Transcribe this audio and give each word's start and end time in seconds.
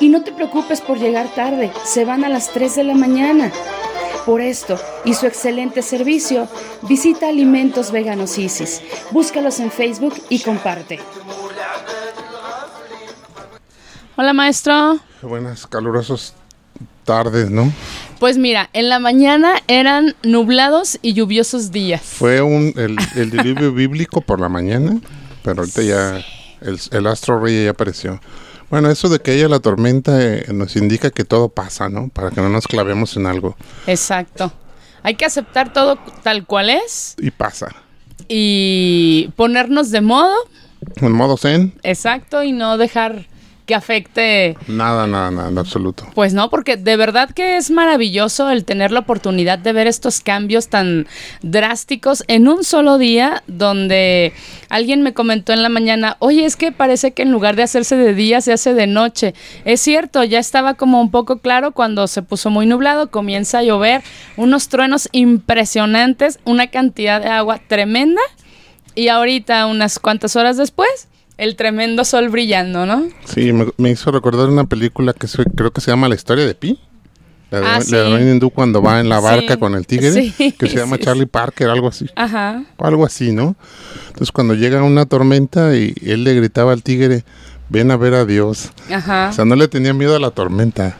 Y 0.00 0.08
no 0.08 0.22
te 0.22 0.32
preocupes 0.32 0.80
por 0.80 0.98
llegar 0.98 1.28
tarde, 1.34 1.70
se 1.84 2.06
van 2.06 2.24
a 2.24 2.30
las 2.30 2.50
3 2.52 2.74
de 2.76 2.84
la 2.84 2.94
mañana. 2.94 3.52
Por 4.24 4.40
esto 4.40 4.80
y 5.04 5.12
su 5.12 5.26
excelente 5.26 5.82
servicio, 5.82 6.48
visita 6.88 7.28
Alimentos 7.28 7.92
Veganos 7.92 8.38
Isis. 8.38 8.80
Búscalos 9.10 9.60
en 9.60 9.70
Facebook 9.70 10.14
y 10.30 10.40
comparte. 10.40 11.00
Hola 14.16 14.32
maestro. 14.32 15.00
Buenas, 15.22 15.66
calurosas 15.66 16.34
tardes, 17.04 17.50
¿no? 17.50 17.70
Pues 18.18 18.38
mira, 18.38 18.70
en 18.72 18.88
la 18.88 19.00
mañana 19.00 19.54
eran 19.66 20.14
nublados 20.22 20.98
y 21.02 21.12
lluviosos 21.12 21.72
días. 21.72 22.00
Fue 22.02 22.40
un, 22.40 22.72
el, 22.76 22.96
el 23.16 23.30
diluvio 23.30 23.72
bíblico 23.74 24.22
por 24.22 24.40
la 24.40 24.48
mañana, 24.48 24.98
pero 25.42 25.60
ahorita 25.60 25.82
ya 25.82 26.24
el, 26.60 26.78
el 26.90 27.06
astro 27.06 27.40
rey 27.40 27.64
ya 27.64 27.70
apareció. 27.70 28.20
Bueno, 28.70 28.88
eso 28.88 29.08
de 29.08 29.18
que 29.18 29.32
haya 29.32 29.48
la 29.48 29.58
tormenta 29.58 30.24
eh, 30.24 30.46
nos 30.52 30.76
indica 30.76 31.10
que 31.10 31.24
todo 31.24 31.48
pasa, 31.48 31.88
¿no? 31.88 32.08
Para 32.08 32.30
que 32.30 32.40
no 32.40 32.48
nos 32.48 32.68
clavemos 32.68 33.16
en 33.16 33.26
algo. 33.26 33.56
Exacto. 33.86 34.52
Hay 35.02 35.16
que 35.16 35.24
aceptar 35.24 35.72
todo 35.72 35.98
tal 36.22 36.46
cual 36.46 36.70
es. 36.70 37.16
Y 37.18 37.32
pasa. 37.32 37.74
Y 38.28 39.32
ponernos 39.34 39.90
de 39.90 40.00
modo. 40.02 40.34
En 40.96 41.12
modo 41.12 41.36
zen. 41.36 41.74
Exacto, 41.82 42.44
y 42.44 42.52
no 42.52 42.78
dejar 42.78 43.26
que 43.70 43.76
afecte. 43.76 44.56
Nada, 44.66 45.06
nada, 45.06 45.30
nada, 45.30 45.48
en 45.48 45.56
absoluto. 45.56 46.04
Pues 46.16 46.34
no, 46.34 46.50
porque 46.50 46.76
de 46.76 46.96
verdad 46.96 47.30
que 47.30 47.56
es 47.56 47.70
maravilloso 47.70 48.50
el 48.50 48.64
tener 48.64 48.90
la 48.90 48.98
oportunidad 48.98 49.60
de 49.60 49.72
ver 49.72 49.86
estos 49.86 50.18
cambios 50.18 50.66
tan 50.66 51.06
drásticos 51.42 52.24
en 52.26 52.48
un 52.48 52.64
solo 52.64 52.98
día, 52.98 53.44
donde 53.46 54.32
alguien 54.70 55.02
me 55.02 55.14
comentó 55.14 55.52
en 55.52 55.62
la 55.62 55.68
mañana, 55.68 56.16
oye, 56.18 56.46
es 56.46 56.56
que 56.56 56.72
parece 56.72 57.12
que 57.12 57.22
en 57.22 57.30
lugar 57.30 57.54
de 57.54 57.62
hacerse 57.62 57.94
de 57.94 58.12
día 58.12 58.40
se 58.40 58.52
hace 58.52 58.74
de 58.74 58.88
noche. 58.88 59.34
Es 59.64 59.80
cierto, 59.80 60.24
ya 60.24 60.40
estaba 60.40 60.74
como 60.74 61.00
un 61.00 61.12
poco 61.12 61.38
claro 61.38 61.70
cuando 61.70 62.08
se 62.08 62.22
puso 62.22 62.50
muy 62.50 62.66
nublado, 62.66 63.12
comienza 63.12 63.58
a 63.58 63.62
llover, 63.62 64.02
unos 64.36 64.68
truenos 64.68 65.08
impresionantes, 65.12 66.40
una 66.44 66.66
cantidad 66.66 67.20
de 67.20 67.28
agua 67.28 67.60
tremenda. 67.68 68.20
Y 68.96 69.06
ahorita, 69.06 69.66
unas 69.66 70.00
cuantas 70.00 70.34
horas 70.34 70.56
después, 70.56 71.06
el 71.40 71.56
tremendo 71.56 72.04
sol 72.04 72.28
brillando, 72.28 72.86
¿no? 72.86 73.04
Sí, 73.24 73.52
me, 73.52 73.66
me 73.78 73.90
hizo 73.90 74.10
recordar 74.12 74.48
una 74.48 74.64
película 74.64 75.12
que 75.12 75.26
se- 75.26 75.44
creo 75.44 75.72
que 75.72 75.80
se 75.80 75.90
llama 75.90 76.08
La 76.08 76.14
historia 76.14 76.46
de 76.46 76.54
Pi. 76.54 76.78
La 77.50 77.60
de, 77.60 77.66
Ah, 77.66 77.80
la 77.90 77.98
de 78.04 78.18
sí. 78.24 78.30
Hindú 78.30 78.50
cuando 78.50 78.80
va 78.80 79.00
en 79.00 79.08
la 79.08 79.18
barca 79.18 79.54
Sí. 79.54 79.58
con 79.58 79.74
el 79.74 79.84
tigre, 79.86 80.12
Sí, 80.12 80.52
que 80.52 80.68
se 80.68 80.76
llama 80.76 80.96
sí, 80.98 81.02
Charlie 81.02 81.26
Parker, 81.26 81.68
algo 81.68 81.88
así. 81.88 82.06
Ajá. 82.14 82.62
O 82.76 82.86
algo 82.86 83.04
así, 83.04 83.32
¿no? 83.32 83.56
Entonces 84.06 84.30
cuando 84.30 84.54
llega 84.54 84.82
una 84.84 85.04
tormenta 85.06 85.74
y 85.74 85.92
él 86.06 86.22
le 86.22 86.34
gritaba 86.34 86.72
al 86.72 86.82
tigre, 86.84 87.24
ven 87.68 87.90
a 87.90 87.96
ver 87.96 88.14
a 88.14 88.24
Dios. 88.24 88.70
Ajá. 88.92 89.30
O 89.30 89.32
sea, 89.32 89.44
no 89.44 89.56
le 89.56 89.66
tenía 89.66 89.92
miedo 89.92 90.14
a 90.14 90.20
la 90.20 90.30
tormenta. 90.30 90.96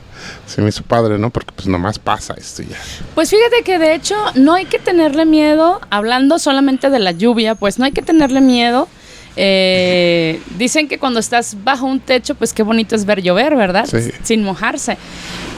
Se 0.47 0.61
me 0.61 0.69
hizo 0.71 0.83
padre, 0.83 1.19
¿no? 1.19 1.31
Porque 1.31 1.53
pues 1.55 1.69
nomás 1.69 1.99
pasa 1.99 2.35
esto 2.37 2.63
ya. 2.63 2.77
Pues 3.15 3.31
fíjate 3.31 3.63
que 3.65 3.79
de 3.79 3.95
hecho 3.95 4.17
no 4.35 4.55
hay 4.55 4.65
que 4.67 4.79
tenerle 4.79 5.25
miedo, 5.27 5.81
hablando 5.91 6.39
solamente 6.39 6.91
de 6.91 6.99
la 6.99 7.13
lluvia, 7.13 7.55
pues 7.55 7.79
no 7.79 7.85
hay 7.85 7.93
que 7.93 8.03
tenerle 8.03 8.41
miedo. 8.41 8.89
Eh, 9.37 10.41
dicen 10.59 10.89
que 10.89 10.99
cuando 10.99 11.21
estás 11.21 11.57
bajo 11.65 11.87
un 11.87 12.01
techo, 12.01 12.35
pues 12.35 12.53
qué 12.53 12.63
bonito 12.63 12.95
es 12.97 13.05
ver 13.05 13.23
llover, 13.23 13.57
¿verdad? 13.57 13.87
Sí. 13.87 14.11
Sin 14.23 14.43
mojarse. 14.45 14.97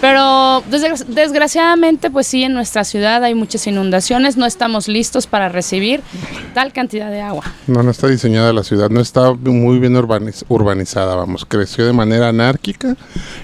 Pero 0.01 0.63
desgra- 0.71 1.05
desgraciadamente, 1.07 2.11
pues 2.11 2.27
sí, 2.27 2.43
en 2.43 2.53
nuestra 2.55 2.85
ciudad 2.85 3.23
hay 3.23 3.35
muchas 3.35 3.67
inundaciones, 3.67 4.37
no 4.37 4.47
estamos 4.47 4.89
listos 4.89 5.27
para 5.27 5.49
recibir 5.49 6.01
tal 6.55 6.73
cantidad 6.73 7.11
de 7.11 7.21
agua. 7.21 7.45
No, 7.67 7.83
no 7.83 7.91
está 7.93 8.09
diseñada 8.09 8.53
la 8.53 8.65
ciudad, 8.65 8.91
no 8.91 9.01
está 9.01 9.33
muy 9.35 9.79
bien 9.79 9.95
urbaniz- 9.95 10.45
urbanizada, 10.49 11.15
vamos. 11.15 11.45
Creció 11.47 11.87
de 11.87 11.93
manera 11.93 12.29
anárquica 12.29 12.97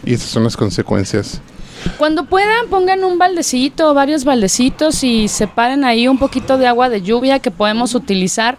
y 0.04 0.14
esas 0.14 0.30
son 0.30 0.44
las 0.44 0.56
consecuencias. 0.56 1.40
Cuando 1.96 2.24
puedan, 2.24 2.66
pongan 2.68 3.04
un 3.04 3.18
baldecito 3.18 3.94
varios 3.94 4.24
baldecitos 4.24 5.04
y 5.04 5.28
separen 5.28 5.84
ahí 5.84 6.08
un 6.08 6.18
poquito 6.18 6.58
de 6.58 6.66
agua 6.66 6.88
de 6.88 7.02
lluvia 7.02 7.38
que 7.38 7.52
podemos 7.52 7.94
utilizar 7.94 8.58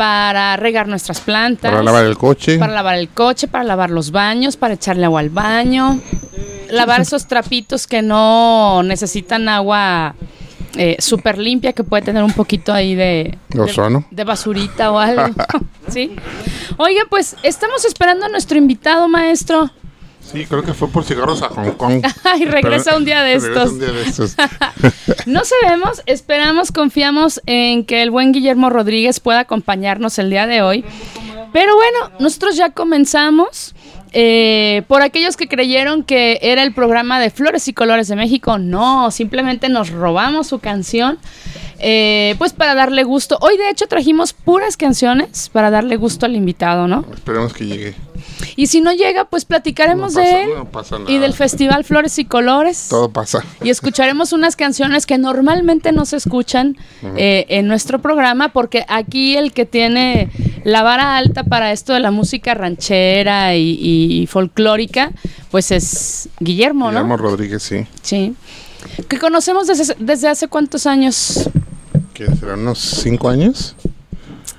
para 0.00 0.56
regar 0.56 0.88
nuestras 0.88 1.20
plantas. 1.20 1.70
Para 1.70 1.82
lavar 1.82 2.06
el 2.06 2.16
coche. 2.16 2.58
Para 2.58 2.72
lavar 2.72 2.96
el 2.96 3.10
coche, 3.10 3.48
para 3.48 3.64
lavar 3.64 3.90
los 3.90 4.12
baños, 4.12 4.56
para 4.56 4.72
echarle 4.72 5.04
agua 5.04 5.20
al 5.20 5.28
baño. 5.28 6.00
Lavar 6.70 7.02
esos 7.02 7.26
trapitos 7.26 7.86
que 7.86 8.00
no 8.00 8.82
necesitan 8.82 9.46
agua 9.50 10.14
eh, 10.78 10.96
súper 11.00 11.36
limpia, 11.36 11.74
que 11.74 11.84
puede 11.84 12.02
tener 12.02 12.22
un 12.22 12.32
poquito 12.32 12.72
ahí 12.72 12.94
de, 12.94 13.36
de, 13.50 14.04
de 14.10 14.24
basurita 14.24 14.90
o 14.90 14.98
algo. 14.98 15.34
¿Sí? 15.88 16.16
Oiga, 16.78 17.02
pues 17.10 17.36
estamos 17.42 17.84
esperando 17.84 18.24
a 18.24 18.30
nuestro 18.30 18.56
invitado, 18.56 19.06
maestro. 19.06 19.70
Sí, 20.30 20.46
creo 20.46 20.62
que 20.62 20.74
fue 20.74 20.88
por 20.88 21.04
cigarros 21.04 21.42
a 21.42 21.48
Hong 21.48 21.72
Kong. 21.72 22.04
Ay, 22.24 22.44
regresa 22.44 22.96
un 22.96 23.04
día 23.04 23.22
de 23.22 23.38
Regresa 23.38 23.48
estos. 23.62 23.72
un 23.72 23.78
día 23.80 23.92
de 23.92 24.02
estos. 24.02 24.36
No 25.26 25.42
sabemos, 25.44 26.02
esperamos, 26.06 26.72
confiamos 26.72 27.40
en 27.46 27.84
que 27.84 28.02
el 28.02 28.10
buen 28.10 28.32
Guillermo 28.32 28.70
Rodríguez 28.70 29.20
pueda 29.20 29.40
acompañarnos 29.40 30.18
el 30.18 30.30
día 30.30 30.46
de 30.46 30.62
hoy. 30.62 30.84
Pero 31.52 31.74
bueno, 31.74 32.10
nosotros 32.20 32.56
ya 32.56 32.70
comenzamos. 32.70 33.74
Eh, 34.12 34.82
por 34.88 35.02
aquellos 35.02 35.36
que 35.36 35.46
creyeron 35.46 36.02
que 36.02 36.40
era 36.42 36.64
el 36.64 36.74
programa 36.74 37.20
de 37.20 37.30
Flores 37.30 37.68
y 37.68 37.72
Colores 37.72 38.08
de 38.08 38.16
México, 38.16 38.58
no, 38.58 39.10
simplemente 39.12 39.68
nos 39.68 39.90
robamos 39.90 40.48
su 40.48 40.58
canción. 40.58 41.18
eh, 41.78 42.34
pues 42.38 42.52
para 42.52 42.74
darle 42.74 43.04
gusto. 43.04 43.38
Hoy 43.40 43.56
de 43.56 43.68
hecho 43.70 43.86
trajimos 43.86 44.32
puras 44.32 44.76
canciones 44.76 45.48
para 45.52 45.70
darle 45.70 45.96
gusto 45.96 46.26
al 46.26 46.34
invitado, 46.36 46.86
¿no? 46.88 47.04
Esperemos 47.14 47.52
que 47.52 47.66
llegue. 47.66 47.94
Y 48.56 48.66
si 48.66 48.80
no 48.80 48.92
llega, 48.92 49.24
pues 49.26 49.44
platicaremos 49.44 50.14
No 50.14 50.20
pasa- 50.20 50.36
de 50.36 50.42
él 50.44 50.50
no 50.56 50.64
pasa 50.66 50.96
y 51.08 51.18
del 51.18 51.32
Festival 51.34 51.84
Flores 51.84 52.18
y 52.18 52.24
Colores. 52.24 52.86
Todo 52.88 53.10
pasa. 53.10 53.44
Y 53.62 53.70
escucharemos 53.70 54.32
unas 54.32 54.56
canciones 54.56 55.06
que 55.06 55.18
normalmente 55.18 55.92
no 55.92 56.04
se 56.04 56.16
escuchan 56.16 56.76
eh, 57.16 57.46
en 57.48 57.66
nuestro 57.68 58.00
programa, 58.00 58.52
porque 58.52 58.84
aquí 58.88 59.36
el 59.36 59.52
que 59.52 59.66
tiene 59.66 60.30
la 60.64 60.82
vara 60.82 61.16
alta 61.16 61.44
para 61.44 61.72
esto 61.72 61.92
de 61.92 62.00
la 62.00 62.10
música 62.10 62.54
ranchera 62.54 63.56
y, 63.56 63.78
y 64.22 64.26
folclórica, 64.26 65.12
pues 65.50 65.70
es 65.70 66.28
Guillermo, 66.40 66.86
¿no? 66.86 67.00
Guillermo 67.00 67.16
Rodríguez, 67.16 67.62
sí. 67.62 67.86
Sí. 68.02 68.34
Que 69.08 69.18
conocemos 69.18 69.66
desde, 69.66 69.94
desde 69.98 70.28
hace 70.28 70.48
cuántos 70.48 70.86
años, 70.86 71.48
¿Qué 72.14 72.26
será? 72.36 72.54
¿Unos 72.54 72.78
cinco 72.78 73.28
años? 73.28 73.74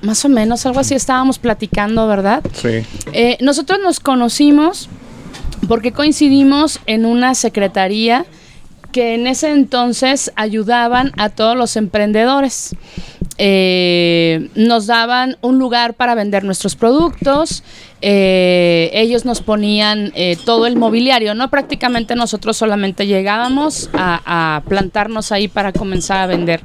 Más 0.02 0.24
o 0.26 0.30
menos, 0.30 0.66
algo 0.66 0.80
así 0.80 0.96
estábamos 0.96 1.40
platicando, 1.40 2.08
¿verdad? 2.08 2.44
Sí. 2.54 2.84
Eh, 3.14 3.38
nosotros 3.42 3.80
nos 3.84 4.00
conocimos 4.00 4.90
porque 5.68 5.92
coincidimos 5.92 6.80
en 6.86 7.06
una 7.06 7.36
secretaría 7.36 8.26
que 8.92 9.16
en 9.16 9.28
ese 9.28 9.52
entonces 9.52 10.32
ayudaban 10.36 11.12
a 11.18 11.30
todos 11.30 11.56
los 11.56 11.76
emprendedores. 11.76 12.76
Eh, 13.38 14.50
nos 14.56 14.86
daban 14.86 15.38
un 15.42 15.58
lugar 15.58 15.96
para 15.96 16.14
vender 16.14 16.44
nuestros 16.44 16.76
productos, 16.76 17.64
eh, 18.02 18.92
ellos 18.94 19.26
nos 19.26 19.42
ponían 19.42 20.12
eh, 20.16 20.38
todo 20.46 20.68
el 20.68 20.76
mobiliario, 20.76 21.34
¿no? 21.34 21.50
Prácticamente 21.50 22.16
nosotros 22.16 22.58
solamente 22.58 23.08
llegábamos 23.08 23.90
a, 23.94 24.58
a 24.58 24.62
plantarnos 24.62 25.32
ahí 25.32 25.48
para 25.48 25.72
comenzar 25.72 26.20
a 26.20 26.28
vender. 26.28 26.62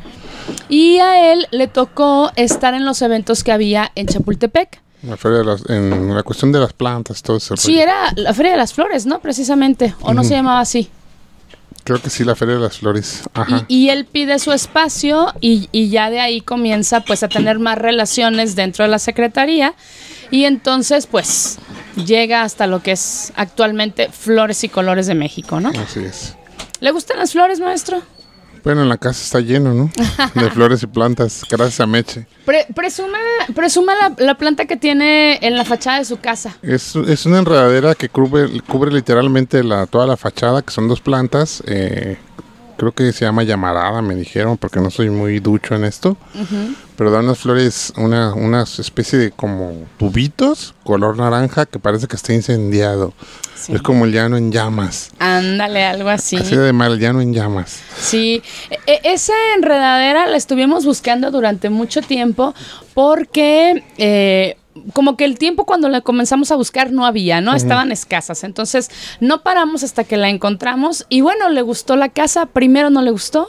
Y 0.69 0.99
a 0.99 1.33
él 1.33 1.47
le 1.51 1.67
tocó 1.69 2.31
estar 2.37 2.75
en 2.75 2.85
los 2.85 3.03
eventos 3.03 3.43
que 3.45 3.53
había 3.53 3.91
en 3.95 4.07
Chapultepec. 4.07 4.81
La 5.03 5.17
feria 5.17 5.39
de 5.39 5.45
las- 5.45 5.69
en 5.69 6.15
la 6.15 6.23
cuestión 6.23 6.51
de 6.53 6.59
las 6.61 6.73
plantas, 6.73 7.23
todo 7.23 7.37
ese 7.37 7.57
Sí, 7.57 7.73
rollo. 7.73 7.83
era 7.83 8.13
la 8.17 8.35
Feria 8.35 8.53
de 8.53 8.59
las 8.59 8.73
Flores, 8.73 9.07
¿no? 9.07 9.21
Precisamente. 9.21 9.95
O 10.01 10.15
no 10.15 10.25
se 10.25 10.35
llamaba 10.35 10.61
así. 10.61 10.89
Creo 11.85 12.03
que 12.03 12.11
sí, 12.11 12.25
la 12.25 12.35
feria 12.35 12.55
de 12.57 12.61
las 12.63 12.79
flores. 12.79 13.23
Ajá. 13.33 13.65
Y, 13.69 13.85
y 13.85 13.91
él 13.91 14.07
pide 14.07 14.41
su 14.41 14.51
espacio 14.51 15.33
y, 15.41 15.69
y 15.71 15.89
ya 15.89 16.11
de 16.11 16.19
ahí 16.19 16.41
comienza 16.41 17.01
pues 17.03 17.23
a 17.23 17.29
tener 17.29 17.61
más 17.61 17.79
relaciones 17.79 18.57
dentro 18.57 18.85
de 18.85 18.91
la 18.91 18.99
secretaría. 18.99 19.73
Y 20.33 20.45
entonces 20.47 21.07
pues 21.07 21.59
llega 22.05 22.43
hasta 22.43 22.67
lo 22.67 22.83
que 22.83 22.91
es 22.93 23.33
actualmente 23.37 24.09
Flores 24.11 24.65
y 24.65 24.69
Colores 24.69 25.07
de 25.07 25.15
México, 25.15 25.61
¿no? 25.61 25.69
Así 25.69 26.01
es. 26.01 26.35
¿Le 26.81 26.91
gustan 26.91 27.19
las 27.19 27.31
flores, 27.31 27.61
maestro? 27.61 28.03
Bueno, 28.67 28.83
en 28.83 28.89
la 28.89 28.97
casa 28.99 29.23
está 29.23 29.39
lleno, 29.39 29.73
¿no? 29.73 29.93
De 30.35 30.51
flores 30.51 30.83
y 30.83 30.89
plantas, 30.89 31.43
gracias 31.49 31.79
a 31.79 31.87
Meche. 31.87 32.27
Pre- 32.45 32.67
presuma 32.75 33.17
presuma 33.55 33.93
la, 33.95 34.13
la 34.19 34.35
planta 34.37 34.65
que 34.65 34.77
tiene 34.77 35.39
en 35.41 35.55
la 35.57 35.65
fachada 35.65 35.99
de 36.01 36.05
su 36.05 36.19
casa. 36.19 36.57
Es, 36.63 36.97
es 36.97 37.27
una 37.27 37.39
enredadera 37.39 37.95
que 37.95 38.09
cubre, 38.09 38.61
cubre 38.67 38.91
literalmente 38.91 39.63
la, 39.63 39.87
toda 39.87 40.05
la 40.09 40.17
fachada, 40.17 40.63
que 40.63 40.73
son 40.73 40.89
dos 40.89 41.01
plantas. 41.01 41.63
eh, 41.69 42.19
creo 42.76 42.93
que 42.93 43.12
se 43.12 43.25
llama 43.25 43.43
llamarada, 43.43 44.02
me 44.02 44.14
dijeron, 44.14 44.56
porque 44.56 44.81
no 44.81 44.90
soy 44.90 45.11
muy 45.11 45.38
ducho 45.40 45.75
en 45.75 45.84
esto. 45.84 46.17
Pero 46.96 47.11
da 47.11 47.20
unas 47.20 47.38
flores, 47.38 47.93
una, 47.96 48.32
una 48.34 48.62
especie 48.62 49.19
de 49.19 49.31
como 49.31 49.84
tubitos, 49.99 50.75
color 50.84 51.17
naranja, 51.19 51.67
que 51.67 51.78
parece 51.78 52.06
que 52.06 52.17
está 52.17 52.32
incendiado. 52.32 53.12
Sí. 53.55 53.75
Es 53.75 53.82
como 53.82 54.05
el 54.05 54.12
llano 54.12 54.37
en 54.37 54.52
llamas. 54.52 55.11
Ándale, 55.19 55.84
algo 55.84 56.08
así. 56.08 56.37
Así 56.37 56.55
de 56.56 56.73
mal, 56.73 56.99
llano 56.99 57.20
en 57.20 57.32
llamas. 57.34 57.81
Sí, 57.99 58.43
E- 58.70 58.78
e- 58.87 59.00
esa 59.12 59.32
enredadera 59.56 60.26
la 60.26 60.37
estuvimos 60.37 60.84
buscando 60.84 61.31
durante 61.31 61.69
mucho 61.70 62.00
tiempo 62.02 62.55
porque 62.94 63.82
eh, 63.99 64.56
como 64.93 65.17
que 65.17 65.25
el 65.25 65.38
tiempo 65.38 65.64
cuando 65.64 65.88
la 65.88 66.00
comenzamos 66.00 66.50
a 66.50 66.56
buscar 66.56 66.93
no 66.93 67.06
había, 67.06 67.40
¿no? 67.40 67.55
Estaban 67.55 67.93
escasas. 67.93 68.44
Entonces 68.44 68.90
no 69.20 69.43
paramos 69.43 69.82
hasta 69.82 70.05
que 70.05 70.17
la 70.17 70.28
encontramos 70.28 71.06
y 71.08 71.20
bueno, 71.20 71.49
le 71.49 71.62
gustó 71.62 71.96
la 71.96 72.08
casa. 72.08 72.46
Primero 72.46 72.90
no 72.90 73.02
le 73.02 73.11
gustó, 73.11 73.49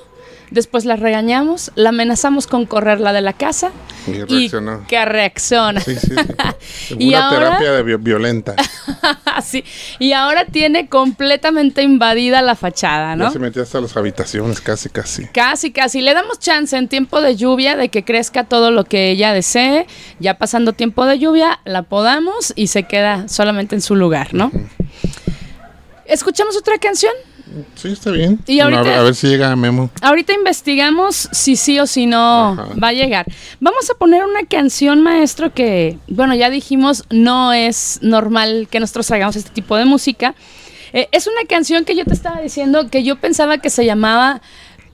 después 0.52 0.86
la 0.86 0.96
regañamos, 0.96 1.72
la 1.76 1.90
amenazamos 1.90 2.48
con 2.48 2.66
correrla 2.66 3.14
de 3.14 3.22
la 3.22 3.34
casa 3.34 3.72
Y 4.08 4.12
y 4.12 4.24
reaccionó. 4.24 4.86
que 4.88 5.04
reacciona. 5.06 5.82
Sí, 5.82 5.96
sí, 5.96 6.08
sí. 6.10 6.96
Y 7.00 7.10
Una 7.10 7.28
ahora- 7.28 7.46
terapia 7.58 7.72
de 7.74 7.84
vi- 7.84 7.96
violenta. 7.98 8.56
Sí, 9.44 9.64
Y 10.00 10.14
ahora 10.14 10.46
tiene 10.46 10.90
completamente 10.90 11.84
invadida 11.84 12.42
la 12.42 12.56
fachada, 12.56 13.16
¿no? 13.16 13.26
Ya 13.26 13.32
se 13.32 13.40
metió 13.40 13.62
hasta 13.62 13.80
las 13.80 13.96
habitaciones, 13.96 14.60
casi, 14.62 14.90
casi. 14.90 15.26
Casi, 15.28 15.72
casi. 15.72 16.02
Le 16.02 16.14
damos 16.14 16.40
chance 16.40 16.76
en 16.76 16.88
tiempo 16.88 17.22
de 17.22 17.36
lluvia 17.36 17.76
de 17.76 17.90
que 17.90 18.04
crezca 18.04 18.46
todo 18.46 18.72
lo 18.72 18.84
que 18.86 19.12
ella 19.12 19.34
desee. 19.34 19.86
Ya 20.20 20.38
pasando 20.38 20.74
tiempo 20.74 21.06
de 21.06 21.20
lluvia, 21.20 21.60
la 21.66 21.84
podamos 21.84 22.52
y 22.56 22.68
se 22.68 22.84
queda 22.84 23.28
solamente 23.28 23.76
en 23.76 23.82
su 23.82 23.96
lugar, 23.96 24.34
¿no? 24.34 24.52
¿Escuchamos 26.06 26.58
otra 26.58 26.78
canción? 26.78 27.14
Sí, 27.76 27.90
está 27.90 28.12
bien. 28.12 28.40
Y 28.48 28.62
Bueno, 28.62 28.80
a, 28.80 28.82
ver, 28.84 29.00
a 29.00 29.04
ver 29.04 29.16
si 29.16 29.28
llega 29.28 29.56
Memo. 29.56 29.90
Ahorita 30.02 30.34
investigamos 30.34 31.30
si 31.32 31.56
sí 31.56 31.80
o 31.80 31.88
si 31.88 32.06
no 32.06 32.54
Ajá. 32.54 32.68
va 32.82 32.90
a 32.90 32.94
llegar. 32.94 33.26
Vamos 33.60 33.90
a 33.90 33.94
poner 33.96 34.24
una 34.24 34.44
canción, 34.50 35.02
maestro, 35.02 35.54
que, 35.54 35.98
bueno, 36.08 36.36
ya 36.36 36.50
dijimos, 36.50 37.04
no 37.10 37.54
es 37.54 38.00
normal 38.02 38.68
que 38.70 38.80
nosotros 38.80 39.10
hagamos 39.12 39.36
este 39.36 39.52
tipo 39.52 39.76
de 39.78 39.86
música. 39.86 40.36
Eh, 40.94 41.08
es 41.12 41.28
una 41.28 41.48
canción 41.48 41.86
que 41.86 41.96
yo 41.96 42.06
te 42.06 42.14
estaba 42.14 42.42
diciendo 42.42 42.90
que 42.90 43.04
yo 43.04 43.18
pensaba 43.18 43.58
que 43.58 43.70
se 43.70 43.86
llamaba 43.86 44.42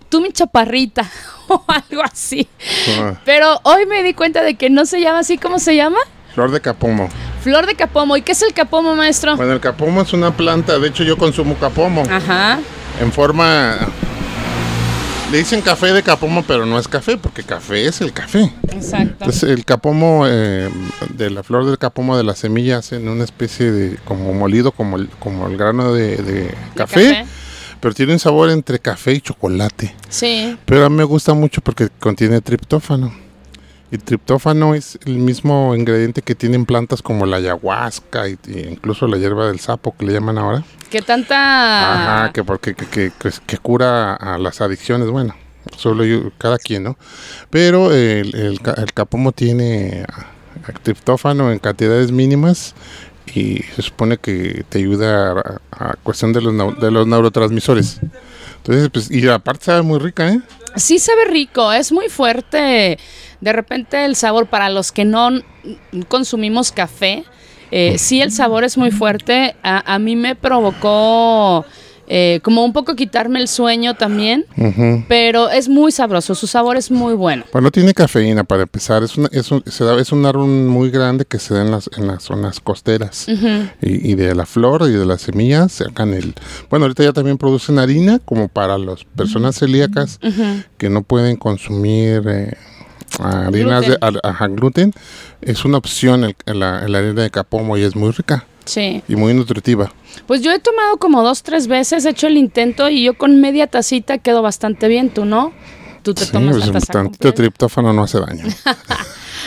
Tú 0.09 0.21
mi 0.21 0.31
chaparrita 0.31 1.09
o 1.47 1.63
algo 1.67 2.03
así. 2.03 2.47
Ah, 2.99 3.19
Pero 3.25 3.59
hoy 3.63 3.87
me 3.87 4.03
di 4.03 4.13
cuenta 4.13 4.43
de 4.43 4.53
que 4.53 4.69
no 4.69 4.85
se 4.85 5.01
llama 5.01 5.19
así. 5.19 5.39
¿Cómo 5.39 5.57
se 5.57 5.75
llama? 5.75 5.97
Flor 6.35 6.51
de 6.51 6.61
capomo. 6.61 7.09
Flor 7.43 7.65
de 7.65 7.75
capomo. 7.75 8.15
¿Y 8.15 8.21
qué 8.21 8.31
es 8.31 8.41
el 8.41 8.53
capomo, 8.53 8.95
maestro? 8.95 9.35
Bueno, 9.35 9.51
el 9.51 9.59
capomo 9.59 10.01
es 10.01 10.13
una 10.13 10.35
planta. 10.35 10.79
De 10.79 10.87
hecho, 10.87 11.03
yo 11.03 11.17
consumo 11.17 11.55
capomo. 11.55 12.03
Ajá. 12.09 12.59
En 13.01 13.11
forma. 13.11 13.77
Le 15.29 15.39
dicen 15.39 15.61
café 15.61 15.91
de 15.91 16.03
capomo, 16.03 16.43
pero 16.43 16.65
no 16.65 16.79
es 16.79 16.87
café, 16.87 17.17
porque 17.17 17.43
café 17.43 17.85
es 17.85 17.99
el 17.99 18.13
café. 18.13 18.53
Exacto. 18.71 19.15
Entonces, 19.25 19.49
el 19.49 19.65
capomo, 19.65 20.25
eh, 20.27 20.69
de 21.09 21.29
la 21.31 21.43
flor 21.43 21.65
del 21.65 21.77
capomo 21.77 22.15
de 22.15 22.23
la 22.23 22.35
semilla, 22.35 22.77
hacen 22.77 23.09
una 23.09 23.25
especie 23.25 23.71
de. 23.71 23.97
como 24.05 24.33
molido, 24.33 24.71
como 24.71 24.95
el, 24.95 25.09
como 25.19 25.47
el 25.47 25.57
grano 25.57 25.91
de, 25.91 26.17
de 26.17 26.55
café, 26.75 27.25
pero 27.81 27.93
tiene 27.93 28.13
un 28.13 28.19
sabor 28.19 28.51
entre 28.51 28.79
café 28.79 29.11
y 29.13 29.19
chocolate. 29.19 29.93
Sí. 30.07 30.57
Pero 30.65 30.85
a 30.85 30.89
mí 30.89 30.95
me 30.95 31.03
gusta 31.03 31.33
mucho 31.33 31.59
porque 31.59 31.89
contiene 31.99 32.39
triptófano. 32.39 33.22
Y 33.93 33.99
triptófano 33.99 34.73
es 34.73 34.97
el 35.05 35.17
mismo 35.19 35.75
ingrediente 35.75 36.23
que 36.23 36.33
tienen 36.33 36.65
plantas 36.65 37.03
como 37.03 37.27
la 37.27 37.37
ayahuasca 37.37 38.27
y, 38.27 38.39
y 38.47 38.59
incluso 38.71 39.05
la 39.05 39.17
hierba 39.17 39.45
del 39.47 39.59
sapo 39.59 39.95
que 39.95 40.07
le 40.07 40.13
llaman 40.13 40.39
ahora. 40.39 40.63
¿Qué 40.89 41.03
tanta... 41.03 42.21
Ajá, 42.23 42.33
que 42.33 42.43
porque 42.43 42.73
que, 42.73 42.87
que- 42.87 43.11
que- 43.19 43.29
que 43.45 43.57
cura 43.59 44.15
a 44.15 44.39
las 44.39 44.61
adicciones, 44.61 45.09
bueno, 45.11 45.35
solo 45.77 46.05
yo, 46.05 46.31
cada 46.39 46.57
quien, 46.57 46.81
¿no? 46.83 46.97
Pero 47.51 47.91
el, 47.93 48.33
el 48.35 48.59
el 48.77 48.93
capomo 48.93 49.31
tiene 49.31 50.05
ah, 50.11 50.25
triptófano 50.81 51.51
en 51.51 51.59
cantidades 51.59 52.11
mínimas 52.11 52.73
y 53.35 53.59
se 53.75 53.83
supone 53.83 54.17
que 54.17 54.65
te 54.69 54.79
ayuda 54.79 55.33
a, 55.33 55.61
a 55.71 55.93
cuestión 56.01 56.33
de 56.33 56.41
los, 56.41 56.79
de 56.79 56.89
los 56.89 57.05
neurotransmisores. 57.05 57.99
Entonces, 58.57 58.89
pues, 58.91 59.11
y 59.11 59.27
aparte 59.29 59.65
sabe 59.65 59.83
muy 59.83 59.99
rica, 59.99 60.29
¿eh? 60.29 60.41
Sí 60.77 60.97
sabe 60.97 61.25
rico, 61.25 61.71
es 61.71 61.91
muy 61.91 62.09
fuerte. 62.09 62.97
De 63.43 63.51
repente 63.53 64.05
el 64.05 64.15
sabor 64.15 64.47
para 64.47 64.69
los 64.69 64.91
que 64.93 65.03
no 65.03 65.29
consumimos 66.07 66.71
café, 66.71 67.23
eh, 67.71 67.97
sí 67.97 68.21
el 68.21 68.31
sabor 68.31 68.63
es 68.63 68.77
muy 68.77 68.91
fuerte. 68.91 69.55
A, 69.63 69.93
a 69.95 69.99
mí 69.99 70.15
me 70.15 70.35
provocó 70.35 71.65
eh, 72.07 72.41
como 72.43 72.63
un 72.65 72.73
poco 72.73 72.95
quitarme 72.95 73.39
el 73.39 73.47
sueño 73.47 73.95
también, 73.95 74.45
pero 75.07 75.49
es 75.49 75.69
muy 75.69 75.91
sabroso, 75.91 76.35
su 76.35 76.47
sabor 76.47 76.75
es 76.77 76.91
muy 76.91 77.13
bueno. 77.15 77.45
Bueno, 77.53 77.71
tiene 77.71 77.93
cafeína 77.93 78.43
para 78.43 78.63
empezar. 78.63 79.03
Es, 79.03 79.17
una- 79.17 79.29
es, 79.31 79.49
un, 79.51 79.63
se 79.65 79.83
da- 79.85 79.99
es 79.99 80.11
un 80.11 80.25
árbol 80.25 80.47
muy 80.47 80.89
grande 80.91 81.25
que 81.25 81.39
se 81.39 81.53
da 81.53 81.61
en 81.61 81.71
las, 81.71 81.89
en 81.97 82.07
las 82.07 82.23
zonas 82.23 82.59
costeras. 82.59 83.27
y, 83.29 84.11
y 84.11 84.15
de 84.15 84.35
la 84.35 84.45
flor 84.45 84.83
y 84.87 84.91
de 84.91 85.05
las 85.05 85.21
semillas 85.21 85.71
sacan 85.71 86.13
el... 86.13 86.33
Bueno, 86.69 86.85
ahorita 86.85 87.03
ya 87.03 87.13
también 87.13 87.37
producen 87.37 87.79
harina 87.79 88.19
como 88.19 88.47
para 88.49 88.77
las 88.77 89.03
personas 89.05 89.57
celíacas 89.57 90.19
que 90.77 90.89
no 90.89 91.03
pueden 91.03 91.37
consumir 91.37 92.21
eh, 92.27 92.53
harinas 93.19 93.81
de 93.81 93.87
Gluten. 93.87 93.97
al- 94.01 94.19
ajá, 94.23 94.47
gluten. 94.47 94.93
Es 95.41 95.65
una 95.65 95.77
opción 95.77 96.23
el, 96.23 96.35
el- 96.45 96.59
la, 96.59 96.87
la 96.87 96.97
harina 96.99 97.21
de 97.23 97.29
capomo 97.29 97.77
y 97.77 97.81
es 97.83 97.95
muy 97.95 98.11
rica 98.11 98.45
Sí. 98.65 99.03
y 99.07 99.15
muy 99.15 99.33
nutritiva. 99.33 99.91
Pues 100.27 100.41
yo 100.41 100.51
he 100.51 100.59
tomado 100.59 100.97
como 100.97 101.21
dos, 101.23 101.43
tres 101.43 101.67
veces, 101.67 102.05
he 102.05 102.09
hecho 102.11 102.27
el 102.27 102.37
intento 102.37 102.89
y 102.89 103.03
yo 103.03 103.15
con 103.17 103.41
media 103.41 103.67
tacita 103.67 104.17
quedo 104.19 104.41
bastante 104.41 104.87
bien, 104.87 105.09
¿tú 105.09 105.25
no? 105.25 105.51
Tú 106.01 106.13
te 106.13 106.25
Sí, 106.25 106.31
tomas 106.31 106.55
pues, 106.57 106.67
la 106.67 106.73
taza 106.73 106.93
tantito 106.93 107.33
triptófano 107.33 107.93
no 107.93 108.03
hace 108.03 108.19
daño. 108.19 108.45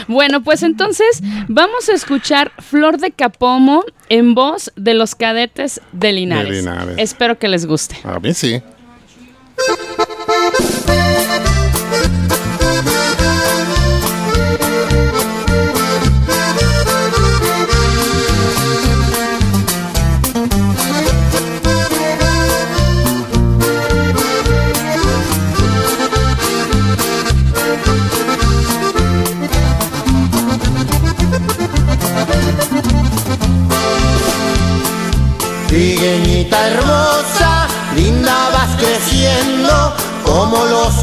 Bueno, 0.08 0.42
pues 0.42 0.62
entonces 0.62 1.22
vamos 1.48 1.88
a 1.88 1.94
escuchar 1.94 2.52
Flor 2.58 2.98
de 2.98 3.12
Capomo 3.12 3.82
en 4.10 4.34
voz 4.34 4.70
de 4.76 4.92
los 4.92 5.14
cadetes 5.14 5.80
de 5.92 6.12
Linares. 6.12 6.50
De 6.50 6.56
Linares. 6.58 6.94
Espero 6.98 7.38
que 7.38 7.48
les 7.48 7.64
guste. 7.64 7.96
A 8.04 8.20
mí 8.20 8.34
sí. 8.34 8.60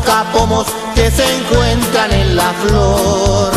Capomos 0.05 0.67
que 0.95 1.09
se 1.11 1.23
encuentran 1.37 2.11
en 2.11 2.35
la 2.35 2.53
flor. 2.65 3.53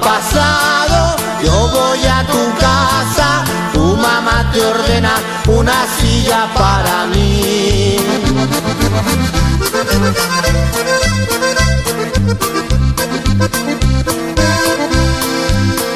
Pasado 0.00 1.16
yo 1.42 1.68
voy 1.68 2.04
a 2.06 2.24
tu 2.26 2.58
casa, 2.58 3.44
tu 3.72 3.96
mamá 3.96 4.50
te 4.52 4.64
ordena 4.64 5.14
una 5.46 5.86
silla 5.98 6.48
para 6.54 7.06
mí. 7.06 7.96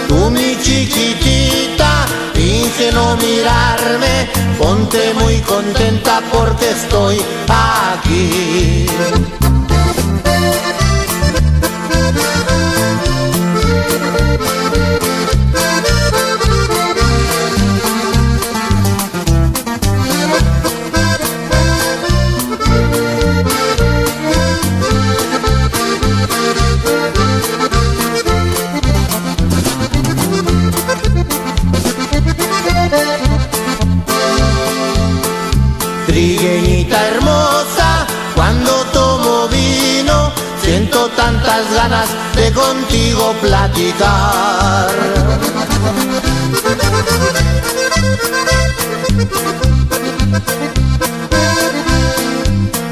Tú 0.09 0.31
mi 0.31 0.57
chiquitita, 0.63 2.07
finge 2.35 2.93
no 2.93 3.17
mirarme, 3.17 4.31
ponte 4.59 5.15
muy 5.15 5.39
contenta 5.41 6.21
porque 6.33 6.71
estoy 6.71 7.21
aquí. 7.49 8.87
Música 14.11 14.60
contigo 42.49 43.35
platicar. 43.41 44.89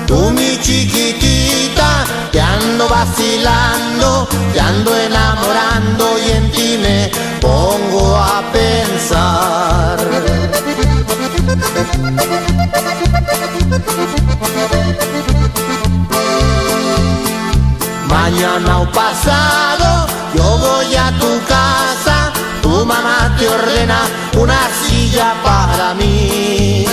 Tú 0.06 0.30
mi 0.30 0.60
chiquitita, 0.60 2.04
te 2.30 2.40
ando 2.40 2.88
vacilando, 2.88 4.28
te 4.52 4.60
ando 4.60 4.94
enamorando 4.94 5.27
Mañana 18.38 18.82
o 18.82 18.92
pasado 18.92 20.06
yo 20.32 20.58
voy 20.58 20.94
a 20.94 21.10
tu 21.18 21.44
casa, 21.48 22.32
tu 22.62 22.86
mamá 22.86 23.34
te 23.36 23.48
ordena 23.48 23.98
una 24.36 24.60
silla 24.80 25.34
para 25.42 25.92
mí. 25.94 26.84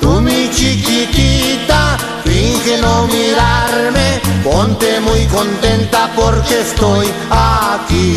Tú 0.00 0.20
mi 0.20 0.50
chiquitita, 0.50 1.98
finge 2.24 2.78
no 2.78 3.06
mirarme, 3.06 4.20
ponte 4.42 4.98
muy 4.98 5.24
contenta 5.26 6.10
porque 6.16 6.62
estoy 6.62 7.06
aquí. 7.30 8.16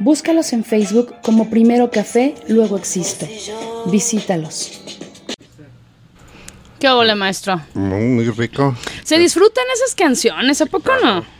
Búscalos 0.00 0.54
en 0.54 0.64
Facebook 0.64 1.14
como 1.22 1.50
Primero 1.50 1.90
Café, 1.90 2.34
luego 2.48 2.78
Existo. 2.78 3.28
Visítalos. 3.84 4.80
¿Qué 6.78 6.88
hola, 6.88 7.14
maestro? 7.14 7.60
Muy, 7.74 8.04
muy 8.04 8.30
rico. 8.30 8.74
¿Se 9.04 9.18
disfrutan 9.18 9.64
esas 9.74 9.94
canciones? 9.94 10.62
¿A 10.62 10.66
poco 10.66 10.90
no? 11.04 11.39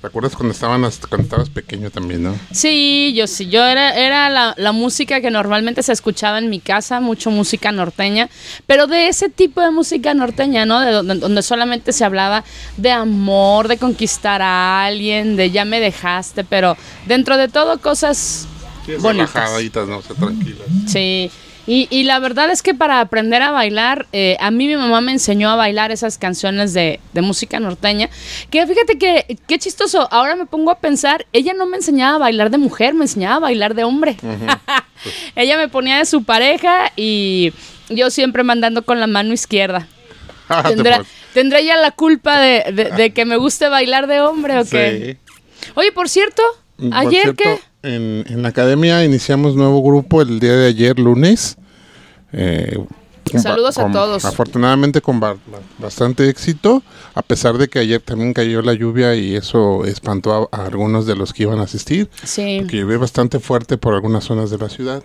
¿Te 0.00 0.06
acuerdas 0.06 0.36
cuando, 0.36 0.52
estaban, 0.52 0.84
hasta- 0.84 1.08
cuando 1.08 1.24
estabas 1.24 1.50
pequeño 1.50 1.90
también, 1.90 2.22
no? 2.22 2.38
Sí, 2.52 3.12
yo 3.16 3.26
sí. 3.26 3.48
Yo 3.48 3.64
era, 3.66 3.96
era 3.96 4.30
la, 4.30 4.54
la 4.56 4.70
música 4.72 5.20
que 5.20 5.30
normalmente 5.30 5.82
se 5.82 5.92
escuchaba 5.92 6.38
en 6.38 6.48
mi 6.50 6.60
casa, 6.60 7.00
mucho 7.00 7.30
música 7.32 7.72
norteña, 7.72 8.28
pero 8.66 8.86
de 8.86 9.08
ese 9.08 9.28
tipo 9.28 9.60
de 9.60 9.70
música 9.72 10.14
norteña, 10.14 10.64
¿no? 10.66 10.80
De 10.80 10.92
donde, 10.92 11.16
donde 11.16 11.42
solamente 11.42 11.92
se 11.92 12.04
hablaba 12.04 12.44
de 12.76 12.92
amor, 12.92 13.66
de 13.66 13.76
conquistar 13.78 14.40
a 14.40 14.84
alguien, 14.84 15.34
de 15.34 15.50
ya 15.50 15.64
me 15.64 15.80
dejaste, 15.80 16.44
pero 16.44 16.76
dentro 17.06 17.36
de 17.36 17.48
todo 17.48 17.78
cosas 17.80 18.46
bonitas. 19.00 19.34
Relajaditas, 19.34 19.88
no 19.88 20.00
sé, 20.00 20.14
tranquilas. 20.14 20.66
Sí. 20.86 21.30
Y, 21.70 21.86
y 21.90 22.04
la 22.04 22.18
verdad 22.18 22.50
es 22.50 22.62
que 22.62 22.72
para 22.72 22.98
aprender 23.00 23.42
a 23.42 23.50
bailar, 23.50 24.06
eh, 24.12 24.38
a 24.40 24.50
mí 24.50 24.66
mi 24.66 24.76
mamá 24.76 25.02
me 25.02 25.12
enseñó 25.12 25.50
a 25.50 25.54
bailar 25.56 25.92
esas 25.92 26.16
canciones 26.16 26.72
de, 26.72 26.98
de 27.12 27.20
música 27.20 27.60
norteña. 27.60 28.08
Que 28.50 28.66
fíjate 28.66 28.96
que, 28.96 29.36
qué 29.46 29.58
chistoso, 29.58 30.08
ahora 30.10 30.34
me 30.34 30.46
pongo 30.46 30.70
a 30.70 30.78
pensar, 30.78 31.26
ella 31.34 31.52
no 31.52 31.66
me 31.66 31.76
enseñaba 31.76 32.14
a 32.16 32.18
bailar 32.18 32.48
de 32.50 32.56
mujer, 32.56 32.94
me 32.94 33.04
enseñaba 33.04 33.36
a 33.36 33.40
bailar 33.40 33.74
de 33.74 33.84
hombre. 33.84 34.16
ella 35.36 35.56
me 35.58 35.68
ponía 35.68 35.98
de 35.98 36.06
su 36.06 36.24
pareja 36.24 36.90
y 36.96 37.52
yo 37.90 38.10
siempre 38.10 38.42
mandando 38.44 38.82
con 38.84 38.98
la 39.00 39.06
mano 39.06 39.32
izquierda. 39.32 39.86
Ah, 40.50 40.62
te 40.62 40.70
¿Tendrá, 40.76 41.02
¿tendré 41.34 41.60
ella 41.60 41.76
la 41.76 41.90
culpa 41.90 42.40
de, 42.40 42.64
de- 42.72 42.90
de 42.90 43.10
que 43.10 43.26
me 43.26 43.36
guste 43.36 43.68
bailar 43.68 44.06
de 44.06 44.22
hombre 44.22 44.58
o 44.58 44.64
qué? 44.64 45.18
Sí. 45.60 45.70
Oye, 45.74 45.92
por 45.92 46.08
cierto, 46.08 46.42
Por 46.78 46.88
ayer 46.94 47.22
cierto, 47.24 47.42
que... 47.44 47.60
En, 47.82 48.24
en 48.28 48.42
la 48.42 48.48
academia 48.48 49.04
iniciamos 49.04 49.54
nuevo 49.54 49.82
grupo 49.82 50.20
el 50.22 50.40
día 50.40 50.56
de 50.56 50.66
ayer, 50.68 50.98
lunes. 50.98 51.56
Eh, 52.32 52.76
con 53.30 53.40
Saludos 53.42 53.78
a 53.78 53.90
todos. 53.92 54.24
Afortunadamente 54.24 55.00
con 55.02 55.20
ba- 55.20 55.34
ba- 55.34 55.60
bastante 55.78 56.28
éxito, 56.28 56.82
a 57.14 57.22
pesar 57.22 57.56
de 57.58 57.68
que 57.68 57.78
ayer 57.78 58.00
también 58.00 58.32
cayó 58.32 58.62
la 58.62 58.72
lluvia 58.72 59.14
y 59.14 59.36
eso 59.36 59.84
espantó 59.84 60.48
a, 60.52 60.56
a 60.62 60.66
algunos 60.66 61.06
de 61.06 61.14
los 61.14 61.32
que 61.32 61.42
iban 61.44 61.58
a 61.58 61.64
asistir, 61.64 62.08
Sí. 62.24 62.58
porque 62.60 62.78
llovió 62.78 62.98
bastante 62.98 63.38
fuerte 63.38 63.76
por 63.76 63.94
algunas 63.94 64.24
zonas 64.24 64.50
de 64.50 64.58
la 64.58 64.68
ciudad. 64.70 65.02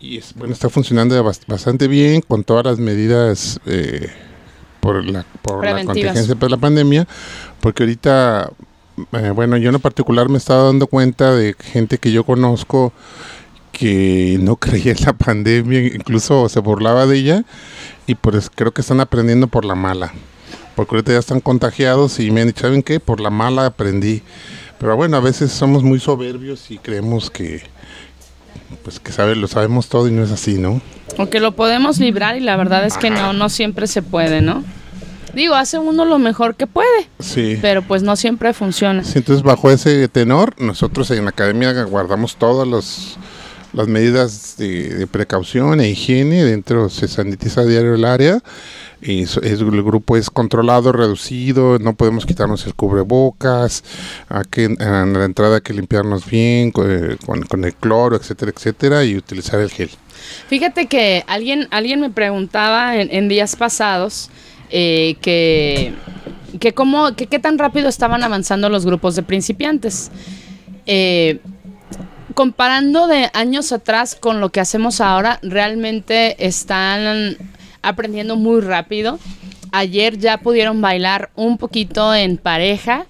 Y 0.00 0.18
es, 0.18 0.34
bueno, 0.34 0.52
está 0.52 0.68
funcionando 0.68 1.14
bas- 1.24 1.40
bastante 1.46 1.86
bien 1.88 2.20
con 2.22 2.44
todas 2.44 2.66
las 2.66 2.78
medidas 2.78 3.60
eh, 3.66 4.10
por 4.80 5.04
la, 5.04 5.24
por 5.42 5.64
la 5.64 5.84
contingencia 5.84 6.34
por 6.34 6.50
la 6.50 6.56
pandemia, 6.58 7.06
porque 7.60 7.84
ahorita, 7.84 8.50
eh, 9.12 9.30
bueno, 9.30 9.56
yo 9.56 9.70
en 9.70 9.80
particular 9.80 10.28
me 10.28 10.38
estaba 10.38 10.64
dando 10.64 10.86
cuenta 10.86 11.34
de 11.34 11.54
gente 11.58 11.98
que 11.98 12.12
yo 12.12 12.24
conozco 12.24 12.92
que 13.72 14.38
no 14.40 14.56
creía 14.56 14.92
en 14.92 15.04
la 15.04 15.12
pandemia, 15.12 15.80
incluso 15.80 16.48
se 16.48 16.60
burlaba 16.60 17.06
de 17.06 17.18
ella, 17.18 17.44
y 18.06 18.14
pues 18.14 18.50
creo 18.54 18.72
que 18.72 18.80
están 18.80 19.00
aprendiendo 19.00 19.48
por 19.48 19.64
la 19.64 19.74
mala, 19.74 20.12
porque 20.74 20.94
ahorita 20.94 21.12
ya 21.12 21.18
están 21.18 21.40
contagiados 21.40 22.18
y 22.20 22.30
me 22.30 22.40
han 22.40 22.48
dicho, 22.48 22.62
¿saben 22.62 22.82
qué? 22.82 23.00
Por 23.00 23.20
la 23.20 23.30
mala 23.30 23.66
aprendí. 23.66 24.22
Pero 24.78 24.94
bueno, 24.94 25.16
a 25.16 25.20
veces 25.20 25.52
somos 25.52 25.82
muy 25.82 25.98
soberbios 26.00 26.70
y 26.70 26.76
creemos 26.76 27.30
que, 27.30 27.62
pues 28.82 29.00
que 29.00 29.10
sabe, 29.10 29.34
lo 29.34 29.48
sabemos 29.48 29.88
todo 29.88 30.06
y 30.06 30.10
no 30.10 30.22
es 30.22 30.30
así, 30.30 30.58
¿no? 30.58 30.82
Aunque 31.18 31.40
lo 31.40 31.52
podemos 31.52 31.98
librar 31.98 32.36
y 32.36 32.40
la 32.40 32.56
verdad 32.56 32.84
es 32.84 32.98
que 32.98 33.08
no, 33.08 33.32
no 33.32 33.48
siempre 33.48 33.86
se 33.86 34.02
puede, 34.02 34.42
¿no? 34.42 34.64
Digo, 35.36 35.54
hace 35.54 35.78
uno 35.78 36.04
lo 36.06 36.18
mejor 36.18 36.56
que 36.56 36.66
puede, 36.66 37.08
Sí. 37.20 37.58
pero 37.60 37.82
pues 37.82 38.02
no 38.02 38.16
siempre 38.16 38.54
funciona. 38.54 39.04
Sí, 39.04 39.18
entonces 39.18 39.42
bajo 39.44 39.70
ese 39.70 40.08
tenor, 40.08 40.54
nosotros 40.60 41.10
en 41.10 41.24
la 41.24 41.30
academia 41.30 41.72
guardamos 41.84 42.36
todas 42.36 42.66
los- 42.66 43.18
las 43.74 43.86
medidas 43.86 44.54
de, 44.56 44.88
de 44.94 45.06
precaución 45.06 45.78
e 45.80 45.90
higiene, 45.90 46.42
dentro 46.42 46.88
se 46.88 47.06
sanitiza 47.06 47.60
a 47.60 47.64
diario 47.66 47.94
el 47.94 48.06
área, 48.06 48.42
y 49.02 49.24
es- 49.24 49.36
el 49.36 49.82
grupo 49.82 50.16
es 50.16 50.30
controlado, 50.30 50.90
reducido, 50.92 51.78
no 51.78 51.94
podemos 51.94 52.24
quitarnos 52.24 52.64
el 52.66 52.74
cubrebocas, 52.74 53.84
a 54.30 54.42
que, 54.42 54.64
en 54.64 55.12
la 55.12 55.24
entrada 55.26 55.56
hay 55.56 55.60
que 55.60 55.74
limpiarnos 55.74 56.24
bien 56.24 56.70
co- 56.70 56.88
eh, 56.88 57.18
con, 57.26 57.42
con 57.42 57.62
el 57.64 57.74
cloro, 57.74 58.16
etcétera, 58.16 58.52
etcétera, 58.56 59.04
y 59.04 59.16
utilizar 59.16 59.60
el 59.60 59.70
gel. 59.70 59.90
Fíjate 60.48 60.86
que 60.86 61.24
alguien, 61.26 61.68
alguien 61.70 62.00
me 62.00 62.08
preguntaba 62.08 62.96
en, 62.96 63.08
en 63.14 63.28
días 63.28 63.54
pasados 63.54 64.30
eh, 64.70 65.16
que, 65.20 65.92
que, 66.58 66.72
cómo, 66.72 67.14
que 67.14 67.26
qué 67.26 67.38
tan 67.38 67.58
rápido 67.58 67.88
estaban 67.88 68.22
avanzando 68.22 68.68
los 68.68 68.86
grupos 68.86 69.16
de 69.16 69.22
principiantes. 69.22 70.10
Eh, 70.86 71.40
comparando 72.34 73.06
de 73.06 73.30
años 73.32 73.72
atrás 73.72 74.14
con 74.14 74.40
lo 74.40 74.50
que 74.50 74.60
hacemos 74.60 75.00
ahora, 75.00 75.38
realmente 75.42 76.46
están 76.46 77.36
aprendiendo 77.82 78.36
muy 78.36 78.60
rápido. 78.60 79.18
Ayer 79.72 80.18
ya 80.18 80.38
pudieron 80.38 80.80
bailar 80.80 81.30
un 81.34 81.58
poquito 81.58 82.14
en 82.14 82.36
pareja, 82.36 83.06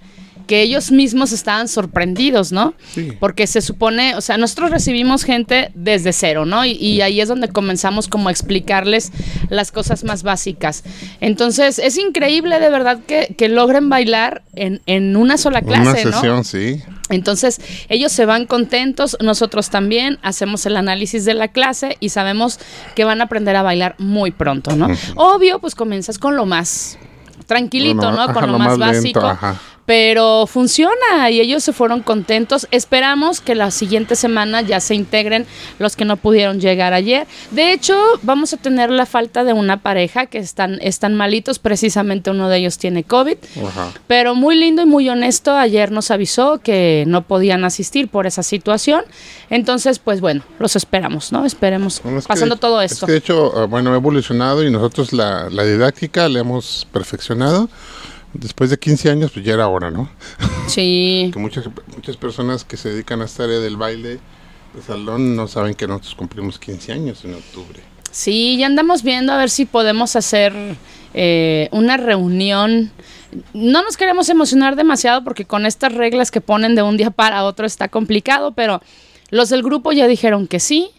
que 0.46 0.62
ellos 0.62 0.90
mismos 0.90 1.32
estaban 1.32 1.68
sorprendidos, 1.68 2.52
¿no? 2.52 2.74
Sí. 2.94 3.12
Porque 3.18 3.46
se 3.46 3.60
supone, 3.60 4.14
o 4.14 4.20
sea, 4.20 4.36
nosotros 4.38 4.70
recibimos 4.70 5.24
gente 5.24 5.70
desde 5.74 6.12
cero, 6.12 6.44
¿no? 6.46 6.64
Y, 6.64 6.72
y 6.72 7.00
ahí 7.00 7.20
es 7.20 7.28
donde 7.28 7.48
comenzamos 7.48 8.08
como 8.08 8.28
a 8.28 8.32
explicarles 8.32 9.12
las 9.50 9.72
cosas 9.72 10.04
más 10.04 10.22
básicas. 10.22 10.84
Entonces, 11.20 11.78
es 11.78 11.98
increíble 11.98 12.60
de 12.60 12.70
verdad 12.70 13.00
que, 13.06 13.34
que 13.36 13.48
logren 13.48 13.88
bailar 13.88 14.42
en, 14.54 14.80
en 14.86 15.16
una 15.16 15.36
sola 15.36 15.62
clase, 15.62 16.06
Una 16.08 16.22
¿no? 16.22 16.44
sí. 16.44 16.82
Entonces, 17.08 17.60
ellos 17.88 18.10
se 18.10 18.26
van 18.26 18.46
contentos, 18.46 19.16
nosotros 19.20 19.70
también 19.70 20.18
hacemos 20.22 20.66
el 20.66 20.76
análisis 20.76 21.24
de 21.24 21.34
la 21.34 21.48
clase 21.48 21.96
y 22.00 22.08
sabemos 22.08 22.58
que 22.94 23.04
van 23.04 23.20
a 23.20 23.24
aprender 23.24 23.54
a 23.54 23.62
bailar 23.62 23.94
muy 23.98 24.32
pronto, 24.32 24.74
¿no? 24.74 24.88
Obvio, 25.14 25.60
pues 25.60 25.74
comienzas 25.74 26.18
con 26.18 26.34
lo 26.36 26.46
más 26.46 26.98
tranquilito, 27.46 27.96
Bueno, 27.96 28.12
¿no? 28.12 28.22
ajá, 28.22 28.32
con 28.32 28.46
lo, 28.46 28.52
lo 28.52 28.58
más, 28.58 28.68
más 28.70 28.78
básico. 28.78 29.20
lento, 29.20 29.26
ajá. 29.28 29.60
Pero 29.86 30.46
funciona 30.46 31.30
y 31.30 31.40
ellos 31.40 31.62
se 31.62 31.72
fueron 31.72 32.02
contentos. 32.02 32.66
Esperamos 32.72 33.40
que 33.40 33.54
la 33.54 33.70
siguiente 33.70 34.16
semana 34.16 34.60
ya 34.60 34.80
se 34.80 34.94
integren 34.94 35.46
los 35.78 35.94
que 35.94 36.04
no 36.04 36.16
pudieron 36.16 36.60
llegar 36.60 36.92
ayer. 36.92 37.26
De 37.52 37.72
hecho, 37.72 37.96
vamos 38.22 38.52
a 38.52 38.56
tener 38.56 38.90
la 38.90 39.06
falta 39.06 39.44
de 39.44 39.52
una 39.52 39.78
pareja 39.82 40.26
que 40.26 40.38
están, 40.38 40.78
están 40.82 41.14
malitos. 41.14 41.60
Precisamente 41.60 42.30
uno 42.30 42.48
de 42.48 42.58
ellos 42.58 42.78
tiene 42.78 43.04
COVID. 43.04 43.36
Ajá. 43.64 43.92
Pero 44.08 44.34
muy 44.34 44.56
lindo 44.56 44.82
y 44.82 44.86
muy 44.86 45.08
honesto, 45.08 45.54
ayer 45.56 45.92
nos 45.92 46.10
avisó 46.10 46.58
que 46.58 47.04
no 47.06 47.22
podían 47.22 47.64
asistir 47.64 48.08
por 48.08 48.26
esa 48.26 48.42
situación. 48.42 49.02
Entonces, 49.50 50.00
pues 50.00 50.20
bueno, 50.20 50.42
los 50.58 50.74
esperamos, 50.74 51.30
¿no? 51.30 51.46
Esperemos 51.46 52.00
Bueno, 52.02 52.18
es 52.18 52.26
pasando 52.26 52.56
todo 52.56 52.82
es 52.82 52.92
esto. 52.92 53.06
que 53.06 53.12
de 53.12 53.18
hecho, 53.18 53.52
ah, 53.56 53.66
bueno, 53.66 53.92
ha 53.92 53.96
evolucionado 53.96 54.64
y 54.64 54.70
nosotros 54.70 55.12
la, 55.12 55.48
la 55.50 55.62
didáctica 55.62 56.28
la 56.28 56.40
hemos 56.40 56.88
perfeccionado. 56.92 57.68
Después 58.40 58.70
de 58.70 58.78
15 58.78 59.10
años, 59.10 59.30
pues 59.32 59.44
ya 59.44 59.54
era 59.54 59.68
hora, 59.68 59.90
¿no? 59.90 60.08
Sí. 60.68 61.30
Que 61.32 61.38
muchas, 61.38 61.64
muchas 61.94 62.16
personas 62.16 62.64
que 62.64 62.76
se 62.76 62.88
dedican 62.90 63.22
a 63.22 63.26
esta 63.26 63.44
área 63.44 63.60
del 63.60 63.76
baile 63.76 64.18
de 64.74 64.82
salón 64.84 65.36
no 65.36 65.46
saben 65.46 65.74
que 65.74 65.86
nosotros 65.86 66.16
cumplimos 66.16 66.58
15 66.58 66.92
años 66.92 67.24
en 67.24 67.34
octubre. 67.34 67.80
Sí, 68.10 68.56
ya 68.58 68.66
andamos 68.66 69.02
viendo 69.02 69.32
a 69.32 69.36
ver 69.36 69.48
si 69.48 69.64
podemos 69.64 70.16
hacer 70.16 70.52
eh, 71.14 71.68
una 71.70 71.96
reunión. 71.96 72.90
No 73.54 73.82
nos 73.82 73.96
queremos 73.96 74.28
emocionar 74.28 74.74
demasiado 74.74 75.22
porque 75.22 75.44
con 75.44 75.66
estas 75.66 75.94
reglas 75.94 76.30
que 76.30 76.40
ponen 76.40 76.74
de 76.74 76.82
un 76.82 76.96
día 76.96 77.10
para 77.10 77.44
otro 77.44 77.64
está 77.64 77.88
complicado, 77.88 78.52
pero 78.52 78.82
los 79.30 79.48
del 79.50 79.62
grupo 79.62 79.92
ya 79.92 80.06
dijeron 80.08 80.46
que 80.46 80.60
sí. 80.60 80.90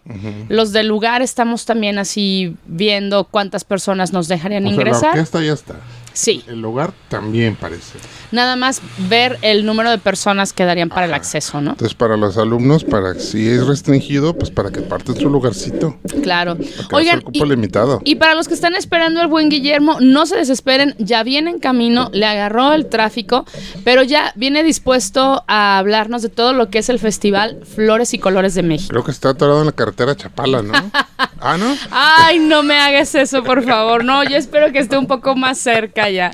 Los 0.47 0.71
del 0.71 0.87
lugar 0.87 1.21
estamos 1.21 1.65
también 1.65 1.97
así 1.99 2.55
viendo 2.67 3.25
cuántas 3.25 3.63
personas 3.63 4.13
nos 4.13 4.27
dejarían 4.27 4.65
O 4.65 4.69
sea, 4.69 4.75
la 4.75 4.81
ingresar. 4.81 5.09
orquesta 5.09 5.41
ya 5.43 5.53
está. 5.53 5.75
Sí. 6.17 6.43
El 6.47 6.61
lugar 6.61 6.93
también 7.09 7.55
parece. 7.55 7.99
Nada 8.31 8.55
más 8.55 8.81
ver 9.07 9.37
el 9.43 9.67
número 9.67 9.91
de 9.91 9.99
personas 9.99 10.51
que 10.51 10.65
darían 10.65 10.89
para 10.89 11.05
el 11.05 11.13
acceso, 11.13 11.61
¿no? 11.61 11.71
Entonces, 11.71 11.93
para 11.93 12.17
los 12.17 12.39
alumnos, 12.39 12.83
para 12.83 13.13
si 13.19 13.47
es 13.47 13.67
restringido, 13.67 14.35
pues 14.35 14.49
para 14.49 14.71
que 14.71 14.81
parten 14.81 15.15
su 15.15 15.29
lugarcito. 15.29 15.95
Claro. 16.23 16.57
Oigan, 16.91 17.23
y, 17.31 17.45
limitado. 17.45 18.01
y 18.03 18.15
para 18.15 18.33
los 18.33 18.47
que 18.47 18.55
están 18.55 18.73
esperando 18.73 19.21
al 19.21 19.27
buen 19.27 19.49
Guillermo, 19.49 19.97
no 20.01 20.25
se 20.25 20.37
desesperen, 20.37 20.95
ya 20.97 21.21
viene 21.21 21.51
en 21.51 21.59
camino, 21.59 22.09
le 22.11 22.25
agarró 22.25 22.73
el 22.73 22.87
tráfico, 22.87 23.45
pero 23.83 24.01
ya 24.01 24.33
viene 24.35 24.63
dispuesto 24.63 25.43
a 25.47 25.77
hablarnos 25.77 26.23
de 26.23 26.29
todo 26.29 26.51
lo 26.51 26.71
que 26.71 26.79
es 26.79 26.89
el 26.89 26.97
festival 26.97 27.59
Flores 27.63 28.15
y 28.15 28.17
Colores 28.17 28.55
de 28.55 28.63
México. 28.63 28.89
Creo 28.89 29.03
que 29.03 29.11
está 29.11 29.29
atorado 29.29 29.59
en 29.59 29.67
la 29.67 29.71
carretera 29.71 30.15
Chapala, 30.15 30.63
¿no? 30.63 30.73
ah, 31.39 31.57
¿no? 31.57 31.75
Ay, 31.91 32.39
no 32.39 32.63
me 32.63 32.79
hagas 32.79 33.13
eso, 33.13 33.43
por 33.43 33.63
favor. 33.63 34.03
No, 34.03 34.23
yo 34.23 34.35
espero 34.35 34.71
que 34.71 34.79
esté 34.79 34.97
un 34.97 35.05
poco 35.05 35.35
más 35.35 35.59
cerca 35.59 36.06
ya. 36.09 36.31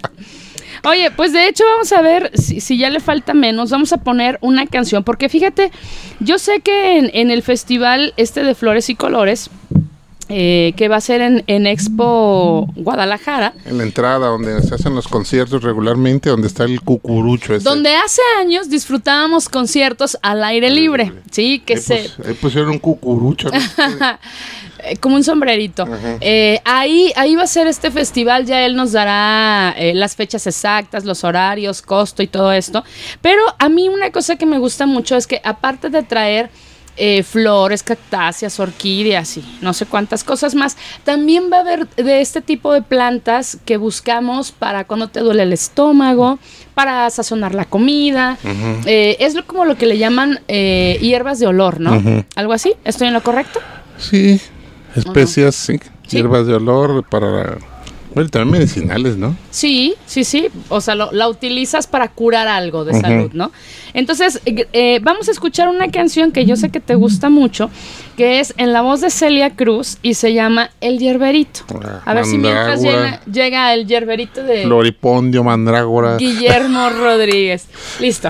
Oye, 0.86 1.12
pues 1.12 1.32
de 1.32 1.48
hecho 1.48 1.64
vamos 1.66 1.92
a 1.94 2.02
ver 2.02 2.32
si, 2.34 2.60
si 2.60 2.78
ya 2.78 2.90
le 2.90 3.00
falta 3.00 3.34
menos, 3.34 3.70
vamos 3.70 3.94
a 3.94 3.98
poner 3.98 4.38
una 4.42 4.66
canción, 4.68 5.04
porque 5.06 5.30
fíjate, 5.30 5.72
yo 6.20 6.38
sé 6.38 6.60
que 6.60 6.98
en, 6.98 7.10
en 7.14 7.32
el 7.32 7.42
festival 7.42 8.14
este 8.18 8.44
de 8.44 8.54
Flores 8.54 8.90
y 8.90 8.96
Colores, 8.96 9.50
eh, 10.30 10.74
que 10.76 10.88
va 10.90 10.98
a 10.98 11.02
ser 11.02 11.22
en, 11.22 11.44
en 11.48 11.68
Expo 11.68 12.68
Guadalajara, 12.76 13.54
En 13.66 13.78
la 13.78 13.84
entrada 13.84 14.28
donde 14.28 14.62
se 14.64 14.76
hacen 14.76 14.96
los 14.96 15.08
conciertos 15.08 15.64
regularmente, 15.64 16.30
donde 16.30 16.48
está 16.48 16.64
el 16.66 16.82
cucurucho 16.82 17.54
ese. 17.56 17.64
donde 17.64 17.96
hace 17.96 18.22
años 18.40 18.70
disfrutábamos 18.70 19.48
conciertos 19.48 20.18
al 20.22 20.44
aire 20.44 20.70
libre, 20.70 21.14
¿sí? 21.32 21.62
Que 21.66 21.74
ahí, 21.76 21.80
se... 21.82 21.96
pus- 22.10 22.28
ahí 22.28 22.34
pusieron 22.34 22.72
un 22.72 22.80
cucurucho. 22.80 23.50
¿no? 23.52 23.58
Eh, 24.86 24.98
como 24.98 25.16
un 25.16 25.24
sombrerito. 25.24 25.88
Eh, 26.22 26.60
ahí, 26.66 27.12
ahí 27.16 27.36
va 27.36 27.44
a 27.44 27.48
ser 27.48 27.68
este 27.68 27.90
festival, 27.92 28.46
ya 28.46 28.66
él 28.66 28.76
nos 28.76 28.92
dará 28.92 29.74
eh, 29.78 29.94
las 29.94 30.16
fechas 30.16 30.46
exactas, 30.48 31.06
los 31.06 31.24
horarios, 31.24 31.82
costo 31.82 32.22
y 32.24 32.28
todo 32.28 32.52
esto. 32.52 32.84
Pero 33.22 33.42
a 33.60 33.70
mí 33.70 33.88
una 33.90 34.12
cosa 34.12 34.36
que 34.36 34.46
me 34.46 34.58
gusta 34.58 34.86
mucho 34.86 35.16
es 35.16 35.26
que 35.28 35.40
aparte 35.44 35.90
de 35.90 36.04
traer 36.04 36.50
eh, 36.96 37.24
flores, 37.24 37.82
cactáceas, 37.82 38.60
orquídeas 38.60 39.38
y 39.38 39.44
no 39.62 39.74
sé 39.74 39.88
cuántas 39.88 40.24
cosas 40.24 40.54
más, 40.54 40.78
también 41.04 41.50
va 41.52 41.58
a 41.58 41.62
haber 41.62 41.88
de 41.96 42.22
este 42.22 42.40
tipo 42.42 42.72
de 42.72 42.84
plantas 42.84 43.58
que 43.66 43.78
buscamos 43.78 44.52
para 44.52 44.84
cuando 44.86 45.08
te 45.08 45.22
duele 45.22 45.42
el 45.44 45.54
estómago, 45.54 46.38
para 46.76 47.10
sazonar 47.10 47.56
la 47.56 47.66
comida. 47.66 48.38
Eh, 48.86 49.18
es 49.20 49.34
lo- 49.34 49.48
como 49.48 49.66
lo 49.66 49.76
que 49.76 49.86
le 49.88 49.98
llaman 49.98 50.42
eh, 50.48 51.00
hierbas 51.02 51.40
de 51.40 51.48
olor, 51.48 51.80
¿no? 51.80 52.26
¿Algo 52.36 52.54
así? 52.54 52.74
¿Estoy 52.84 53.08
en 53.08 53.14
lo 53.14 53.24
correcto? 53.24 53.60
Sí, 53.98 54.40
especias, 54.96 55.56
sí, 55.56 55.80
Sí. 56.08 56.18
hierbas 56.18 56.48
de 56.48 56.56
olor 56.56 57.04
para... 57.10 57.58
Bueno, 58.16 58.30
también 58.30 58.60
medicinales, 58.60 59.18
¿no? 59.18 59.36
Sí, 59.50 59.96
sí, 60.06 60.24
sí. 60.24 60.48
O 60.70 60.82
sea, 60.82 60.94
lo- 60.94 61.12
la 61.12 61.28
utilizas 61.28 61.88
para 61.88 62.10
curar 62.10 62.48
algo 62.48 62.86
de 62.86 62.94
salud, 63.02 63.32
¿no? 63.34 63.52
Entonces, 63.96 64.40
eh, 64.46 64.68
eh, 64.72 65.00
vamos 65.02 65.30
a 65.30 65.32
escuchar 65.32 65.68
una 65.68 65.90
canción 65.90 66.32
que 66.32 66.46
yo 66.46 66.56
sé 66.56 66.70
que 66.70 66.80
te 66.80 66.94
gusta 66.94 67.30
mucho, 67.32 67.72
que 68.16 68.40
es 68.40 68.54
en 68.58 68.72
la 68.72 68.82
voz 68.84 69.02
de 69.02 69.10
Celia 69.10 69.56
Cruz 69.56 69.98
y 70.04 70.14
se 70.14 70.32
llama 70.32 70.70
El 70.80 71.00
Yerberito. 71.00 71.62
Ah, 71.84 72.02
A 72.06 72.14
ver 72.14 72.26
si 72.26 72.38
mientras 72.38 72.84
llega 73.26 73.74
el 73.74 73.88
Yerberito 73.88 74.44
de 74.44 74.62
Floripondio, 74.64 75.44
mandrágora. 75.44 76.18
Guillermo 76.18 76.92
Rodríguez. 76.92 77.66
Listo. 78.00 78.30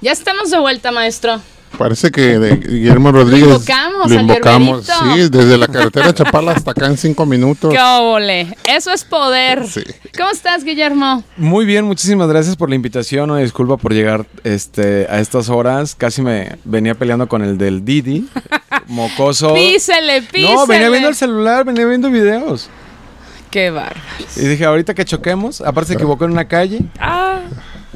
Ya 0.00 0.12
estamos 0.12 0.50
de 0.50 0.58
vuelta, 0.58 0.92
maestro. 0.92 1.40
Parece 1.76 2.10
que 2.10 2.38
de 2.38 2.56
Guillermo 2.56 3.12
Rodríguez. 3.12 3.48
Lo 3.48 3.54
invocamos 3.56 4.10
lo 4.10 4.20
invocamos, 4.20 4.86
sí, 4.86 5.28
desde 5.30 5.56
la 5.56 5.68
carretera 5.68 6.12
Chapala 6.12 6.52
hasta 6.52 6.72
acá 6.72 6.86
en 6.86 6.96
cinco 6.96 7.26
minutos. 7.26 7.70
¡Qué 7.74 7.80
óvole! 7.80 8.56
Eso 8.66 8.92
es 8.92 9.04
poder. 9.04 9.66
Sí. 9.66 9.82
¿Cómo 10.16 10.30
estás, 10.30 10.64
Guillermo? 10.64 11.22
Muy 11.36 11.66
bien, 11.66 11.84
muchísimas 11.84 12.28
gracias 12.28 12.56
por 12.56 12.70
la 12.70 12.76
invitación. 12.76 13.30
Una 13.30 13.40
disculpa 13.40 13.76
por 13.76 13.92
llegar 13.92 14.26
este, 14.42 15.06
a 15.10 15.20
estas 15.20 15.48
horas. 15.48 15.94
Casi 15.94 16.22
me 16.22 16.56
venía 16.64 16.94
peleando 16.94 17.28
con 17.28 17.42
el 17.42 17.56
del 17.56 17.84
Didi. 17.84 18.26
Mocoso. 18.86 19.54
Písele, 19.54 20.22
písele. 20.22 20.54
No, 20.54 20.66
venía 20.66 20.88
viendo 20.88 21.08
el 21.08 21.14
celular, 21.14 21.64
venía 21.64 21.86
viendo 21.86 22.10
videos. 22.10 22.68
¡Qué 23.50 23.70
bárbaro! 23.70 24.00
Y 24.36 24.46
dije, 24.46 24.64
ahorita 24.64 24.94
que 24.94 25.04
choquemos, 25.04 25.60
aparte 25.60 25.88
se 25.88 25.94
equivocó 25.94 26.24
en 26.24 26.30
una 26.30 26.46
calle 26.46 26.82
¡Ah! 27.00 27.40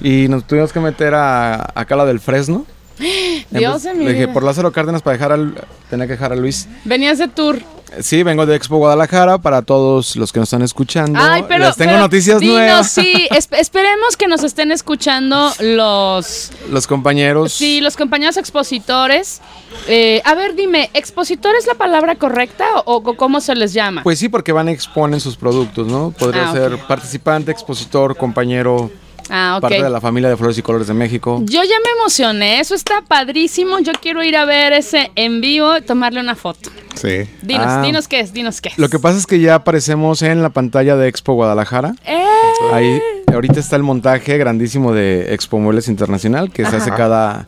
Y 0.03 0.29
nos 0.29 0.47
tuvimos 0.47 0.73
que 0.73 0.81
meter 0.81 1.15
a, 1.15 1.63
acá 1.75 1.95
a 1.95 1.99
la 1.99 2.05
del 2.05 2.21
Fresno. 2.21 2.67
Dios 3.51 3.83
de 3.83 3.95
mi 3.95 4.07
dije, 4.07 4.29
por 4.29 4.43
Lázaro 4.45 4.71
Cárdenas 4.73 5.03
para 5.03 5.17
dejar 5.17 5.33
al... 5.33 5.55
Tenía 5.91 6.07
que 6.07 6.13
dejar 6.13 6.33
a 6.33 6.37
Luis. 6.37 6.69
Venías 6.85 7.19
de 7.19 7.29
tour. 7.29 7.59
Sí, 8.01 8.25
vengo 8.25 8.45
de 8.47 8.57
Expo 8.57 8.79
Guadalajara 8.79 9.39
para 9.39 9.63
todos 9.63 10.17
los 10.17 10.33
que 10.33 10.41
nos 10.41 10.49
están 10.49 10.63
escuchando. 10.63 11.17
Ay, 11.23 11.45
pero. 11.47 11.67
Les 11.67 11.77
tengo 11.77 11.91
pero 11.93 12.03
noticias 12.03 12.41
dinos, 12.41 12.57
nuevas. 12.57 12.91
Sí, 12.91 13.29
esp- 13.31 13.57
esperemos 13.57 14.17
que 14.17 14.27
nos 14.27 14.43
estén 14.43 14.73
escuchando 14.73 15.53
los. 15.61 16.51
Los 16.73 16.87
compañeros. 16.89 17.53
Sí, 17.53 17.81
los 17.81 17.97
compañeros 17.97 18.37
expositores. 18.37 19.41
Eh, 19.87 20.21
a 20.25 20.35
ver, 20.35 20.57
dime, 20.57 20.91
¿expositor 20.95 21.55
es 21.57 21.69
la 21.69 21.75
palabra 21.75 22.17
correcta 22.17 22.65
o, 22.85 22.97
o 22.97 23.17
cómo 23.17 23.41
se 23.41 23.55
les 23.55 23.73
llama? 23.73 24.03
Pues 24.03 24.19
sí, 24.19 24.29
porque 24.29 24.51
van 24.51 24.67
a 24.67 24.73
exponen 24.73 25.21
sus 25.21 25.37
productos, 25.37 25.87
¿no? 25.87 26.11
Podría 26.19 26.49
Ah, 26.49 26.53
ser 26.53 26.79
participante, 26.89 27.53
expositor, 27.53 28.17
compañero, 28.17 28.91
ah, 29.31 29.55
ok. 29.57 29.63
parte 29.63 29.83
de 29.83 29.91
la 29.91 30.01
familia 30.01 30.29
de 30.29 30.37
Flores 30.37 30.57
y 30.59 30.63
Colores 30.63 30.89
de 30.89 30.95
México. 30.95 31.41
Yo 31.45 31.63
ya 31.63 31.77
me 31.85 32.01
emocioné, 32.01 32.61
eso 32.61 32.75
está 32.75 33.03
padrísimo. 33.07 33.79
Yo 33.81 33.93
quiero 34.01 34.23
ir 34.23 34.37
a 34.37 34.45
ver 34.45 34.73
ese 34.73 35.11
en 35.17 35.41
vivo 35.41 35.77
y 35.77 35.83
tomarle 35.83 36.21
una 36.21 36.35
foto. 36.35 36.71
Sí. 36.95 37.29
Dinos, 37.43 37.67
Ah. 37.69 37.83
dinos 37.83 38.09
qué 38.09 38.21
es, 38.21 38.33
dinos 38.33 38.61
qué 38.61 38.71
es. 38.71 38.79
Lo 38.79 38.89
que 38.89 38.99
pasa 38.99 39.19
es 39.19 39.27
que 39.27 39.41
ya 39.41 39.57
aparecemos 39.57 40.23
en 40.23 40.43
la 40.43 40.51
pantalla 40.51 40.97
de 40.97 41.09
Expo 41.09 41.35
Guadalajara. 41.35 41.95
¡Eh! 42.07 42.25
Ahí 42.73 43.01
ahorita 43.33 43.59
está 43.61 43.77
el 43.77 43.83
montaje 43.83 44.39
grandísimo 44.39 44.93
de 44.93 45.35
Expo 45.35 45.59
Muebles 45.59 45.89
Internacional 45.89 46.51
que 46.53 46.65
se 46.65 46.77
hace 46.77 46.91
cada, 46.91 47.47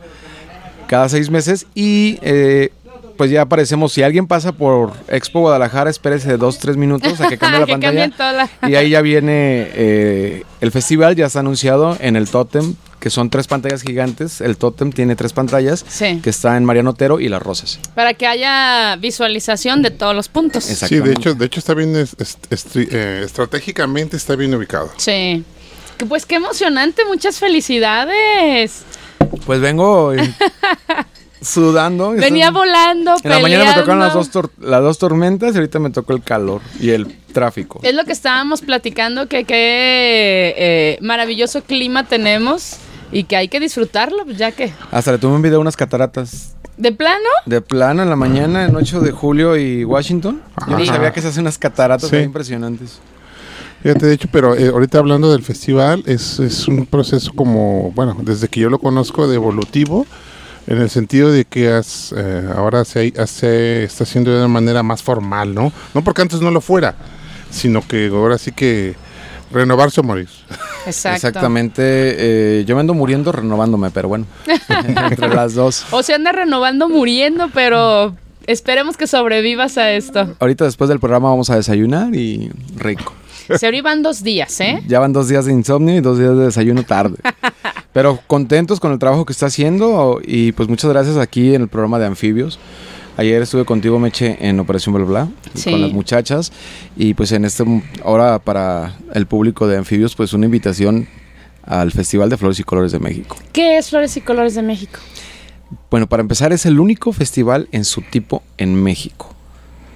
cada 0.87 1.07
seis 1.09 1.29
meses 1.29 1.65
y 1.75 2.19
eh, 2.21 2.71
pues 3.17 3.31
ya 3.31 3.41
aparecemos. 3.41 3.91
Si 3.93 4.03
alguien 4.03 4.27
pasa 4.27 4.51
por 4.51 4.93
Expo 5.09 5.39
Guadalajara, 5.41 5.89
espérese 5.89 6.29
de 6.29 6.37
dos, 6.37 6.59
tres 6.59 6.77
minutos 6.77 7.19
a 7.19 7.27
que 7.27 7.37
cambie 7.39 7.59
la 7.61 7.65
Que 7.65 7.71
pantalla. 7.73 8.47
la- 8.61 8.69
Y 8.69 8.75
ahí 8.75 8.89
ya 8.91 9.01
viene 9.01 9.67
eh, 9.73 10.43
el 10.61 10.71
festival, 10.71 11.15
ya 11.15 11.25
está 11.25 11.39
anunciado 11.39 11.97
en 11.99 12.15
el 12.15 12.29
Totem, 12.29 12.75
que 12.99 13.09
son 13.09 13.29
tres 13.29 13.47
pantallas 13.47 13.81
gigantes. 13.83 14.41
El 14.41 14.57
Totem 14.57 14.91
tiene 14.91 15.15
tres 15.15 15.33
pantallas, 15.33 15.85
Sí. 15.87 16.19
que 16.23 16.29
está 16.29 16.57
en 16.57 16.65
Mariano 16.65 16.91
Otero 16.91 17.19
y 17.19 17.27
Las 17.29 17.41
Rosas. 17.41 17.79
Para 17.95 18.13
que 18.13 18.25
haya 18.27 18.95
visualización 18.97 19.81
de 19.81 19.91
todos 19.91 20.15
los 20.15 20.29
puntos. 20.29 20.69
Exacto. 20.69 20.95
Sí, 20.95 21.01
de 21.01 21.11
hecho, 21.11 21.33
de 21.35 21.45
hecho 21.45 21.59
está 21.59 21.73
bien, 21.73 21.95
eh, 21.95 23.21
estratégicamente 23.25 24.17
está 24.17 24.35
bien 24.35 24.53
ubicado. 24.55 24.91
Sí. 24.97 25.43
Que, 25.97 26.05
Pues 26.05 26.25
qué 26.25 26.35
emocionante, 26.35 27.03
muchas 27.05 27.39
felicidades. 27.39 28.83
Pues 29.45 29.59
vengo 29.59 30.13
sudando. 31.41 32.11
Venía 32.11 32.51
volando, 32.51 33.15
En 33.23 33.29
la 33.31 33.39
mañana 33.39 33.65
me 33.65 33.73
tocaron 33.73 33.99
las 33.99 34.13
dos, 34.13 34.31
tor- 34.31 34.51
las 34.59 34.81
dos 34.81 34.97
tormentas 34.97 35.53
y 35.53 35.57
ahorita 35.57 35.79
me 35.79 35.89
tocó 35.89 36.13
el 36.13 36.23
calor 36.23 36.61
y 36.79 36.89
el 36.91 37.07
tráfico. 37.33 37.79
Es 37.83 37.93
lo 37.93 38.03
que 38.05 38.11
estábamos 38.11 38.61
platicando, 38.61 39.27
que 39.27 39.43
qué 39.43 40.53
eh, 40.57 40.97
maravilloso 41.01 41.61
clima 41.63 42.03
tenemos 42.05 42.77
y 43.11 43.23
que 43.23 43.35
hay 43.37 43.47
que 43.47 43.59
disfrutarlo, 43.59 44.25
pues, 44.25 44.37
ya 44.37 44.51
que... 44.51 44.71
Hasta 44.91 45.11
le 45.13 45.17
tomé 45.17 45.35
un 45.35 45.41
video 45.41 45.59
unas 45.61 45.77
cataratas 45.77 46.55
¿De 46.75 46.91
plano? 46.91 47.27
de 47.45 47.61
plano 47.61 48.03
en 48.03 48.09
la 48.09 48.15
mañana, 48.15 48.65
en 48.65 48.75
8 48.75 48.99
de 49.01 49.11
julio 49.11 49.55
y 49.57 49.83
Washington. 49.85 50.41
Yo 50.67 50.77
no 50.77 50.85
sabía 50.85 51.11
que 51.11 51.21
se 51.21 51.29
hacen 51.29 51.41
unas 51.41 51.57
cataratas 51.57 52.09
Sí. 52.09 52.15
muy 52.17 52.25
impresionantes. 52.25 52.99
Fíjate, 53.81 54.07
de 54.07 54.13
hecho, 54.13 54.27
pero 54.31 54.55
eh, 54.55 54.67
ahorita 54.69 54.97
hablando 54.97 55.31
del 55.31 55.43
festival, 55.43 56.03
es, 56.07 56.39
es 56.39 56.67
un 56.67 56.85
proceso 56.87 57.31
como, 57.33 57.91
bueno, 57.93 58.17
desde 58.21 58.47
que 58.47 58.59
yo 58.59 58.69
lo 58.69 58.79
conozco, 58.79 59.27
de 59.27 59.35
evolutivo, 59.35 60.05
en 60.67 60.81
el 60.81 60.89
sentido 60.89 61.31
de 61.31 61.45
que 61.45 61.69
has, 61.69 62.13
eh, 62.15 62.47
ahora 62.55 62.85
se, 62.85 63.11
se 63.27 63.83
está 63.83 64.03
haciendo 64.03 64.31
de 64.31 64.37
una 64.37 64.47
manera 64.47 64.83
más 64.83 65.01
formal, 65.01 65.55
¿no? 65.55 65.71
No 65.93 66.03
porque 66.03 66.21
antes 66.21 66.41
no 66.41 66.51
lo 66.51 66.61
fuera, 66.61 66.95
sino 67.49 67.85
que 67.87 68.07
ahora 68.07 68.37
sí 68.37 68.51
que 68.51 68.95
renovarse 69.51 70.01
o 70.01 70.03
morir. 70.03 70.27
Exacto. 70.85 71.15
Exactamente. 71.15 71.81
eh, 71.83 72.65
yo 72.65 72.75
me 72.75 72.81
ando 72.81 72.93
muriendo 72.93 73.31
renovándome, 73.31 73.91
pero 73.91 74.09
bueno. 74.09 74.25
entre 75.09 75.29
las 75.33 75.53
dos. 75.53 75.85
O 75.91 76.03
se 76.03 76.13
anda 76.13 76.31
renovando 76.33 76.89
muriendo, 76.89 77.49
pero 77.53 78.15
esperemos 78.45 78.97
que 78.97 79.07
sobrevivas 79.07 79.77
a 79.77 79.91
esto. 79.91 80.35
Ahorita 80.39 80.65
después 80.65 80.89
del 80.89 80.99
programa 80.99 81.29
vamos 81.29 81.49
a 81.49 81.55
desayunar 81.55 82.13
y 82.13 82.51
rico. 82.75 83.13
Se 83.57 83.81
van 83.81 84.03
dos 84.03 84.23
días, 84.23 84.59
¿eh? 84.59 84.83
Ya 84.87 84.99
van 84.99 85.13
dos 85.13 85.29
días 85.29 85.45
de 85.45 85.53
insomnio 85.53 85.95
y 85.95 86.01
dos 86.01 86.19
días 86.19 86.35
de 86.35 86.45
desayuno 86.45 86.83
tarde. 86.83 87.17
Pero 87.97 88.19
contentos 88.27 88.79
con 88.79 88.91
el 88.91 88.99
trabajo 88.99 89.25
que 89.25 89.33
está 89.33 89.47
haciendo 89.47 90.21
y 90.23 90.51
pues 90.51 90.69
muchas 90.69 90.91
gracias 90.91 91.17
aquí 91.17 91.55
en 91.55 91.63
el 91.63 91.67
programa 91.67 91.97
de 91.97 92.05
anfibios. 92.05 92.59
Ayer 93.17 93.41
estuve 93.41 93.65
contigo, 93.65 93.97
Meche, 93.97 94.37
en 94.39 94.59
Operación 94.59 94.93
Bla 94.93 95.03
Bla, 95.03 95.27
Sí. 95.55 95.71
con 95.71 95.81
las 95.81 95.91
muchachas. 95.91 96.51
Y 96.95 97.15
pues 97.15 97.31
en 97.31 97.43
este 97.43 97.63
ahora 98.05 98.37
para 98.37 98.95
el 99.15 99.25
público 99.25 99.67
de 99.67 99.77
anfibios, 99.77 100.13
pues 100.15 100.33
una 100.33 100.45
invitación 100.45 101.07
al 101.63 101.91
Festival 101.91 102.29
de 102.29 102.37
Flores 102.37 102.59
y 102.59 102.63
Colores 102.63 102.91
de 102.91 102.99
México. 102.99 103.35
¿Qué 103.51 103.79
es 103.79 103.89
Flores 103.89 104.15
y 104.15 104.21
Colores 104.21 104.53
de 104.53 104.61
México? 104.61 104.99
Bueno, 105.89 106.05
para 106.05 106.21
empezar, 106.21 106.53
es 106.53 106.67
el 106.67 106.79
único 106.79 107.11
festival 107.13 107.67
en 107.71 107.83
su 107.83 108.03
tipo 108.03 108.43
en 108.59 108.75
México. 108.75 109.33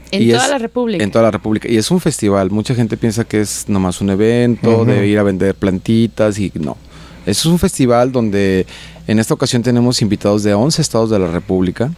En 0.09 0.23
Y 0.23 0.31
toda 0.31 0.45
es 0.45 0.49
la 0.49 0.57
República. 0.57 1.03
En 1.03 1.11
toda 1.11 1.25
la 1.25 1.29
República. 1.31 1.69
Y 1.71 1.77
es 1.77 1.91
un 1.91 1.99
festival. 1.99 2.49
Mucha 2.49 2.73
gente 2.73 2.97
piensa 2.97 3.25
que 3.25 3.41
es 3.41 3.69
nomás 3.69 4.01
un 4.01 4.09
evento, 4.09 4.85
de 4.85 5.07
ir 5.07 5.19
a 5.19 5.23
vender 5.23 5.53
plantitas 5.53 6.39
y 6.39 6.51
no. 6.55 6.77
Es 7.25 7.45
un 7.45 7.60
festival 7.60 8.12
donde 8.12 8.65
en 9.07 9.19
esta 9.19 9.34
ocasión 9.34 9.62
tenemos 9.63 10.01
invitados 10.01 10.43
de 10.43 10.53
11 10.53 10.81
estados 10.81 11.10
de 11.10 11.19
la 11.19 11.27
República, 11.27 11.91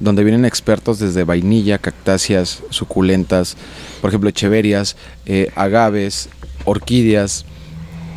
donde 0.00 0.24
vienen 0.24 0.44
expertos 0.44 0.98
desde 0.98 1.24
vainilla, 1.24 1.78
cactáceas, 1.78 2.62
suculentas, 2.70 3.56
por 4.00 4.10
ejemplo, 4.10 4.28
echeverias, 4.30 4.96
eh, 5.26 5.50
agaves, 5.56 6.28
orquídeas. 6.64 7.44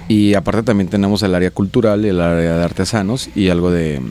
Y 0.07 0.33
aparte 0.33 0.63
también 0.63 0.89
tenemos 0.89 1.23
el 1.23 1.33
área 1.35 1.51
cultural, 1.51 2.03
el 2.05 2.19
área 2.19 2.57
de 2.57 2.63
artesanos 2.63 3.29
y 3.35 3.49
algo 3.49 3.71
de, 3.71 4.01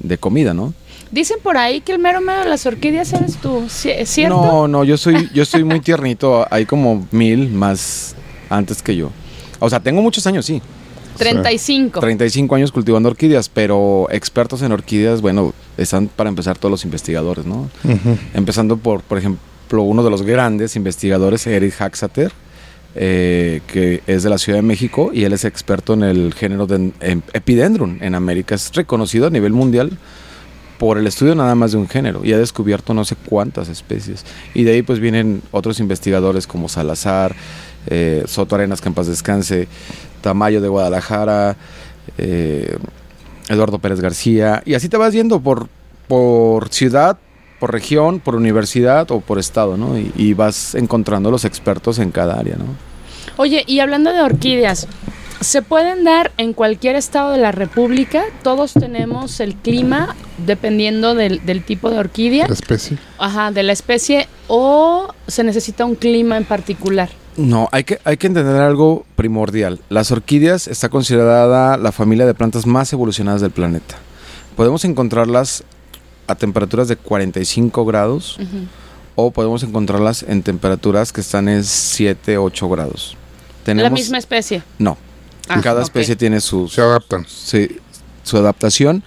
de 0.00 0.18
comida, 0.18 0.54
¿no? 0.54 0.72
Dicen 1.10 1.38
por 1.42 1.56
ahí 1.56 1.80
que 1.80 1.92
el 1.92 1.98
mero 1.98 2.20
mero 2.20 2.40
de 2.44 2.48
las 2.48 2.66
orquídeas 2.66 3.12
eres 3.12 3.36
tú, 3.36 3.62
¿ci- 3.66 3.94
¿es 3.98 4.10
cierto? 4.10 4.36
No, 4.40 4.68
no, 4.68 4.84
yo 4.84 4.96
soy, 4.96 5.28
yo 5.34 5.44
soy 5.44 5.64
muy 5.64 5.80
tiernito. 5.80 6.46
Hay 6.50 6.66
como 6.66 7.06
mil 7.10 7.48
más 7.50 8.14
antes 8.50 8.82
que 8.82 8.94
yo. 8.96 9.10
O 9.58 9.68
sea, 9.70 9.80
tengo 9.80 10.02
muchos 10.02 10.26
años, 10.26 10.44
sí. 10.46 10.60
35. 11.18 12.00
35 12.00 12.54
años 12.54 12.72
cultivando 12.72 13.08
orquídeas, 13.08 13.48
pero 13.48 14.06
expertos 14.10 14.62
en 14.62 14.72
orquídeas, 14.72 15.20
bueno, 15.20 15.52
están 15.76 16.08
para 16.08 16.28
empezar 16.28 16.58
todos 16.58 16.70
los 16.70 16.84
investigadores, 16.84 17.44
¿no? 17.44 17.68
Empezando 18.34 18.76
por, 18.76 19.02
por 19.02 19.18
ejemplo, 19.18 19.82
uno 19.82 20.02
de 20.02 20.10
los 20.10 20.22
grandes 20.22 20.76
investigadores, 20.76 21.46
Eric 21.46 21.80
Haxater, 21.80 22.32
eh, 22.94 23.60
que 23.66 24.02
es 24.06 24.22
de 24.22 24.30
la 24.30 24.38
Ciudad 24.38 24.58
de 24.58 24.62
México 24.62 25.10
y 25.12 25.24
él 25.24 25.32
es 25.32 25.44
experto 25.44 25.92
en 25.92 26.02
el 26.02 26.32
género 26.34 26.66
de 26.66 26.92
en 27.00 27.22
Epidendrum 27.32 27.98
en 28.00 28.14
América. 28.14 28.54
Es 28.54 28.72
reconocido 28.72 29.26
a 29.26 29.30
nivel 29.30 29.52
mundial 29.52 29.98
por 30.78 30.96
el 30.96 31.06
estudio 31.06 31.34
nada 31.34 31.54
más 31.54 31.72
de 31.72 31.78
un 31.78 31.88
género 31.88 32.24
y 32.24 32.32
ha 32.32 32.38
descubierto 32.38 32.94
no 32.94 33.04
sé 33.04 33.16
cuántas 33.16 33.68
especies. 33.68 34.24
Y 34.54 34.64
de 34.64 34.72
ahí 34.72 34.82
pues 34.82 35.00
vienen 35.00 35.42
otros 35.50 35.80
investigadores 35.80 36.46
como 36.46 36.68
Salazar, 36.68 37.34
eh, 37.88 38.24
Soto 38.26 38.54
Arenas, 38.54 38.80
que 38.80 38.88
en 38.88 38.94
paz 38.94 39.06
descanse, 39.06 39.66
Tamayo 40.20 40.60
de 40.60 40.68
Guadalajara, 40.68 41.56
eh, 42.18 42.76
Eduardo 43.48 43.78
Pérez 43.78 44.00
García, 44.00 44.62
y 44.64 44.74
así 44.74 44.88
te 44.88 44.96
vas 44.96 45.12
yendo 45.12 45.40
por, 45.40 45.68
por 46.06 46.68
ciudad, 46.68 47.18
por 47.60 47.72
región, 47.72 48.20
por 48.20 48.34
universidad 48.36 49.10
o 49.10 49.20
por 49.20 49.38
estado, 49.38 49.76
¿no? 49.76 49.98
Y, 49.98 50.12
y 50.16 50.34
vas 50.34 50.74
encontrando 50.74 51.30
los 51.30 51.44
expertos 51.44 51.98
en 51.98 52.10
cada 52.10 52.38
área, 52.38 52.56
¿no? 52.56 52.66
Oye, 53.36 53.64
y 53.66 53.80
hablando 53.80 54.12
de 54.12 54.20
orquídeas, 54.20 54.86
Se 55.40 55.62
pueden 55.62 56.02
dar 56.02 56.32
en 56.36 56.52
cualquier 56.52 56.96
estado 56.96 57.30
de 57.30 57.38
la 57.38 57.52
República. 57.52 58.24
Todos 58.42 58.72
tenemos 58.72 59.38
el 59.38 59.54
clima 59.54 60.16
dependiendo 60.44 61.14
del, 61.14 61.46
del 61.46 61.62
tipo 61.62 61.90
de 61.90 61.98
orquídea, 62.00 62.48
La 62.48 62.54
especie. 62.54 62.98
ajá, 63.18 63.52
de 63.52 63.62
la 63.62 63.72
especie, 63.72 64.26
o 64.48 65.14
se 65.28 65.44
necesita 65.44 65.84
un 65.84 65.94
clima 65.94 66.36
en 66.36 66.44
particular. 66.44 67.08
No, 67.38 67.68
hay 67.70 67.84
que, 67.84 68.00
hay 68.04 68.16
que 68.16 68.26
entender 68.26 68.56
algo 68.60 69.06
primordial. 69.14 69.80
Las 69.88 70.10
orquídeas 70.10 70.66
está 70.66 70.88
considerada 70.88 71.76
la 71.76 71.92
familia 71.92 72.26
de 72.26 72.34
plantas 72.34 72.66
más 72.66 72.92
evolucionadas 72.92 73.40
del 73.40 73.52
planeta. 73.52 73.94
Podemos 74.56 74.84
encontrarlas 74.84 75.62
a 76.26 76.34
temperaturas 76.34 76.88
de 76.88 76.96
45 76.96 77.84
grados 77.84 78.38
o 79.14 79.30
podemos 79.30 79.62
encontrarlas 79.62 80.24
en 80.24 80.42
temperaturas 80.42 81.12
que 81.12 81.20
están 81.20 81.48
en 81.48 81.62
7, 81.62 82.38
8 82.38 82.68
grados. 82.68 83.16
La 83.66 83.90
misma 83.90 84.18
especie. 84.18 84.62
No. 84.78 84.98
Ah, 85.48 85.60
Cada 85.62 85.82
especie 85.82 86.16
tiene 86.16 86.40
sus, 86.40 86.72
Se 86.72 86.80
adaptan. 86.80 87.24
sí, 87.26 87.78
su 88.22 88.36
adaptación 88.36 89.02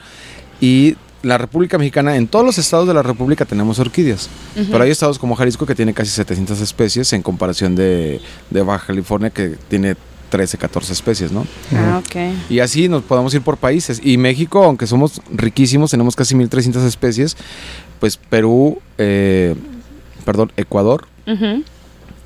y 0.59 0.95
la 1.23 1.37
República 1.37 1.77
Mexicana, 1.77 2.15
en 2.17 2.27
todos 2.27 2.45
los 2.45 2.57
estados 2.57 2.87
de 2.87 2.93
la 2.93 3.03
República 3.03 3.45
tenemos 3.45 3.77
orquídeas, 3.79 4.29
pero 4.71 4.83
hay 4.83 4.91
estados 4.91 5.19
como 5.19 5.35
Jalisco 5.35 5.65
que 5.65 5.75
tiene 5.75 5.93
casi 5.93 6.09
700 6.11 6.59
especies 6.61 7.13
en 7.13 7.21
comparación 7.21 7.75
de, 7.75 8.19
de 8.49 8.61
Baja 8.63 8.87
California 8.87 9.29
que 9.29 9.55
tiene 9.69 9.95
13, 10.29 10.57
14 10.57 10.93
especies, 10.93 11.31
¿no? 11.31 11.45
Ah, 11.75 12.01
ok. 12.03 12.15
Y 12.49 12.59
así 12.59 12.87
nos 12.87 13.03
podemos 13.03 13.33
ir 13.33 13.41
por 13.41 13.57
países. 13.57 13.99
Y 14.03 14.17
México, 14.17 14.63
aunque 14.63 14.87
somos 14.87 15.21
riquísimos, 15.31 15.91
tenemos 15.91 16.15
casi 16.15 16.35
1300 16.35 16.83
especies, 16.83 17.35
pues 17.99 18.15
Perú, 18.17 18.79
eh, 18.97 19.55
perdón, 20.25 20.51
Ecuador 20.57 21.05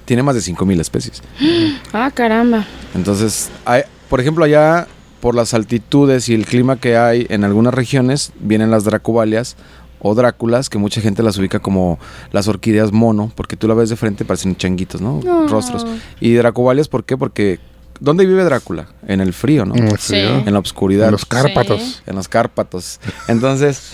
tiene 0.06 0.22
más 0.24 0.36
de 0.36 0.42
5000 0.42 0.80
especies. 0.80 1.22
Ah, 1.94 2.12
caramba. 2.14 2.66
Entonces, 2.94 3.50
hay- 3.66 3.84
por 4.10 4.20
ejemplo, 4.22 4.46
allá 4.46 4.88
por 5.26 5.34
las 5.34 5.56
altitudes 5.56 6.30
y 6.30 6.36
el 6.36 6.46
clima 6.46 6.76
que 6.76 6.98
hay 6.98 7.26
en 7.32 7.44
algunas 7.44 7.74
regiones, 7.74 8.32
vienen 8.40 8.70
las 8.70 8.84
dracovalias 8.84 9.56
o 10.00 10.14
dráculas, 10.14 10.70
que 10.70 10.78
mucha 10.78 11.02
gente 11.02 11.24
las 11.24 11.40
ubica 11.40 11.58
como 11.58 11.98
las 12.32 12.48
orquídeas 12.48 12.92
mono, 12.92 13.32
porque 13.34 13.56
tú 13.58 13.68
la 13.68 13.74
ves 13.74 13.90
de 13.90 13.96
frente, 13.96 14.24
parecen 14.24 14.56
changuitos, 14.56 15.02
¿no? 15.02 15.22
No. 15.24 15.48
Rostros. 15.48 15.84
Y 16.20 16.36
dracovalias, 16.36 16.90
¿por 16.90 17.06
qué? 17.06 17.18
Porque 17.18 17.60
¿dónde 18.00 18.24
vive 18.28 18.44
Drácula? 18.44 18.90
En 19.08 19.20
el 19.20 19.34
frío, 19.34 19.66
¿no? 19.66 19.74
En 19.74 19.88
el 19.88 19.98
Sí. 19.98 20.10
frío. 20.14 20.44
En 20.46 20.54
la 20.54 20.60
oscuridad. 20.60 21.08
En 21.08 21.14
los 21.14 21.26
Cárpatos. 21.26 22.04
en 22.06 22.16
los 22.16 22.28
Cárpatos. 22.28 23.00
Entonces, 23.28 23.94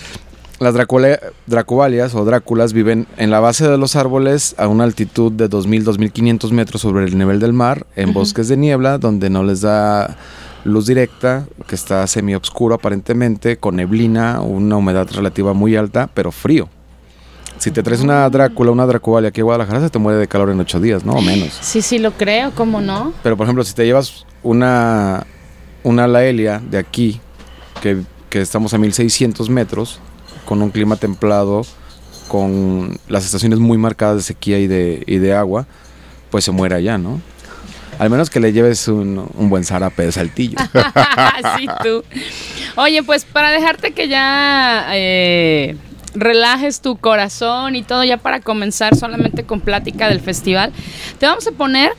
las 0.60 0.74
dracovalias 0.74 2.14
o 2.14 2.26
dráculas 2.26 2.74
viven 2.74 3.06
en 3.16 3.30
la 3.30 3.40
base 3.40 3.66
de 3.66 3.78
los 3.78 3.96
árboles 3.96 4.54
a 4.58 4.68
una 4.68 4.84
altitud 4.84 5.32
de 5.32 5.48
2.000, 5.48 5.82
2.500 5.82 6.52
metros 6.52 6.82
sobre 6.82 7.06
el 7.06 7.16
nivel 7.16 7.40
del 7.40 7.54
mar, 7.54 7.86
en 7.96 8.12
bosques 8.12 8.48
de 8.48 8.58
niebla, 8.58 8.98
donde 8.98 9.30
no 9.30 9.42
les 9.44 9.62
da 9.62 10.18
luz 10.64 10.86
directa, 10.86 11.46
que 11.66 11.74
está 11.74 12.06
semi-obscuro 12.06 12.74
aparentemente, 12.74 13.56
con 13.56 13.76
neblina, 13.76 14.40
una 14.40 14.76
humedad 14.76 15.08
relativa 15.12 15.52
muy 15.52 15.76
alta, 15.76 16.08
pero 16.12 16.32
frío. 16.32 16.68
Si 17.58 17.70
te 17.70 17.82
traes 17.82 18.00
una 18.00 18.28
drácula, 18.28 18.72
una 18.72 18.86
dracovalia 18.86 19.28
aquí 19.28 19.40
a 19.40 19.44
Guadalajara, 19.44 19.80
se 19.80 19.90
te 19.90 19.98
muere 19.98 20.18
de 20.18 20.26
calor 20.26 20.50
en 20.50 20.58
ocho 20.58 20.80
días, 20.80 21.04
¿no? 21.04 21.12
O 21.12 21.22
menos. 21.22 21.56
Sí, 21.60 21.80
sí, 21.80 21.98
lo 21.98 22.12
creo, 22.12 22.50
¿cómo 22.52 22.80
no? 22.80 23.12
Pero 23.22 23.36
por 23.36 23.44
ejemplo, 23.44 23.62
si 23.62 23.74
te 23.74 23.84
llevas 23.84 24.26
una, 24.42 25.26
una 25.84 26.06
laelia 26.06 26.60
de 26.60 26.78
aquí, 26.78 27.20
que, 27.80 28.02
que 28.30 28.40
estamos 28.40 28.74
a 28.74 28.78
1600 28.78 29.48
metros, 29.48 30.00
con 30.44 30.60
un 30.60 30.70
clima 30.70 30.96
templado, 30.96 31.62
con 32.28 32.98
las 33.08 33.24
estaciones 33.24 33.58
muy 33.58 33.78
marcadas 33.78 34.16
de 34.16 34.22
sequía 34.22 34.58
y 34.58 34.66
de, 34.66 35.02
y 35.06 35.18
de 35.18 35.34
agua, 35.34 35.66
pues 36.30 36.44
se 36.44 36.50
muere 36.50 36.74
allá, 36.74 36.98
¿no? 36.98 37.20
Al 38.02 38.10
menos 38.10 38.30
que 38.30 38.40
le 38.40 38.52
lleves 38.52 38.88
un, 38.88 39.30
buen 39.48 39.62
zarape 39.62 40.06
de 40.06 40.10
saltillo. 40.10 40.58
tú. 41.84 42.02
Oye, 42.74 43.04
pues 43.04 43.24
para 43.24 43.52
dejarte 43.52 43.92
que 43.92 44.08
ya 44.08 44.88
eh, 44.90 45.76
relajes 46.12 46.80
tu 46.80 46.96
corazón 46.96 47.76
y 47.76 47.84
todo, 47.84 48.02
ya 48.02 48.16
para 48.16 48.40
comenzar 48.40 48.96
solamente 48.96 49.44
con 49.44 49.60
plática 49.60 50.08
del 50.08 50.18
festival, 50.18 50.72
te 51.20 51.26
vamos 51.26 51.46
a 51.46 51.52
poner 51.52 51.92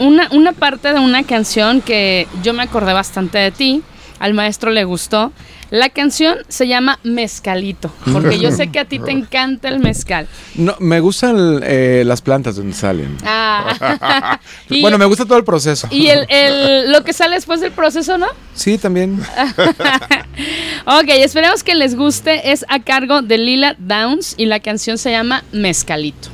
una, 0.00 0.26
una 0.32 0.54
parte 0.54 0.92
de 0.92 0.98
una 0.98 1.22
canción 1.22 1.82
que 1.82 2.26
yo 2.42 2.52
me 2.52 2.64
acordé 2.64 2.92
bastante 2.92 3.38
de 3.38 3.52
ti. 3.52 3.82
Al 4.18 4.34
maestro 4.34 4.72
le 4.72 4.82
gustó. 4.82 5.30
La 5.74 5.88
canción 5.88 6.38
se 6.46 6.68
llama 6.68 7.00
Mezcalito, 7.02 7.92
porque 8.12 8.38
yo 8.38 8.52
sé 8.52 8.68
que 8.70 8.78
a 8.78 8.84
ti 8.84 9.00
te 9.00 9.10
encanta 9.10 9.68
el 9.68 9.80
mezcal. 9.80 10.28
No, 10.54 10.76
me 10.78 11.00
gustan 11.00 11.58
eh, 11.64 12.04
las 12.06 12.22
plantas 12.22 12.54
donde 12.54 12.74
salen. 12.74 13.16
Ah. 13.24 14.38
y, 14.70 14.82
bueno, 14.82 14.98
me 14.98 15.04
gusta 15.04 15.24
todo 15.24 15.36
el 15.36 15.42
proceso. 15.42 15.88
y 15.90 16.06
el, 16.06 16.26
el- 16.28 16.92
lo 16.92 17.02
que 17.02 17.12
sale 17.12 17.34
después 17.34 17.60
del 17.60 17.72
proceso, 17.72 18.16
¿no? 18.18 18.28
Sí, 18.54 18.78
también. 18.78 19.20
Ok, 20.86 21.06
esperemos 21.08 21.64
que 21.64 21.74
les 21.74 21.96
guste. 21.96 22.52
Es 22.52 22.64
a 22.68 22.78
cargo 22.80 23.22
de 23.22 23.38
Lila 23.38 23.74
Downs 23.78 24.34
y 24.36 24.46
la 24.46 24.60
canción 24.60 24.96
se 24.98 25.10
llama 25.10 25.42
Mezcalito. 25.50 26.28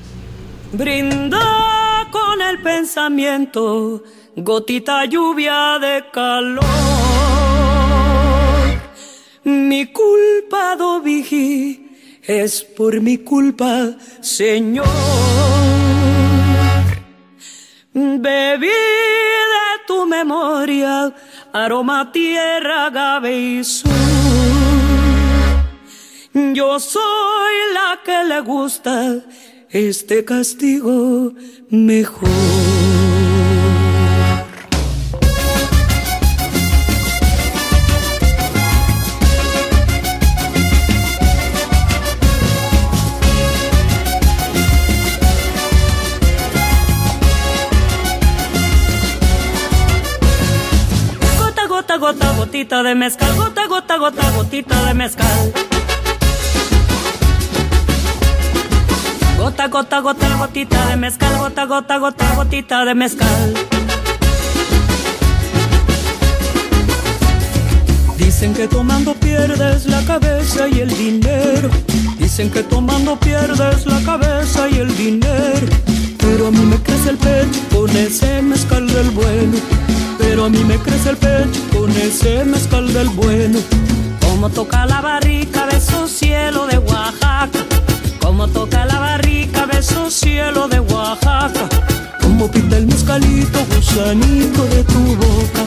Brinda 0.72 2.08
con 2.10 2.42
el 2.42 2.60
pensamiento, 2.60 4.02
gotita 4.36 5.04
lluvia 5.06 5.78
de 5.80 6.04
calor. 6.12 6.64
Es 12.22 12.62
por 12.62 13.00
mi 13.00 13.18
culpa, 13.18 13.96
Señor. 14.20 14.86
Bebí 17.92 18.68
de 18.68 19.70
tu 19.86 20.06
memoria, 20.06 21.12
aroma, 21.52 22.12
tierra, 22.12 22.86
agave 22.86 23.36
y 23.36 23.64
sur. 23.64 23.90
Yo 26.32 26.78
soy 26.78 27.54
la 27.74 28.00
que 28.04 28.24
le 28.24 28.40
gusta 28.40 29.16
este 29.70 30.24
castigo 30.24 31.32
mejor. 31.70 32.79
Gotita 52.60 52.82
de 52.82 52.94
mezcal, 52.94 53.36
gota, 53.36 53.66
gota, 53.68 53.96
gota, 53.96 54.30
gotita 54.32 54.84
de 54.84 54.92
mezcal. 54.92 55.52
Gota, 59.38 59.68
gota, 59.68 60.00
gota, 60.00 60.36
gotita 60.36 60.86
de 60.88 60.96
mezcal, 60.96 61.38
gota, 61.38 61.64
gota, 61.64 61.96
gota, 61.96 62.34
gotita 62.34 62.84
de 62.84 62.94
mezcal. 62.94 63.54
Dicen 68.18 68.52
que 68.52 68.68
tomando 68.68 69.14
pierdes 69.14 69.86
la 69.86 70.04
cabeza 70.04 70.68
y 70.68 70.80
el 70.80 70.90
dinero. 70.90 71.70
Dicen 72.18 72.50
que 72.50 72.62
tomando 72.62 73.18
pierdes 73.18 73.86
la 73.86 74.02
cabeza 74.02 74.68
y 74.68 74.74
el 74.74 74.94
dinero. 74.98 75.66
Pero 76.18 76.48
a 76.48 76.50
mí 76.50 76.60
me 76.66 76.76
crece 76.82 77.08
el 77.08 77.16
pecho 77.16 77.60
con 77.74 77.88
ese 77.96 78.42
mezcal 78.42 78.86
del 78.86 79.10
bueno. 79.12 79.89
Pero 80.20 80.44
a 80.44 80.48
mí 80.50 80.62
me 80.64 80.76
crece 80.76 81.10
el 81.10 81.16
pecho 81.16 81.60
con 81.72 81.90
ese 81.92 82.44
mezcal 82.44 82.92
del 82.92 83.08
bueno. 83.08 83.58
Como 84.20 84.50
toca 84.50 84.84
la 84.84 85.00
barrica, 85.00 85.66
beso 85.66 86.06
cielo 86.06 86.66
de 86.66 86.78
Oaxaca. 86.78 87.48
Como 88.20 88.46
toca 88.48 88.84
la 88.84 88.98
barrica, 88.98 89.64
beso 89.66 90.10
cielo 90.10 90.68
de 90.68 90.78
Oaxaca. 90.80 91.68
Como 92.20 92.50
pinta 92.50 92.76
el 92.76 92.86
mezcalito, 92.86 93.58
gusanito 93.74 94.64
de 94.66 94.84
tu 94.84 95.16
boca. 95.16 95.62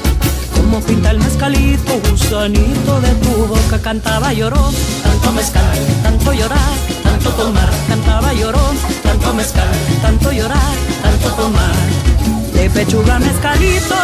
Como 0.55 0.79
pinta 0.81 1.11
el 1.11 1.19
mezcalito, 1.19 1.99
gusanito 2.09 3.01
de 3.01 3.11
tu 3.23 3.45
boca. 3.47 3.79
Cantaba 3.81 4.33
llorón, 4.33 4.73
tanto 5.03 5.31
mezcal, 5.31 5.79
tanto 6.03 6.31
llorar, 6.31 6.75
tanto 7.03 7.29
tomar. 7.31 7.69
Cantaba 7.87 8.33
llorón, 8.33 8.77
tanto 9.01 9.33
mezcal, 9.33 9.67
tanto 10.01 10.31
llorar, 10.31 10.75
tanto 11.01 11.29
tomar. 11.41 12.02
De 12.63 12.69
pechuga 12.69 13.19
mezcalito, 13.19 13.95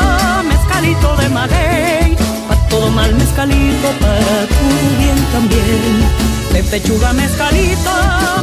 mezcalito 0.43 1.15
de 1.15 1.29
maguey. 1.29 2.17
Pa' 2.49 2.67
todo 2.67 2.89
mal 2.89 3.15
mezcalito, 3.15 3.87
para 4.01 4.47
tu 4.47 4.65
bien 4.99 5.15
también. 5.31 6.51
De 6.51 6.63
pechuga 6.63 7.13
mezcalito, 7.13 7.89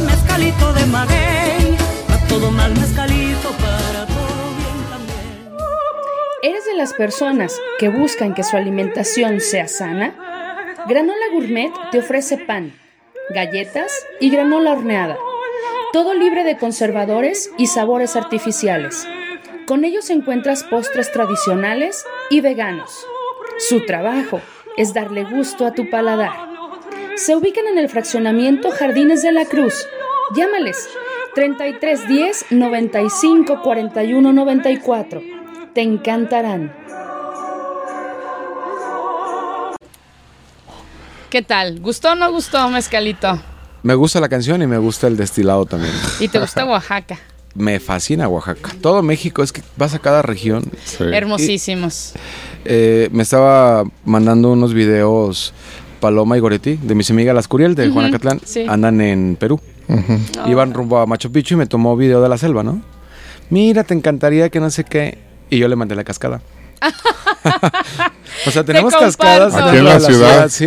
mezcalito 0.03 0.73
de 0.73 0.85
maguey. 0.87 1.77
Pa' 2.07 2.27
todo 2.27 2.49
mal 2.49 2.73
mezcalito, 2.79 3.51
para 3.61 4.07
todo 4.07 4.43
bien 4.57 4.89
también. 4.89 5.55
¿Eres 6.41 6.65
de 6.65 6.73
las 6.73 6.93
personas 6.93 7.53
que 7.77 7.89
buscan 7.89 8.33
que 8.33 8.43
su 8.43 8.57
alimentación 8.57 9.39
sea 9.39 9.67
sana? 9.67 10.15
Granola 10.87 11.27
Gourmet 11.31 11.71
te 11.91 11.99
ofrece 11.99 12.39
pan, 12.39 12.73
galletas 13.35 13.91
y 14.19 14.31
granola 14.31 14.71
horneada. 14.71 15.15
Todo 15.93 16.15
libre 16.15 16.43
de 16.43 16.57
conservadores 16.57 17.51
y 17.59 17.67
sabores 17.67 18.15
artificiales. 18.15 19.07
Con 19.67 19.83
ellos 19.83 20.09
encuentras 20.09 20.63
postres 20.63 21.11
tradicionales 21.11 22.05
y 22.29 22.39
veganos. 22.39 23.05
Su 23.67 23.85
trabajo 23.85 24.39
es 24.77 24.93
darle 24.93 25.25
gusto 25.25 25.65
a 25.65 25.73
tu 25.73 25.89
paladar. 25.89 26.31
Se 27.17 27.35
ubican 27.35 27.67
en 27.67 27.77
el 27.77 27.89
fraccionamiento 27.89 28.71
Jardines 28.71 29.23
de 29.23 29.33
la 29.33 29.43
Cruz. 29.43 29.85
Llámales 30.33 30.87
3310 31.35 32.45
95 32.51 33.61
41 33.61 34.31
94. 34.31 35.21
Te 35.73 35.81
encantarán. 35.81 36.73
¿Qué 41.29 41.41
tal? 41.41 41.81
¿Gustó 41.81 42.13
o 42.13 42.15
no 42.15 42.31
gustó, 42.31 42.69
Mezcalito? 42.69 43.37
Me 43.83 43.95
gusta 43.95 44.21
la 44.21 44.29
canción 44.29 44.61
y 44.61 44.67
me 44.67 44.77
gusta 44.77 45.07
el 45.07 45.17
destilado 45.17 45.65
también. 45.65 45.93
¿Y 46.21 46.29
te 46.29 46.39
gusta 46.39 46.63
Oaxaca? 46.69 47.19
Me 47.57 47.79
fascina 47.79 48.27
Oaxaca. 48.27 48.71
Todo 48.81 49.01
México 49.01 49.41
es 49.43 49.51
que 49.51 49.61
vas 49.77 49.93
a 49.95 49.99
cada 49.99 50.21
región. 50.21 50.63
Sí. 50.85 51.03
Hermosísimos. 51.11 52.13
Eh, 52.65 53.09
me 53.11 53.23
estaba 53.23 53.83
mandando 54.05 54.51
unos 54.51 54.73
videos 54.73 55.53
Paloma 55.99 56.37
y 56.37 56.39
Goretti 56.39 56.75
de 56.75 56.93
mis 56.95 57.09
amigas 57.09 57.33
Las 57.33 57.47
Curiel 57.47 57.73
de 57.75 57.85
Ujú, 57.85 57.93
Juanacatlán. 57.93 58.39
sí. 58.45 58.65
Andan 58.67 59.01
en 59.01 59.35
Perú. 59.39 59.59
Iban 60.45 60.73
rumbo 60.73 60.99
a 60.99 61.05
Machu 61.05 61.31
Picchu 61.31 61.55
y 61.55 61.57
me 61.57 61.65
tomó 61.65 61.95
video 61.97 62.21
de 62.21 62.29
la 62.29 62.37
selva, 62.37 62.61
¿no? 62.61 62.81
Mira, 63.49 63.83
te 63.83 63.93
encantaría 63.93 64.49
que 64.49 64.59
no 64.59 64.69
sé 64.69 64.83
qué. 64.83 65.17
Y 65.49 65.57
yo 65.59 65.67
le 65.67 65.75
mandé 65.77 65.95
la 65.95 66.03
cascada. 66.03 66.41
o 68.45 68.51
sea, 68.51 68.63
tenemos 68.63 68.93
comparto. 68.93 69.17
cascadas 69.17 69.55
Aquí 69.55 69.77
en 69.77 69.85
la 69.85 69.99
ciudad. 69.99 70.49
sí. 70.49 70.65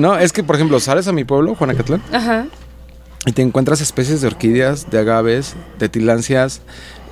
No, 0.00 0.18
es 0.18 0.32
que, 0.32 0.42
por 0.42 0.56
ejemplo, 0.56 0.80
sales 0.80 1.06
a 1.08 1.12
mi 1.12 1.24
pueblo, 1.24 1.54
Juanacatlán, 1.54 2.02
Ajá. 2.12 2.46
Y 3.26 3.32
te 3.32 3.42
encuentras 3.42 3.80
especies 3.80 4.20
de 4.20 4.26
orquídeas, 4.26 4.90
de 4.90 4.98
agaves, 4.98 5.54
de 5.78 5.88
tilancias, 5.88 6.60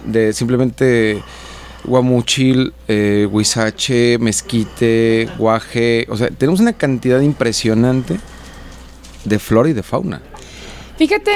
de 0.05 0.33
simplemente 0.33 1.23
guamuchil, 1.85 2.73
eh, 2.89 3.29
huizache, 3.31 4.19
mezquite, 4.19 5.29
guaje. 5.39 6.07
O 6.09 6.17
sea, 6.17 6.29
tenemos 6.29 6.61
una 6.61 6.73
cantidad 6.73 7.21
impresionante 7.21 8.19
de 9.25 9.39
flora 9.39 9.69
y 9.69 9.73
de 9.73 9.83
fauna. 9.83 10.21
Fíjate, 10.97 11.33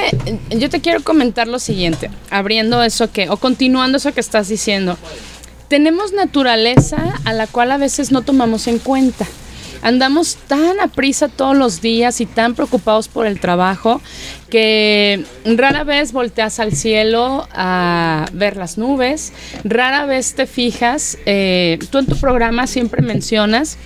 yo 0.51 0.69
te 0.69 0.81
quiero 0.81 1.03
comentar 1.03 1.49
lo 1.49 1.59
siguiente, 1.59 2.11
abriendo 2.31 2.83
eso 2.83 3.11
que, 3.11 3.31
o 3.31 3.39
continuando 3.39 3.97
eso 3.97 4.13
que 4.13 4.21
estás 4.21 4.49
diciendo. 4.49 4.99
Tenemos 5.69 6.13
naturaleza 6.13 7.15
a 7.25 7.33
la 7.33 7.47
cual 7.47 7.73
a 7.73 7.79
veces 7.79 8.13
no 8.13 8.23
tomamos 8.23 8.67
en 8.67 8.79
cuenta. 8.79 9.27
Andamos 9.85 10.37
tan 10.49 10.81
a 10.81 10.89
prisa 10.89 11.29
todos 11.29 11.55
los 11.55 11.83
días 11.83 12.23
y 12.23 12.27
tan 12.27 12.55
preocupados 12.55 13.07
por 13.09 13.27
el 13.27 13.39
trabajo 13.39 14.01
que 14.49 15.25
rara 15.45 15.85
vez 15.85 16.13
volteas 16.13 16.59
al 16.59 16.73
cielo 16.73 17.47
a 17.53 18.25
ver 18.33 18.57
las 18.57 18.79
nubes, 18.79 19.35
rara 19.63 20.07
vez 20.07 20.35
te 20.35 20.47
fijas, 20.47 21.19
eh, 21.27 21.79
tú 21.91 21.99
en 21.99 22.07
tu 22.07 22.17
programa 22.17 22.67
siempre 22.67 23.03
mencionas 23.03 23.77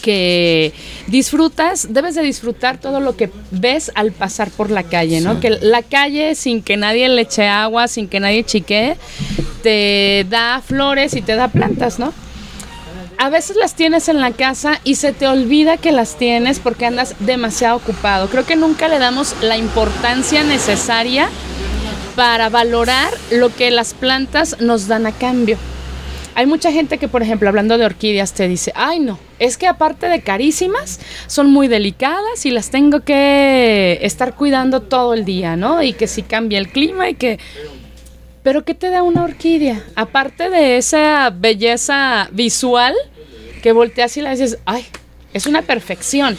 que 0.00 0.72
disfrutas, 1.08 1.92
debes 1.92 2.14
de 2.14 2.22
disfrutar 2.22 2.78
todo 2.78 3.00
lo 3.00 3.14
que 3.14 3.30
ves 3.50 3.92
al 3.94 4.12
pasar 4.12 4.50
por 4.50 4.70
la 4.70 4.84
calle, 4.84 5.20
¿no? 5.20 5.38
Que 5.38 5.50
la 5.50 5.82
calle 5.82 6.34
sin 6.34 6.62
que 6.62 6.78
nadie 6.78 7.08
le 7.10 7.22
eche 7.22 7.46
agua, 7.46 7.88
sin 7.88 8.08
que 8.08 8.20
nadie 8.20 8.44
chiquee, 8.44 8.96
te 9.62 10.24
da 10.30 10.62
flores 10.64 11.14
y 11.14 11.20
te 11.20 11.34
da 11.34 11.48
plantas, 11.48 11.98
¿no? 11.98 12.14
A 13.22 13.28
veces 13.28 13.56
las 13.56 13.74
tienes 13.74 14.08
en 14.08 14.18
la 14.18 14.32
casa 14.32 14.80
y 14.82 14.94
se 14.94 15.12
te 15.12 15.28
olvida 15.28 15.76
que 15.76 15.92
las 15.92 16.16
tienes 16.16 16.58
porque 16.58 16.86
andas 16.86 17.14
demasiado 17.18 17.76
ocupado. 17.76 18.30
Creo 18.30 18.46
que 18.46 18.56
nunca 18.56 18.88
le 18.88 18.98
damos 18.98 19.36
la 19.42 19.58
importancia 19.58 20.42
necesaria 20.42 21.28
para 22.16 22.48
valorar 22.48 23.12
lo 23.30 23.54
que 23.54 23.70
las 23.70 23.92
plantas 23.92 24.62
nos 24.62 24.86
dan 24.86 25.04
a 25.04 25.12
cambio. 25.12 25.58
Hay 26.34 26.46
mucha 26.46 26.72
gente 26.72 26.96
que, 26.96 27.08
por 27.08 27.20
ejemplo, 27.20 27.46
hablando 27.50 27.76
de 27.76 27.84
orquídeas, 27.84 28.32
te 28.32 28.48
dice, 28.48 28.72
ay 28.74 29.00
no, 29.00 29.18
es 29.38 29.58
que 29.58 29.66
aparte 29.66 30.08
de 30.08 30.22
carísimas, 30.22 30.98
son 31.26 31.50
muy 31.50 31.68
delicadas 31.68 32.46
y 32.46 32.50
las 32.50 32.70
tengo 32.70 33.00
que 33.00 33.98
estar 34.00 34.34
cuidando 34.34 34.80
todo 34.80 35.12
el 35.12 35.26
día, 35.26 35.56
¿no? 35.56 35.82
Y 35.82 35.92
que 35.92 36.06
si 36.06 36.22
cambia 36.22 36.58
el 36.58 36.70
clima 36.70 37.10
y 37.10 37.14
que... 37.16 37.38
Pero 38.42 38.64
¿qué 38.64 38.74
te 38.74 38.90
da 38.90 39.02
una 39.02 39.24
orquídea? 39.24 39.84
Aparte 39.96 40.48
de 40.48 40.78
esa 40.78 41.30
belleza 41.30 42.28
visual 42.32 42.94
que 43.62 43.72
volteas 43.72 44.16
y 44.16 44.22
la 44.22 44.30
dices, 44.30 44.58
ay, 44.64 44.86
es 45.34 45.46
una 45.46 45.62
perfección. 45.62 46.38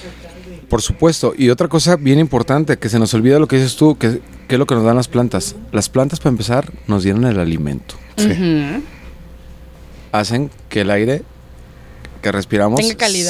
Por 0.68 0.82
supuesto. 0.82 1.34
Y 1.38 1.50
otra 1.50 1.68
cosa 1.68 1.96
bien 1.98 2.18
importante, 2.18 2.78
que 2.78 2.90
se 2.90 2.98
nos 2.98 3.14
olvida 3.14 3.40
lo 3.40 3.48
que 3.48 3.58
dices 3.58 3.76
tú, 3.76 3.98
que, 3.98 4.22
que 4.48 4.56
es 4.56 4.60
lo 4.60 4.66
que 4.66 4.74
nos 4.74 4.84
dan 4.84 4.96
las 4.96 5.08
plantas. 5.08 5.56
Las 5.72 5.90
plantas, 5.90 6.20
para 6.20 6.32
empezar, 6.32 6.72
nos 6.88 7.04
dieron 7.04 7.26
el 7.26 7.40
alimento. 7.40 7.96
Ujú. 8.18 8.82
Hacen 10.12 10.50
que 10.70 10.82
el 10.82 10.92
aire 10.92 11.24
que 12.22 12.32
respiramos 12.32 12.80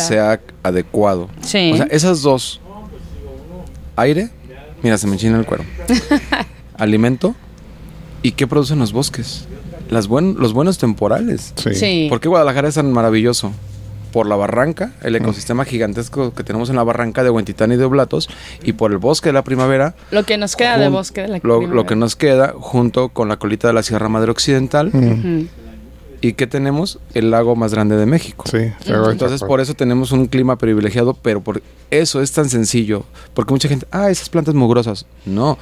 sea 0.07 0.39
adecuado. 0.63 1.29
Sí. 1.41 1.71
O 1.73 1.77
sea, 1.77 1.87
esas 1.91 2.21
dos. 2.21 2.61
Aire, 3.95 4.29
mira, 4.81 4.97
se 4.97 5.07
me 5.07 5.13
enchina 5.13 5.37
el 5.37 5.45
cuero. 5.45 5.63
Alimento. 6.77 7.35
¿Y 8.23 8.33
qué 8.33 8.47
producen 8.47 8.79
los 8.79 8.93
bosques? 8.93 9.45
Las 9.89 10.07
buen- 10.07 10.35
los 10.39 10.53
buenos 10.53 10.77
temporales. 10.77 11.53
Sí. 11.55 11.75
Sí. 11.75 12.05
¿Por 12.09 12.19
qué 12.19 12.29
Guadalajara 12.29 12.67
es 12.69 12.75
tan 12.75 12.91
maravilloso? 12.91 13.51
Por 14.13 14.27
la 14.27 14.35
barranca, 14.35 14.91
el 15.03 15.15
ecosistema 15.15 15.63
gigantesco 15.63 16.33
que 16.33 16.43
tenemos 16.43 16.69
en 16.69 16.75
la 16.75 16.83
barranca 16.83 17.23
de 17.23 17.29
Huentitán 17.29 17.71
y 17.71 17.77
de 17.77 17.85
Oblatos, 17.85 18.27
y 18.61 18.73
por 18.73 18.91
el 18.91 18.97
bosque 18.97 19.29
de 19.29 19.33
la 19.33 19.43
primavera, 19.43 19.95
Lo 20.11 20.25
que 20.25 20.37
nos 20.37 20.57
queda 20.57 20.77
de 20.77 20.89
bosque 20.89 21.21
de 21.21 21.27
la 21.29 21.35
lo, 21.35 21.39
primavera. 21.59 21.73
lo 21.73 21.85
que 21.85 21.95
nos 21.95 22.17
queda 22.17 22.53
junto 22.59 23.07
con 23.09 23.29
la 23.29 23.37
colita 23.37 23.67
de 23.69 23.73
la 23.73 23.83
Sierra 23.83 24.09
Madre 24.09 24.29
Occidental. 24.31 24.87
Ujú. 24.93 25.47
¿Y 26.19 26.33
qué 26.33 26.45
tenemos? 26.45 26.99
El 27.13 27.31
lago 27.31 27.55
más 27.55 27.73
grande 27.73 27.95
de 27.95 28.05
México. 28.05 28.43
Sí, 28.51 28.57
Entonces 28.85 29.41
por 29.41 29.59
eso 29.61 29.73
tenemos 29.75 30.11
un 30.11 30.27
clima 30.27 30.57
privilegiado, 30.57 31.13
pero 31.15 31.41
por 31.41 31.63
eso 31.89 32.21
es 32.21 32.31
tan 32.33 32.49
sencillo. 32.49 33.05
Porque 33.33 33.53
mucha 33.53 33.67
gente, 33.69 33.87
ah, 33.91 34.09
esas 34.11 34.27
plantas 34.29 34.53
mugrosas. 34.53 35.05
No, 35.25 35.57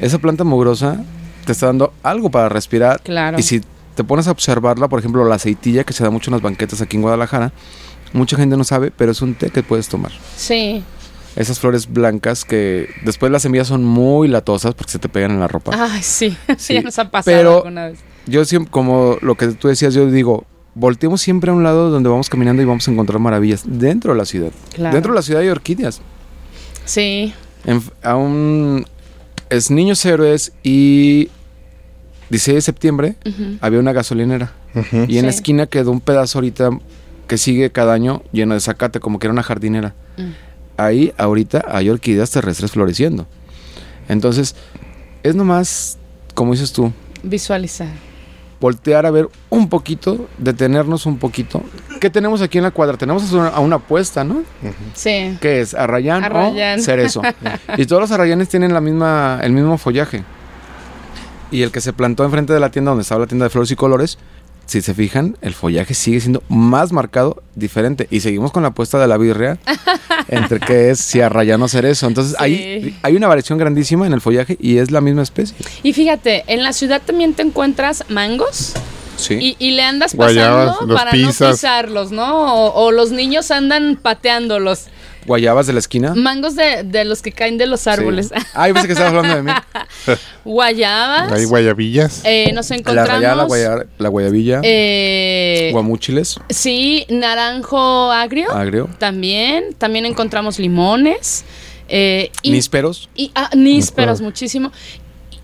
esa 0.00 0.18
planta 0.18 0.42
mugrosa 0.44 1.02
te 1.44 1.52
está 1.52 1.66
dando 1.66 1.92
algo 2.02 2.30
para 2.30 2.48
respirar. 2.48 3.00
Claro. 3.02 3.38
Y 3.38 3.42
si 3.42 3.60
te 3.94 4.04
pones 4.04 4.26
a 4.28 4.30
observarla, 4.30 4.88
por 4.88 4.98
ejemplo, 4.98 5.24
la 5.24 5.34
aceitilla 5.36 5.84
que 5.84 5.92
se 5.92 6.02
da 6.04 6.10
mucho 6.10 6.30
en 6.30 6.32
las 6.32 6.42
banquetas 6.42 6.80
aquí 6.80 6.96
en 6.96 7.02
Guadalajara, 7.02 7.52
mucha 8.12 8.36
gente 8.36 8.56
no 8.56 8.64
sabe, 8.64 8.90
pero 8.90 9.12
es 9.12 9.22
un 9.22 9.34
té 9.34 9.50
que 9.50 9.62
puedes 9.62 9.88
tomar. 9.88 10.12
Sí. 10.36 10.82
Esas 11.34 11.58
flores 11.60 11.90
blancas 11.90 12.44
que 12.44 12.88
después 13.04 13.32
las 13.32 13.42
semillas 13.42 13.66
son 13.66 13.84
muy 13.84 14.28
latosas 14.28 14.74
porque 14.74 14.92
se 14.92 14.98
te 14.98 15.08
pegan 15.08 15.30
en 15.30 15.40
la 15.40 15.48
ropa. 15.48 15.72
Ay, 15.74 16.02
sí. 16.02 16.36
Sí, 16.58 16.74
ya 16.74 16.82
nos 16.82 16.98
ha 16.98 17.10
pasado 17.10 17.36
pero- 17.36 17.56
alguna 17.58 17.86
vez. 17.88 17.98
Yo 18.26 18.44
siempre, 18.44 18.70
como 18.70 19.16
lo 19.20 19.34
que 19.36 19.48
tú 19.48 19.66
decías, 19.68 19.94
yo 19.94 20.06
digo, 20.06 20.44
volteemos 20.74 21.20
siempre 21.20 21.50
a 21.50 21.54
un 21.54 21.64
lado 21.64 21.90
donde 21.90 22.08
vamos 22.08 22.28
caminando 22.28 22.62
y 22.62 22.64
vamos 22.66 22.86
a 22.86 22.90
encontrar 22.92 23.18
maravillas 23.18 23.62
dentro 23.66 24.12
de 24.12 24.18
la 24.18 24.24
ciudad. 24.26 24.52
Claro. 24.74 24.94
Dentro 24.94 25.12
de 25.12 25.16
la 25.16 25.22
ciudad 25.22 25.42
hay 25.42 25.48
orquídeas. 25.48 26.00
Sí. 26.84 27.32
En- 27.64 27.82
aún 28.02 28.86
es 29.52 29.70
Niños 29.70 30.04
Héroes 30.04 30.52
y 30.62 31.28
16 32.30 32.54
de 32.56 32.60
septiembre 32.62 33.16
había 33.60 33.78
una 33.78 33.92
gasolinera. 33.92 34.52
Y 35.06 35.18
en 35.18 35.26
la 35.26 35.30
esquina 35.30 35.66
quedó 35.66 35.90
un 35.90 36.00
pedazo 36.00 36.38
ahorita 36.38 36.70
que 37.28 37.36
sigue 37.36 37.70
cada 37.70 37.92
año 37.92 38.22
lleno 38.32 38.54
de 38.54 38.60
zacate, 38.60 38.98
como 39.00 39.18
que 39.18 39.26
era 39.26 39.32
una 39.32 39.42
jardinera. 39.42 39.94
Mm. 40.16 40.30
Ahí 40.78 41.12
ahorita 41.18 41.66
hay 41.68 41.90
orquídeas 41.90 42.30
terrestres 42.30 42.70
floreciendo. 42.70 43.26
Entonces, 44.08 44.56
es 45.22 45.34
nomás, 45.34 45.98
como 46.34 46.52
dices 46.52 46.72
tú, 46.72 46.90
Visualizar. 47.22 47.92
voltear 48.58 49.04
a 49.04 49.10
ver 49.10 49.28
un 49.50 49.68
poquito, 49.68 50.28
detenernos 50.38 51.04
un 51.04 51.18
poquito. 51.18 51.62
¿Qué 52.02 52.10
tenemos 52.10 52.42
aquí 52.42 52.58
en 52.58 52.64
la 52.64 52.72
cuadra? 52.72 52.96
Tenemos 52.96 53.32
a 53.32 53.36
una, 53.36 53.48
a 53.50 53.60
una 53.60 53.76
apuesta, 53.76 54.24
¿no? 54.24 54.42
Sí. 54.92 55.38
¿Qué 55.40 55.60
es? 55.60 55.72
¿Arrayán, 55.72 56.24
Arrayán. 56.24 56.80
o 56.80 56.82
cerezo? 56.82 57.22
y 57.78 57.86
todos 57.86 58.02
los 58.02 58.10
arrayanes 58.10 58.48
tienen 58.48 58.74
la 58.74 58.80
misma, 58.80 59.38
el 59.40 59.52
mismo 59.52 59.78
follaje. 59.78 60.24
Y 61.52 61.62
el 61.62 61.70
que 61.70 61.80
se 61.80 61.92
plantó 61.92 62.24
enfrente 62.24 62.52
de 62.52 62.58
la 62.58 62.72
tienda 62.72 62.90
donde 62.90 63.02
estaba 63.02 63.20
la 63.20 63.28
tienda 63.28 63.44
de 63.44 63.50
flores 63.50 63.70
y 63.70 63.76
colores, 63.76 64.18
si 64.66 64.80
se 64.80 64.94
fijan, 64.94 65.36
el 65.42 65.54
follaje 65.54 65.94
sigue 65.94 66.18
siendo 66.18 66.42
más 66.48 66.90
marcado, 66.90 67.40
diferente. 67.54 68.08
Y 68.10 68.18
seguimos 68.18 68.50
con 68.50 68.64
la 68.64 68.70
apuesta 68.70 68.98
de 68.98 69.06
la 69.06 69.16
birria 69.16 69.58
entre 70.28 70.58
qué 70.58 70.90
es 70.90 70.98
si 70.98 71.20
arrayán 71.20 71.62
o 71.62 71.68
cerezo. 71.68 72.08
Entonces 72.08 72.32
Sí. 72.36 72.42
hay, 72.42 72.98
hay 73.04 73.14
una 73.14 73.28
variación 73.28 73.60
grandísima 73.60 74.08
en 74.08 74.12
el 74.12 74.20
follaje 74.20 74.56
y 74.60 74.78
es 74.78 74.90
la 74.90 75.00
misma 75.00 75.22
especie. 75.22 75.56
Y 75.84 75.92
fíjate, 75.92 76.42
en 76.48 76.64
la 76.64 76.72
ciudad 76.72 77.00
también 77.00 77.34
te 77.34 77.42
encuentras 77.42 78.04
mangos 78.08 78.74
Sí. 79.16 79.34
y, 79.40 79.56
y 79.58 79.70
le 79.72 79.82
andas 79.82 80.14
pasando 80.16 80.42
Guayabas, 80.42 80.76
para 80.96 81.12
no 81.12 81.28
pisarlos, 81.28 82.10
¿no? 82.12 82.54
O, 82.66 82.84
o 82.86 82.90
los 82.92 83.10
niños 83.10 83.50
andan 83.50 83.96
pateándolos. 84.00 84.86
Guayabas 85.24 85.68
de 85.68 85.72
la 85.72 85.78
esquina. 85.78 86.14
Mangos 86.16 86.56
de, 86.56 86.82
de 86.82 87.04
los 87.04 87.22
que 87.22 87.30
caen 87.30 87.56
de 87.56 87.66
los 87.66 87.86
árboles. 87.86 88.32
Sí. 88.34 88.42
Ah, 88.54 88.66
pensé 88.72 88.88
que 88.88 88.92
estabas 88.94 89.14
hablando 89.14 89.36
de 89.36 89.42
mí. 89.44 89.52
Guayabas. 90.44 91.30
Hay 91.32 91.44
guayabillas. 91.44 92.22
Eh, 92.24 92.50
nos 92.52 92.70
La 92.70 92.76
encontramos. 92.76 93.08
rayada, 93.12 93.34
la, 93.36 93.44
guaya- 93.44 93.86
la 93.98 94.08
guayabilla, 94.08 94.60
eh, 94.64 95.68
guamúchiles, 95.72 96.36
sí, 96.50 97.06
naranjo 97.08 98.10
agrio. 98.10 98.50
agrio, 98.52 98.88
También. 98.98 99.74
También 99.78 100.06
encontramos 100.06 100.58
limones. 100.58 101.44
eh, 101.88 102.30
y, 102.42 102.50
nísperos. 102.50 103.08
y 103.14 103.30
ah, 103.34 103.50
nísperos 103.54 103.56
Nísperos. 103.56 104.20
muchísimo. 104.22 104.72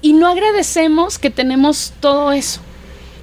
Y 0.00 0.12
no 0.12 0.28
agradecemos 0.28 1.18
que 1.18 1.30
tenemos 1.30 1.92
todo 2.00 2.32
eso. 2.32 2.60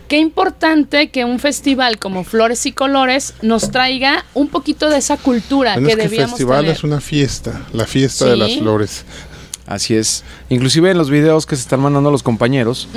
Qué 0.08 0.18
importante 0.20 1.10
que 1.10 1.26
un 1.26 1.40
festival 1.40 1.98
como 2.00 2.24
Flores 2.24 2.66
y 2.66 2.72
Colores 2.72 3.34
nos 3.42 3.72
traiga 3.72 4.26
un 4.34 4.48
poquito 4.48 4.90
de 4.90 4.98
esa 4.98 5.18
cultura 5.18 5.74
Bueno, 5.74 5.88
que 5.88 5.94
es 5.94 6.10
que 6.10 6.16
el 6.18 6.28
festival 6.30 6.60
tener. 6.62 6.76
es 6.78 6.84
una 6.84 7.02
fiesta, 7.02 7.62
la 7.74 7.86
fiesta 7.86 8.26
de 8.26 8.38
las 8.38 8.56
flores. 8.58 9.06
Así 9.68 9.96
es. 9.96 10.24
Inclusive 10.50 10.92
en 10.92 10.98
los 10.98 11.10
videos 11.10 11.46
que 11.46 11.56
se 11.56 11.64
están 11.64 11.80
mandando 11.80 12.12
los 12.12 12.22
compañeros, 12.24 12.88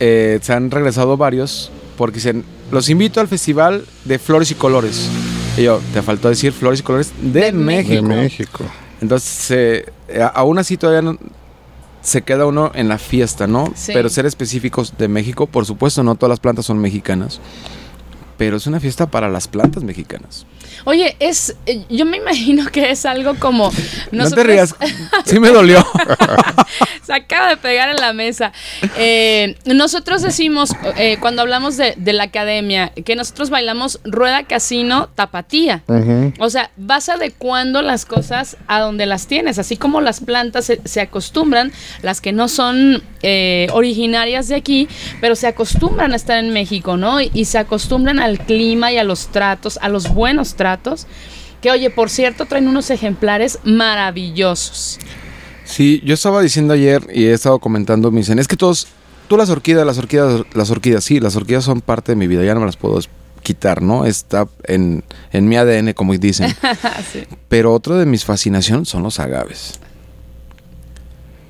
eh, 0.00 0.38
se 0.42 0.52
han 0.52 0.70
regresado 0.70 1.16
varios 1.16 1.70
porque 1.96 2.16
dicen, 2.16 2.44
los 2.70 2.88
invito 2.90 3.20
al 3.20 3.28
festival 3.28 3.84
de 4.04 4.18
Flores 4.18 4.50
y 4.50 4.54
Colores. 4.54 5.08
Y 5.56 5.62
yo, 5.64 5.80
te 5.92 6.02
faltó 6.02 6.28
decir 6.28 6.52
Flores 6.52 6.80
y 6.80 6.82
Colores 6.82 7.10
de, 7.20 7.40
De 7.40 7.52
México. 7.52 7.94
De 7.94 8.02
México. 8.02 8.64
Entonces, 9.00 9.50
eh, 10.08 10.28
aún 10.34 10.58
así 10.58 10.76
todavía 10.76 11.02
no- 11.02 11.18
se 12.00 12.22
queda 12.22 12.46
uno 12.46 12.70
en 12.74 12.88
la 12.88 12.98
fiesta, 12.98 13.46
¿no? 13.46 13.72
Sí. 13.74 13.92
Pero 13.92 14.08
ser 14.08 14.26
específicos 14.26 14.94
de 14.98 15.08
México, 15.08 15.46
por 15.46 15.66
supuesto, 15.66 16.02
no 16.02 16.14
todas 16.14 16.30
las 16.30 16.40
plantas 16.40 16.66
son 16.66 16.78
mexicanas. 16.78 17.40
Pero 18.36 18.56
es 18.56 18.66
una 18.66 18.80
fiesta 18.80 19.10
para 19.10 19.28
las 19.28 19.48
plantas 19.48 19.82
mexicanas. 19.82 20.46
Oye, 20.84 21.16
es, 21.18 21.56
eh, 21.66 21.84
yo 21.88 22.04
me 22.06 22.16
imagino 22.16 22.66
que 22.70 22.90
es 22.90 23.04
algo 23.06 23.34
como 23.36 23.70
No 24.10 24.30
te 24.30 24.42
rías. 24.42 24.74
Sí 25.24 25.38
me 25.40 25.50
dolió. 25.50 25.86
Se 27.02 27.12
acaba 27.12 27.48
de 27.50 27.56
pegar 27.56 27.90
en 27.90 27.96
la 27.96 28.12
mesa. 28.12 28.52
Eh, 28.96 29.56
nosotros 29.64 30.22
decimos, 30.22 30.70
eh, 30.96 31.16
cuando 31.20 31.42
hablamos 31.42 31.76
de, 31.76 31.94
de 31.96 32.12
la 32.12 32.24
academia, 32.24 32.92
que 33.04 33.16
nosotros 33.16 33.50
bailamos 33.50 34.00
rueda 34.04 34.44
casino 34.44 35.08
tapatía. 35.14 35.82
O 36.38 36.50
sea, 36.50 36.70
vas 36.76 37.08
adecuando 37.08 37.82
las 37.82 38.04
cosas 38.04 38.56
a 38.66 38.80
donde 38.80 39.06
las 39.06 39.26
tienes, 39.26 39.58
así 39.58 39.76
como 39.76 40.00
las 40.00 40.20
plantas 40.20 40.66
se, 40.66 40.80
se 40.84 41.00
acostumbran, 41.00 41.72
las 42.02 42.20
que 42.20 42.32
no 42.32 42.48
son 42.48 43.02
eh, 43.22 43.68
originarias 43.72 44.48
de 44.48 44.56
aquí, 44.56 44.88
pero 45.20 45.34
se 45.34 45.46
acostumbran 45.46 46.12
a 46.12 46.16
estar 46.16 46.38
en 46.38 46.50
México, 46.52 46.96
¿no? 46.96 47.20
Y, 47.20 47.30
y 47.34 47.44
se 47.46 47.58
acostumbran 47.58 48.18
al 48.20 48.38
clima 48.38 48.92
y 48.92 48.98
a 48.98 49.04
los 49.04 49.28
tratos, 49.28 49.78
a 49.82 49.88
los 49.88 50.12
buenos 50.12 50.54
tratos. 50.58 51.06
Que 51.62 51.70
oye, 51.70 51.88
por 51.88 52.10
cierto, 52.10 52.44
traen 52.44 52.68
unos 52.68 52.90
ejemplares 52.90 53.58
maravillosos. 53.64 54.98
Sí, 55.64 56.02
yo 56.04 56.12
estaba 56.12 56.42
diciendo 56.42 56.74
ayer 56.74 57.02
y 57.12 57.24
he 57.24 57.32
estado 57.32 57.58
comentando, 57.58 58.10
me 58.10 58.18
dicen, 58.18 58.38
es 58.38 58.46
que 58.46 58.56
todos, 58.56 58.86
tú 59.28 59.38
las 59.38 59.48
orquídeas, 59.48 59.86
las 59.86 59.98
orquídeas, 59.98 60.42
las 60.52 60.70
orquídeas, 60.70 61.02
sí, 61.04 61.20
las 61.20 61.34
orquídeas 61.34 61.64
son 61.64 61.80
parte 61.80 62.12
de 62.12 62.16
mi 62.16 62.26
vida, 62.26 62.44
ya 62.44 62.54
no 62.54 62.60
me 62.60 62.66
las 62.66 62.76
puedo 62.76 63.00
quitar, 63.42 63.82
¿no? 63.82 64.04
Está 64.04 64.46
en, 64.64 65.04
en 65.32 65.48
mi 65.48 65.56
ADN, 65.56 65.94
como 65.94 66.14
dicen. 66.14 66.54
Sí. 67.12 67.24
Pero 67.48 67.72
otro 67.72 67.96
de 67.96 68.04
mis 68.04 68.24
fascinaciones 68.24 68.88
son 68.88 69.02
los 69.02 69.18
agaves. 69.18 69.80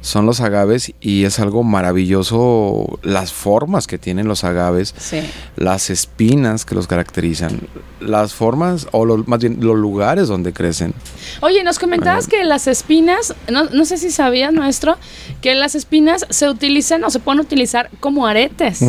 Son 0.09 0.24
los 0.24 0.40
agaves 0.40 0.94
y 1.02 1.24
es 1.24 1.38
algo 1.38 1.62
maravilloso 1.64 2.98
las 3.02 3.30
formas 3.32 3.86
que 3.86 3.98
tienen 3.98 4.26
los 4.26 4.42
agaves, 4.42 4.94
Sí. 4.96 5.20
las 5.56 5.90
espinas 5.90 6.64
que 6.64 6.74
los 6.74 6.86
caracterizan, 6.86 7.61
las 8.00 8.32
formas 8.32 8.88
o 8.92 9.04
lo- 9.04 9.18
más 9.26 9.40
bien 9.40 9.59
los 9.61 9.76
lugares 9.76 10.26
donde 10.28 10.54
crecen. 10.54 10.94
Oye, 11.42 11.62
nos 11.62 11.78
comentabas 11.78 12.26
que 12.26 12.42
las 12.44 12.66
espinas, 12.68 13.34
no, 13.52 13.64
no 13.64 13.84
sé 13.84 13.98
si 13.98 14.11
sabías, 14.11 14.52
maestro, 14.54 14.96
que 15.42 15.54
las 15.54 15.74
espinas 15.74 16.24
se 16.30 16.48
utilizan 16.48 17.04
o 17.04 17.11
se 17.11 17.18
pueden 17.20 17.40
utilizar 17.40 17.90
como 18.00 18.26
aretes. 18.26 18.80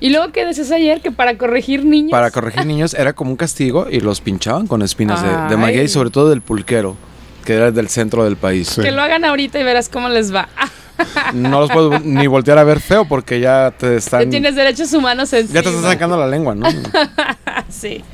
Y 0.00 0.10
luego 0.10 0.30
que 0.30 0.44
decías 0.44 0.70
ayer 0.70 1.00
que 1.00 1.10
para 1.10 1.36
corregir 1.36 1.84
niños. 1.84 2.12
Para 2.12 2.30
corregir 2.30 2.64
niños 2.64 2.94
era 2.94 3.12
como 3.12 3.32
un 3.32 3.36
castigo 3.36 3.88
y 3.90 3.98
los 3.98 4.20
pinchaban 4.20 4.68
con 4.68 4.82
espinas 4.82 5.20
de, 5.24 5.28
de 5.50 5.56
maguey 5.56 5.86
y 5.86 5.88
sobre 5.88 6.10
todo 6.10 6.28
del 6.30 6.42
pulquero, 6.42 6.96
que 7.48 7.54
era 7.54 7.70
del 7.70 7.88
centro 7.88 8.24
del 8.24 8.36
país. 8.36 8.74
Que 8.74 8.90
lo 8.90 9.00
hagan 9.00 9.24
ahorita 9.24 9.58
y 9.58 9.62
verás 9.64 9.88
cómo 9.88 10.10
les 10.10 10.34
va. 10.34 10.50
No 11.32 11.60
los 11.60 11.70
puedo 11.70 12.00
ni 12.00 12.26
voltear 12.26 12.58
a 12.58 12.64
ver 12.64 12.80
feo 12.80 13.06
porque 13.06 13.38
ya 13.38 13.70
te 13.70 13.96
están... 13.96 14.28
tienes 14.28 14.56
derechos 14.56 14.92
humanos 14.92 15.32
encima. 15.32 15.54
Ya 15.54 15.62
te 15.62 15.68
están 15.68 15.92
sacando 15.92 16.18
la 16.18 16.26
lengua, 16.26 16.56
¿no? 16.56 16.66
Sí. 17.70 18.04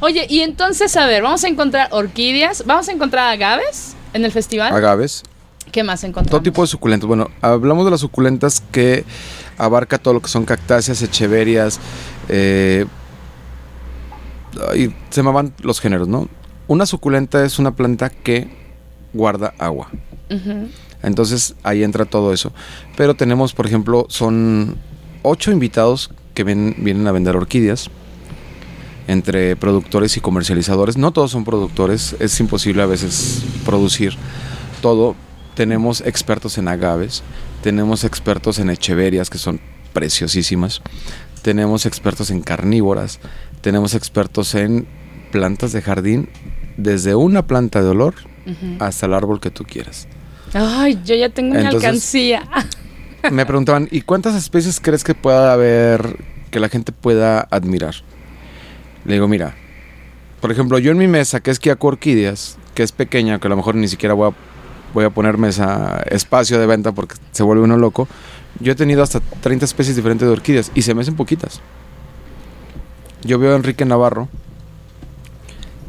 Oye, 0.00 0.26
y 0.28 0.40
entonces, 0.40 0.96
a 0.96 1.06
ver, 1.06 1.22
vamos 1.22 1.44
a 1.44 1.48
encontrar 1.48 1.88
orquídeas, 1.92 2.64
vamos 2.66 2.88
a 2.88 2.92
encontrar 2.92 3.32
agaves 3.32 3.94
en 4.12 4.24
el 4.24 4.32
festival. 4.32 4.74
Agaves. 4.74 5.22
¿Qué 5.70 5.84
más 5.84 6.02
encontramos? 6.02 6.30
Todo 6.32 6.42
tipo 6.42 6.60
de 6.60 6.66
suculentas. 6.66 7.06
Bueno, 7.06 7.30
hablamos 7.40 7.84
de 7.84 7.92
las 7.92 8.00
suculentas 8.00 8.62
que 8.72 9.04
abarca 9.56 9.96
todo 9.96 10.14
lo 10.14 10.20
que 10.20 10.28
son 10.28 10.44
cactáceas, 10.44 11.00
echeverias. 11.00 11.78
Eh, 12.28 12.84
ay, 14.70 14.94
se 15.08 15.22
me 15.22 15.30
van 15.30 15.54
los 15.62 15.80
géneros, 15.80 16.08
¿no? 16.08 16.28
Una 16.66 16.84
suculenta 16.84 17.44
es 17.44 17.58
una 17.58 17.76
planta 17.76 18.10
que 18.10 18.63
guarda 19.14 19.54
agua. 19.58 19.88
Entonces 21.02 21.54
ahí 21.62 21.82
entra 21.82 22.04
todo 22.04 22.32
eso. 22.32 22.52
Pero 22.96 23.14
tenemos, 23.14 23.52
por 23.54 23.66
ejemplo, 23.66 24.06
son 24.08 24.76
ocho 25.22 25.50
invitados 25.52 26.10
que 26.34 26.44
ven- 26.44 26.74
vienen 26.78 27.06
a 27.06 27.12
vender 27.12 27.36
orquídeas 27.36 27.88
entre 29.06 29.54
productores 29.56 30.16
y 30.16 30.20
comercializadores. 30.20 30.96
No 30.96 31.12
todos 31.12 31.30
son 31.30 31.44
productores, 31.44 32.16
es 32.20 32.38
imposible 32.40 32.82
a 32.82 32.86
veces 32.86 33.44
producir 33.64 34.14
todo. 34.80 35.14
Tenemos 35.54 36.00
expertos 36.00 36.58
en 36.58 36.68
agaves, 36.68 37.22
tenemos 37.62 38.02
expertos 38.04 38.58
en 38.58 38.70
echeverias 38.70 39.30
que 39.30 39.38
son 39.38 39.60
preciosísimas, 39.92 40.82
tenemos 41.42 41.86
expertos 41.86 42.30
en 42.30 42.40
carnívoras, 42.40 43.20
tenemos 43.60 43.94
expertos 43.94 44.54
en 44.56 44.88
plantas 45.30 45.72
de 45.72 45.80
jardín, 45.82 46.28
desde 46.76 47.14
una 47.14 47.46
planta 47.46 47.82
de 47.82 47.88
olor 47.90 48.14
hasta 48.78 49.06
el 49.06 49.14
árbol 49.14 49.40
que 49.40 49.50
tú 49.50 49.64
quieras. 49.64 50.06
Ay, 50.52 51.00
yo 51.04 51.14
ya 51.14 51.28
tengo 51.30 51.54
mi 51.54 51.60
Entonces- 51.60 51.84
alcancía. 51.84 52.42
Me 53.30 53.46
preguntaban, 53.46 53.88
¿y 53.90 54.02
cuántas 54.02 54.34
especies 54.34 54.80
crees 54.80 55.02
que 55.02 55.14
pueda 55.14 55.52
haber 55.52 56.18
que 56.50 56.60
la 56.60 56.68
gente 56.68 56.92
pueda 56.92 57.40
admirar? 57.50 57.94
Le 59.06 59.14
digo, 59.14 59.28
mira, 59.28 59.54
por 60.40 60.52
ejemplo, 60.52 60.78
yo 60.78 60.92
en 60.92 60.98
mi 60.98 61.08
mesa, 61.08 61.40
que 61.40 61.50
es 61.50 61.58
Kiaco 61.58 61.86
Orquídeas, 61.88 62.58
que 62.74 62.82
es 62.82 62.92
pequeña, 62.92 63.38
que 63.38 63.46
a 63.46 63.50
lo 63.50 63.56
mejor 63.56 63.74
ni 63.76 63.88
siquiera 63.88 64.14
voy 64.14 64.30
a, 64.30 64.34
voy 64.92 65.04
a 65.06 65.10
poner 65.10 65.38
mesa, 65.38 66.02
espacio 66.10 66.58
de 66.60 66.66
venta 66.66 66.92
porque 66.92 67.14
se 67.32 67.42
vuelve 67.42 67.64
uno 67.64 67.78
loco, 67.78 68.06
yo 68.60 68.72
he 68.72 68.74
tenido 68.76 69.02
hasta 69.02 69.20
30 69.40 69.64
especies 69.64 69.96
diferentes 69.96 70.28
de 70.28 70.32
orquídeas 70.32 70.70
y 70.74 70.82
se 70.82 70.94
me 70.94 71.00
hacen 71.00 71.16
poquitas. 71.16 71.60
Yo 73.24 73.38
veo 73.38 73.54
a 73.54 73.56
Enrique 73.56 73.84
Navarro, 73.86 74.28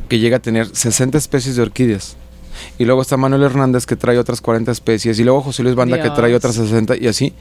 que 0.08 0.20
llega 0.20 0.38
a 0.38 0.42
tener 0.42 0.74
60 0.74 1.18
especies 1.18 1.56
de 1.58 1.64
orquídeas. 1.64 2.16
Y 2.78 2.86
luego 2.86 3.02
está 3.02 3.18
Manuel 3.18 3.44
Hernández 3.44 3.86
que 3.86 3.96
trae 3.96 4.18
otras 4.18 4.42
40 4.42 4.72
especies. 4.72 5.20
Y 5.20 5.24
luego 5.24 5.42
José 5.42 5.64
Luis 5.64 5.76
Banda 5.76 6.02
que 6.02 6.10
trae 6.12 6.34
otras 6.36 6.56
60 6.56 6.98
y 6.98 7.08
así. 7.08 7.34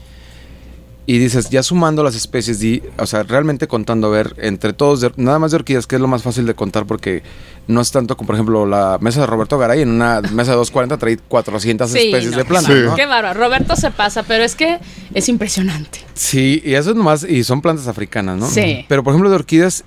Y 1.07 1.19
dices, 1.19 1.51
ya 1.51 1.61
sumando 1.61 2.01
las 2.03 2.15
especies, 2.15 2.57
di, 2.59 2.81
o 2.97 3.05
sea, 3.05 3.21
realmente 3.21 3.67
contando, 3.67 4.07
a 4.07 4.09
ver, 4.09 4.33
entre 4.39 4.73
todos, 4.73 5.01
de- 5.01 5.11
nada 5.17 5.37
más 5.37 5.51
de 5.51 5.57
orquídeas, 5.57 5.85
que 5.85 5.97
es 5.97 6.01
lo 6.01 6.07
más 6.07 6.23
fácil 6.23 6.47
de 6.47 6.55
contar 6.55 6.87
porque 6.87 7.21
no 7.67 7.79
es 7.79 7.91
tanto 7.91 8.17
como, 8.17 8.25
por 8.25 8.35
ejemplo, 8.35 8.65
la 8.65 8.97
mesa 8.99 9.19
de 9.19 9.27
Roberto 9.27 9.59
Garay, 9.59 9.83
en 9.83 9.89
una 9.89 10.21
mesa 10.21 10.51
de 10.53 10.57
240 10.57 10.97
trae 10.97 11.17
400 11.17 11.91
Sí, 11.91 11.99
especies 12.07 12.31
no. 12.31 12.37
de 12.39 12.45
plantas, 12.45 12.73
Sí. 12.73 12.81
¿no? 12.85 12.95
Qué 12.95 13.05
bárbaro. 13.05 13.39
Roberto 13.39 13.75
se 13.75 13.91
pasa, 13.91 14.23
pero 14.23 14.43
es 14.43 14.55
que 14.55 14.79
es 15.13 15.29
impresionante. 15.29 15.99
Sí, 16.15 16.63
y 16.65 16.73
eso 16.73 16.89
es 16.89 16.95
nomás, 16.95 17.23
y 17.23 17.43
son 17.43 17.61
plantas 17.61 17.87
africanas, 17.87 18.37
¿no? 18.39 18.47
Sí. 18.49 18.83
Pero 18.89 19.03
por 19.03 19.11
ejemplo 19.13 19.29
de 19.29 19.35
orquídeas, 19.35 19.83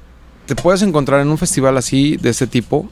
te 0.47 0.55
puedes 0.55 0.83
encontrar 0.83 1.21
en 1.21 1.31
un 1.31 1.37
festival 1.39 1.77
así, 1.79 2.17
de 2.17 2.31
este 2.31 2.47
tipo, 2.47 2.89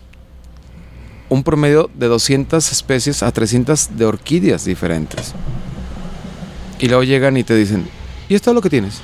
un 1.28 1.42
promedio 1.42 1.90
de 1.94 2.06
200 2.06 2.72
especies 2.72 3.22
a 3.22 3.32
300 3.32 3.96
de 3.96 4.04
orquídeas 4.04 4.64
diferentes. 4.64 5.32
Y 6.78 6.88
luego 6.88 7.04
llegan 7.04 7.36
y 7.36 7.44
te 7.44 7.54
dicen, 7.54 7.88
¿y 8.28 8.34
esto 8.34 8.50
es 8.50 8.54
lo 8.54 8.62
que 8.62 8.70
tienes? 8.70 9.00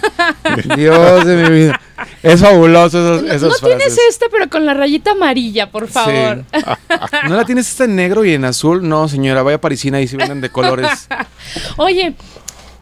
Dios 0.76 1.24
de 1.24 1.36
mi 1.36 1.50
vida. 1.50 1.80
Es 2.22 2.40
fabuloso 2.40 3.26
esos, 3.26 3.62
No, 3.62 3.68
tienes 3.68 3.98
este, 4.08 4.26
pero 4.30 4.48
con 4.48 4.66
la 4.66 4.74
rayita 4.74 5.12
amarilla, 5.12 5.70
por 5.70 5.88
favor. 5.88 6.44
Sí. 6.52 6.60
¿No 7.28 7.36
la 7.36 7.44
tienes 7.44 7.68
esta 7.68 7.84
en 7.84 7.96
negro 7.96 8.24
y 8.24 8.34
en 8.34 8.44
azul? 8.44 8.86
No, 8.86 9.08
señora, 9.08 9.42
vaya 9.42 9.60
parisina 9.60 10.00
y 10.00 10.08
si 10.08 10.16
venden 10.16 10.40
de 10.40 10.50
colores. 10.50 11.08
Oye, 11.76 12.14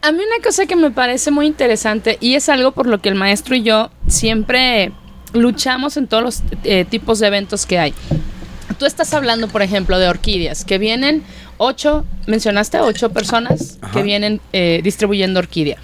a 0.01 0.11
mí 0.11 0.17
una 0.17 0.43
cosa 0.43 0.65
que 0.65 0.75
me 0.75 0.91
parece 0.91 1.31
muy 1.31 1.45
interesante 1.47 2.17
y 2.19 2.35
es 2.35 2.49
algo 2.49 2.71
por 2.71 2.87
lo 2.87 3.01
que 3.01 3.09
el 3.09 3.15
maestro 3.15 3.55
y 3.55 3.63
yo 3.63 3.91
siempre 4.07 4.91
luchamos 5.33 5.97
en 5.97 6.07
todos 6.07 6.23
los 6.23 6.43
eh, 6.63 6.85
tipos 6.85 7.19
de 7.19 7.27
eventos 7.27 7.65
que 7.65 7.79
hay. 7.79 7.93
Tú 8.79 8.85
estás 8.85 9.13
hablando, 9.13 9.49
por 9.49 9.61
ejemplo, 9.61 9.99
de 9.99 10.07
orquídeas, 10.07 10.63
que 10.63 10.77
vienen 10.77 11.21
ocho, 11.57 12.05
mencionaste 12.27 12.79
ocho 12.79 13.09
personas 13.09 13.77
que 13.91 14.03
vienen 14.03 14.39
eh, 14.53 14.79
distribuyendo 14.81 15.39
orquídea. 15.39 15.77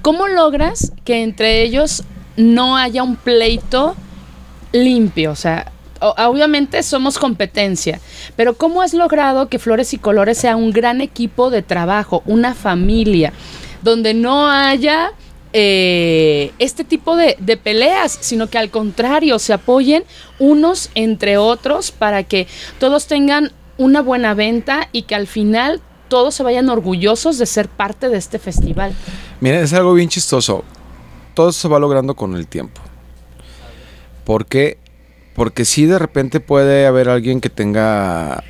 ¿Cómo 0.00 0.26
logras 0.28 0.92
que 1.04 1.22
entre 1.22 1.60
ellos 1.60 2.04
no 2.38 2.78
haya 2.78 3.02
un 3.02 3.16
pleito 3.16 3.94
limpio? 4.72 5.32
O 5.32 5.36
sea, 5.36 5.72
obviamente 6.00 6.82
somos 6.82 7.18
competencia, 7.18 8.00
pero 8.34 8.54
¿cómo 8.54 8.80
has 8.80 8.94
logrado 8.94 9.50
que 9.50 9.58
Flores 9.58 9.92
y 9.92 9.98
Colores 9.98 10.38
sea 10.38 10.56
un 10.56 10.72
gran 10.72 11.02
equipo 11.02 11.50
de 11.50 11.60
trabajo, 11.60 12.22
una 12.24 12.54
familia, 12.54 13.34
donde 13.82 14.14
no 14.14 14.50
haya 14.50 15.12
eh, 15.52 16.52
este 16.58 16.84
tipo 16.84 17.16
de, 17.16 17.36
de 17.38 17.56
peleas, 17.56 18.18
sino 18.20 18.48
que 18.48 18.58
al 18.58 18.70
contrario 18.70 19.38
se 19.38 19.52
apoyen 19.52 20.04
unos 20.38 20.90
entre 20.94 21.36
otros 21.38 21.90
para 21.90 22.22
que 22.24 22.46
todos 22.78 23.06
tengan 23.06 23.52
una 23.78 24.02
buena 24.02 24.34
venta 24.34 24.88
y 24.92 25.02
que 25.02 25.14
al 25.14 25.26
final 25.26 25.80
todos 26.08 26.34
se 26.34 26.42
vayan 26.42 26.68
orgullosos 26.68 27.38
de 27.38 27.46
ser 27.46 27.68
parte 27.68 28.08
de 28.08 28.16
este 28.18 28.38
festival? 28.38 28.92
Mira, 29.40 29.60
es 29.60 29.72
algo 29.72 29.94
bien 29.94 30.08
chistoso. 30.08 30.64
todo 31.34 31.50
eso 31.50 31.60
se 31.60 31.68
va 31.68 31.78
logrando 31.78 32.14
con 32.16 32.34
el 32.34 32.46
tiempo. 32.46 32.80
¿Por 34.24 34.46
qué? 34.46 34.78
Porque 35.34 35.64
si 35.64 35.86
de 35.86 35.98
repente 35.98 36.40
puede 36.40 36.86
haber 36.86 37.08
alguien 37.08 37.40
que 37.40 37.48
tenga 37.50 38.42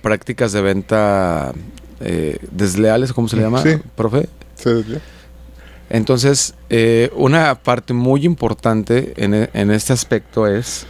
prácticas 0.00 0.52
de 0.52 0.62
venta 0.62 1.52
eh, 2.00 2.38
desleales, 2.50 3.12
¿cómo 3.12 3.28
se 3.28 3.36
le 3.36 3.42
llama, 3.42 3.62
Sí. 3.62 3.76
profe? 3.94 4.28
Sí. 4.56 4.70
Entonces, 5.92 6.54
eh, 6.70 7.10
una 7.14 7.54
parte 7.54 7.92
muy 7.92 8.24
importante 8.24 9.12
en, 9.22 9.34
e- 9.34 9.50
en 9.52 9.70
este 9.70 9.92
aspecto 9.92 10.46
es 10.46 10.86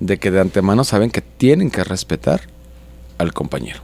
de 0.00 0.18
que 0.18 0.32
de 0.32 0.40
antemano 0.40 0.82
saben 0.82 1.12
que 1.12 1.20
tienen 1.20 1.70
que 1.70 1.84
respetar 1.84 2.40
al 3.18 3.32
compañero. 3.32 3.78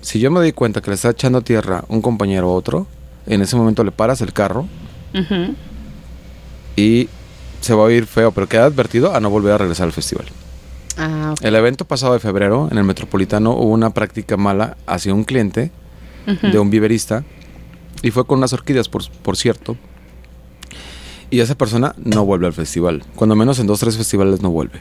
Si 0.00 0.20
yo 0.20 0.30
me 0.30 0.40
doy 0.40 0.52
cuenta 0.52 0.80
que 0.80 0.88
le 0.90 0.94
está 0.94 1.10
echando 1.10 1.42
tierra 1.42 1.84
un 1.88 2.00
compañero 2.00 2.48
a 2.48 2.54
otro, 2.54 2.86
en 3.26 3.42
ese 3.42 3.54
momento 3.56 3.84
le 3.84 3.92
paras 3.92 4.22
el 4.22 4.32
carro 4.32 4.66
y 6.74 7.10
se 7.60 7.74
va 7.74 7.82
a 7.82 7.84
oír 7.84 8.06
feo, 8.06 8.32
pero 8.32 8.48
queda 8.48 8.64
advertido 8.64 9.14
a 9.14 9.20
no 9.20 9.28
volver 9.28 9.52
a 9.52 9.58
regresar 9.58 9.84
al 9.84 9.92
festival. 9.92 10.24
Ah. 10.96 11.34
El 11.42 11.54
evento 11.56 11.84
pasado 11.84 12.14
de 12.14 12.20
febrero 12.20 12.68
en 12.72 12.78
el 12.78 12.84
Metropolitano 12.84 13.50
hubo 13.52 13.68
una 13.70 13.90
práctica 13.90 14.38
mala 14.38 14.78
hacia 14.86 15.12
un 15.12 15.24
cliente 15.24 15.70
de 16.40 16.58
un 16.58 16.70
viverista 16.70 17.22
y 18.02 18.10
fue 18.10 18.24
con 18.26 18.38
unas 18.38 18.52
orquídeas, 18.52 18.88
por, 18.88 19.08
por 19.22 19.36
cierto. 19.36 19.76
Y 21.30 21.40
esa 21.40 21.54
persona 21.54 21.94
no 21.96 22.24
vuelve 22.24 22.46
al 22.46 22.52
festival. 22.52 23.04
Cuando 23.16 23.36
menos 23.36 23.58
en 23.58 23.66
dos 23.66 23.80
tres 23.80 23.96
festivales 23.96 24.42
no 24.42 24.50
vuelve. 24.50 24.80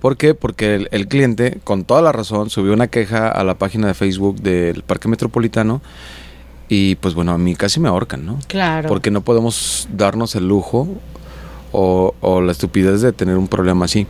¿Por 0.00 0.16
qué? 0.16 0.34
Porque 0.34 0.76
el, 0.76 0.88
el 0.92 1.08
cliente, 1.08 1.58
con 1.62 1.84
toda 1.84 2.00
la 2.00 2.12
razón, 2.12 2.48
subió 2.48 2.72
una 2.72 2.88
queja 2.88 3.28
a 3.28 3.44
la 3.44 3.56
página 3.56 3.88
de 3.88 3.94
Facebook 3.94 4.40
del 4.40 4.82
Parque 4.82 5.08
Metropolitano 5.08 5.82
y 6.70 6.94
pues 6.94 7.14
bueno, 7.14 7.32
a 7.32 7.38
mí 7.38 7.54
casi 7.54 7.80
me 7.80 7.88
ahorcan, 7.88 8.24
¿no? 8.24 8.38
Claro. 8.46 8.88
Porque 8.88 9.10
no 9.10 9.20
podemos 9.22 9.88
darnos 9.92 10.36
el 10.36 10.48
lujo 10.48 10.88
o, 11.72 12.14
o 12.20 12.40
la 12.40 12.52
estupidez 12.52 13.02
de 13.02 13.12
tener 13.12 13.36
un 13.36 13.48
problema 13.48 13.84
así. 13.84 14.06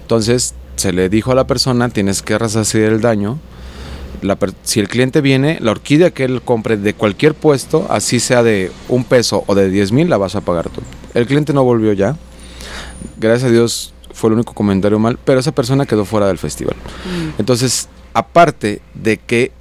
Entonces, 0.00 0.54
se 0.76 0.92
le 0.92 1.08
dijo 1.08 1.32
a 1.32 1.34
la 1.34 1.46
persona, 1.46 1.88
tienes 1.88 2.22
que 2.22 2.38
resarcir 2.38 2.82
el 2.84 3.00
daño. 3.00 3.38
La 4.22 4.38
si 4.62 4.80
el 4.80 4.88
cliente 4.88 5.20
viene, 5.20 5.58
la 5.60 5.72
orquídea 5.72 6.10
que 6.10 6.24
él 6.24 6.42
compre 6.42 6.76
de 6.76 6.94
cualquier 6.94 7.34
puesto, 7.34 7.86
así 7.90 8.20
sea 8.20 8.42
de 8.42 8.70
un 8.88 9.04
peso 9.04 9.44
o 9.46 9.54
de 9.54 9.70
10 9.70 9.92
mil, 9.92 10.08
la 10.08 10.16
vas 10.16 10.34
a 10.34 10.40
pagar 10.40 10.68
tú. 10.70 10.80
El 11.14 11.26
cliente 11.26 11.52
no 11.52 11.64
volvió 11.64 11.92
ya. 11.92 12.16
Gracias 13.18 13.50
a 13.50 13.52
Dios 13.52 13.92
fue 14.12 14.28
el 14.28 14.34
único 14.34 14.54
comentario 14.54 14.98
mal, 14.98 15.18
pero 15.24 15.40
esa 15.40 15.52
persona 15.52 15.86
quedó 15.86 16.04
fuera 16.04 16.26
del 16.26 16.38
festival. 16.38 16.76
Mm. 16.76 17.40
Entonces, 17.40 17.88
aparte 18.14 18.80
de 18.94 19.18
que 19.18 19.52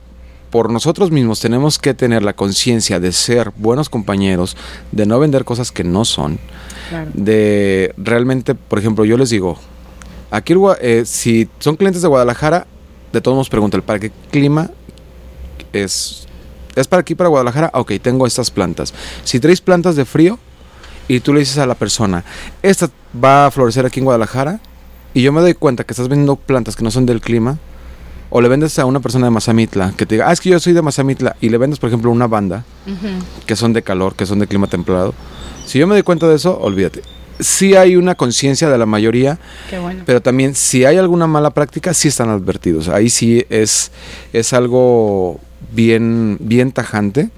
por 0.52 0.72
nosotros 0.72 1.10
mismos 1.10 1.40
tenemos 1.40 1.80
que 1.80 1.96
tener 1.96 2.22
la 2.22 2.34
conciencia 2.34 3.00
de 3.00 3.12
ser 3.12 3.52
buenos 3.58 3.90
compañeros, 3.90 4.56
de 4.92 5.08
no 5.08 5.20
vender 5.20 5.46
cosas 5.46 5.72
que 5.72 5.84
no 5.84 6.06
son, 6.06 6.38
Claro. 6.90 7.10
de 7.16 7.94
realmente, 7.98 8.54
por 8.54 8.78
ejemplo, 8.78 9.04
yo 9.04 9.18
les 9.18 9.32
digo, 9.32 9.58
aquí 10.30 10.54
eh, 10.80 11.04
si 11.06 11.50
son 11.58 11.76
clientes 11.76 12.04
de 12.04 12.08
Guadalajara, 12.08 12.68
de 13.14 13.22
todos 13.22 13.36
modos 13.36 13.50
preguntan, 13.50 13.82
¿para 13.84 14.00
qué 14.00 14.12
clima 14.32 14.72
es? 15.72 16.28
¿Es 16.76 16.88
para 16.88 17.02
aquí, 17.02 17.14
para 17.14 17.30
Guadalajara? 17.30 17.70
Ok, 17.76 17.94
tengo 18.02 18.26
estas 18.26 18.50
plantas. 18.50 18.94
Si 19.24 19.40
traes 19.40 19.62
plantas 19.62 19.96
de 19.96 20.06
frío 20.06 20.40
y 21.08 21.20
tú 21.20 21.34
le 21.34 21.42
dices 21.42 21.60
a 21.60 21.68
la 21.68 21.76
persona, 21.76 22.24
esta 22.64 22.90
va 23.24 23.46
a 23.46 23.52
florecer 23.52 23.86
aquí 23.86 24.00
en 24.00 24.06
Guadalajara, 24.06 24.60
y 25.14 25.22
yo 25.22 25.32
me 25.32 25.42
doy 25.42 25.54
cuenta 25.54 25.84
que 25.84 25.94
estás 25.94 26.08
vendiendo 26.08 26.36
plantas 26.36 26.76
que 26.76 26.84
no 26.84 26.90
son 26.90 27.06
del 27.06 27.22
clima, 27.22 27.60
o 28.32 28.42
le 28.42 28.50
vendes 28.50 28.80
a 28.80 28.86
una 28.86 29.00
persona 29.00 29.28
de 29.28 29.30
Mazamitla 29.30 29.94
que 29.96 30.08
te 30.08 30.16
diga, 30.16 30.28
ah, 30.28 30.34
es 30.34 30.42
que 30.42 30.50
yo 30.50 30.60
soy 30.60 30.74
de 30.74 30.82
Mazamitla, 30.82 31.36
y 31.40 31.50
le 31.50 31.60
vendes, 31.60 31.78
por 31.78 31.90
ejemplo, 31.90 32.10
una 32.10 32.26
banda 32.26 32.66
que 33.46 33.56
son 33.56 33.74
de 33.74 33.84
calor, 33.84 34.16
que 34.16 34.26
son 34.26 34.40
de 34.40 34.48
clima 34.48 34.66
templado. 34.66 35.14
Si 35.68 35.78
yo 35.78 35.86
me 35.86 35.94
doy 35.94 36.02
cuenta 36.02 36.28
de 36.28 36.36
eso, 36.36 36.58
olvídate. 36.60 37.04
Sí 37.40 37.76
hay 37.76 37.96
una 37.96 38.16
conciencia 38.16 38.70
de 38.70 38.78
la 38.78 38.86
mayoría, 38.86 39.40
Qué 39.70 39.80
bueno. 39.80 40.04
pero 40.06 40.22
también 40.22 40.56
si 40.56 40.86
hay 40.86 40.98
alguna 40.98 41.28
mala 41.28 41.50
práctica, 41.50 41.94
sí 41.94 42.08
están 42.08 42.30
advertidos. 42.30 42.88
Ahí 42.90 43.10
sí 43.10 43.46
es, 43.50 43.92
es 44.34 44.54
algo 44.54 45.40
bien, 45.72 46.38
bien 46.40 46.72
tajante 46.72 47.30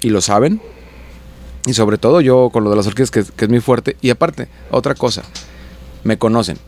y 0.00 0.08
lo 0.10 0.20
saben. 0.20 0.60
Y 1.66 1.74
sobre 1.74 1.98
todo 1.98 2.20
yo 2.20 2.50
con 2.52 2.64
lo 2.64 2.70
de 2.70 2.76
las 2.76 2.86
orquídeas, 2.86 3.10
que, 3.10 3.24
que 3.24 3.44
es 3.44 3.48
muy 3.50 3.60
fuerte. 3.60 3.96
Y 4.00 4.10
aparte, 4.10 4.48
otra 4.70 4.94
cosa, 4.94 5.22
me 6.04 6.16
conocen. 6.16 6.58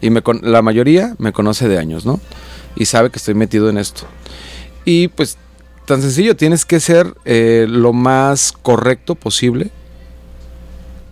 Y 0.00 0.10
me 0.10 0.22
con- 0.22 0.40
la 0.42 0.62
mayoría 0.62 1.14
me 1.18 1.32
conoce 1.32 1.68
de 1.68 1.78
años, 1.78 2.06
¿no? 2.06 2.20
Y 2.76 2.84
sabe 2.86 3.10
que 3.10 3.18
estoy 3.18 3.34
metido 3.34 3.68
en 3.68 3.78
esto. 3.78 4.02
Y 4.84 5.08
pues 5.08 5.36
tan 5.86 6.00
sencillo, 6.02 6.36
tienes 6.36 6.64
que 6.64 6.80
ser 6.80 7.14
eh, 7.24 7.66
lo 7.68 7.92
más 7.92 8.52
correcto 8.52 9.14
posible 9.16 9.70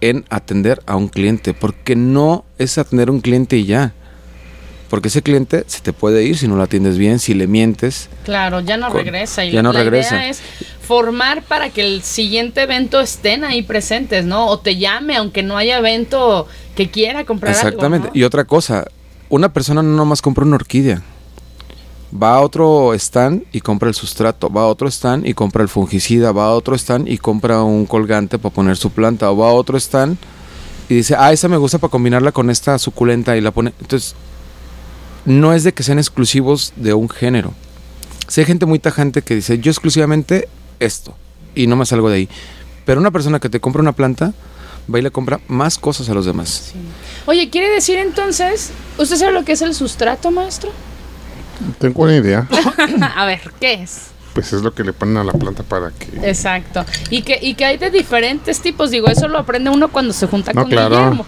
en 0.01 0.25
atender 0.31 0.81
a 0.87 0.97
un 0.97 1.09
cliente, 1.09 1.55
porque 1.55 1.97
no 1.97 2.45
es 2.59 2.79
atender 2.79 3.09
a 3.09 3.13
un 3.13 3.21
cliente 3.21 3.57
y 3.57 3.65
ya. 3.67 3.93
Porque 4.91 5.09
ese 5.09 5.23
cliente 5.23 5.65
se 5.67 5.81
te 5.81 5.93
puede 5.93 6.25
ir 6.25 6.39
si 6.39 6.49
no 6.49 6.57
lo 6.57 6.63
atiendes 6.63 6.97
bien, 6.97 7.19
si 7.19 7.35
le 7.35 7.47
mientes. 7.47 8.09
Claro, 8.25 8.61
ya 8.61 8.77
no 8.79 8.89
Con- 8.89 8.97
regresa. 9.05 9.45
Y 9.45 9.51
ya 9.51 9.63
no 9.63 9.73
la 9.73 9.81
regresa. 9.81 10.17
idea 10.17 10.31
es 10.31 10.41
formar 10.83 11.43
para 11.43 11.69
que 11.69 11.83
el 11.87 12.03
siguiente 12.03 12.63
evento 12.63 12.99
estén 13.01 13.45
ahí 13.45 13.63
presentes, 13.63 14.25
¿no? 14.25 14.47
O 14.47 14.59
te 14.61 14.77
llame, 14.79 15.17
aunque 15.17 15.43
no 15.43 15.59
haya 15.59 15.77
evento 15.79 16.47
que 16.75 16.91
quiera 16.91 17.25
comprar 17.27 17.53
Exactamente. 17.53 18.07
algo, 18.09 18.15
¿no? 18.15 18.19
Y 18.21 18.25
otra 18.25 18.45
cosa, 18.45 18.87
una 19.29 19.53
persona 19.53 19.83
no 19.83 19.95
nomás 19.95 20.23
compra 20.23 20.45
una 20.47 20.57
orquídea. 20.57 21.03
Va 22.11 22.37
a 22.37 22.41
otro 22.41 22.95
stand 22.95 23.45
y 23.53 23.61
compra 23.61 23.89
el 23.89 23.95
sustrato, 23.95 24.49
va 24.49 24.63
a 24.63 24.67
otro 24.67 24.89
stand 24.89 25.27
y 25.27 25.35
compra 25.35 25.63
el 25.63 25.69
fungicida, 25.69 26.33
va 26.33 26.47
a 26.47 26.51
otro 26.53 26.75
stand 26.75 27.07
y 27.07 27.19
compra 27.19 27.63
un 27.63 27.85
colgante 27.85 28.39
para 28.39 28.55
poner 28.55 28.77
su 28.79 28.91
planta, 28.91 29.31
o 29.31 29.37
va 29.37 29.51
a 29.51 29.53
otro 29.53 29.77
stand 29.77 30.17
y 30.89 30.95
dice, 30.95 31.15
ah, 31.19 31.33
esa 31.33 31.49
me 31.49 31.59
gusta 31.59 31.79
para 31.79 31.91
combinarla 31.91 32.33
con 32.33 32.49
esta 32.49 32.79
suculenta 32.79 33.37
y 33.37 33.43
la 33.43 33.51
pone. 33.51 33.75
Entonces, 33.81 34.15
no 35.27 35.53
es 35.53 35.65
de 35.65 35.75
que 35.75 35.83
sean 35.83 35.99
exclusivos 35.99 36.73
de 36.77 36.95
un 36.95 37.11
género. 37.11 37.53
Si 38.27 38.41
hay 38.41 38.47
gente 38.47 38.65
muy 38.65 38.79
tajante 38.79 39.21
que 39.21 39.35
dice, 39.35 39.59
yo 39.59 39.71
exclusivamente 39.71 40.49
esto 40.81 41.15
y 41.55 41.67
no 41.67 41.77
me 41.77 41.85
salgo 41.85 42.09
de 42.09 42.17
ahí. 42.17 42.29
Pero 42.87 43.01
una 43.01 43.11
persona 43.11 43.39
que 43.39 43.51
te 43.51 43.61
compra 43.61 43.83
una 43.83 43.93
planta 43.93 44.33
va 44.93 44.99
y 44.99 45.03
le 45.03 45.11
compra 45.11 45.41
más 45.47 45.77
cosas 45.77 46.09
a 46.09 46.15
los 46.15 46.25
demás. 46.25 46.73
Oye, 47.27 47.51
¿quiere 47.51 47.69
decir 47.69 47.99
entonces, 47.99 48.71
usted 48.97 49.17
sabe 49.17 49.33
lo 49.33 49.45
que 49.45 49.53
es 49.53 49.61
el 49.61 49.75
sustrato, 49.75 50.31
maestro? 50.31 50.71
Tengo 51.79 52.03
una 52.03 52.17
idea. 52.17 52.47
a 53.17 53.27
ver, 53.27 53.41
¿qué 53.61 53.75
es? 53.75 54.09
Pues 54.35 54.53
es 54.53 54.63
lo 54.63 54.73
que 54.73 54.85
le 54.85 54.93
ponen 54.93 55.17
a 55.17 55.25
la 55.25 55.33
planta 55.33 55.63
para 55.63 55.91
que... 55.91 56.29
Exacto. 56.29 56.85
Y 57.11 57.23
que, 57.23 57.39
y 57.41 57.55
que 57.55 57.65
hay 57.65 57.77
de 57.77 57.91
diferentes 57.91 58.61
tipos, 58.61 58.91
digo, 58.91 59.09
eso 59.09 59.27
lo 59.27 59.39
aprende 59.39 59.71
uno 59.71 59.89
cuando 59.89 60.13
se 60.13 60.27
junta 60.27 60.53
No, 60.53 60.63
con 60.63 60.71
claro. 60.71 60.97
Guillermo. 60.97 61.27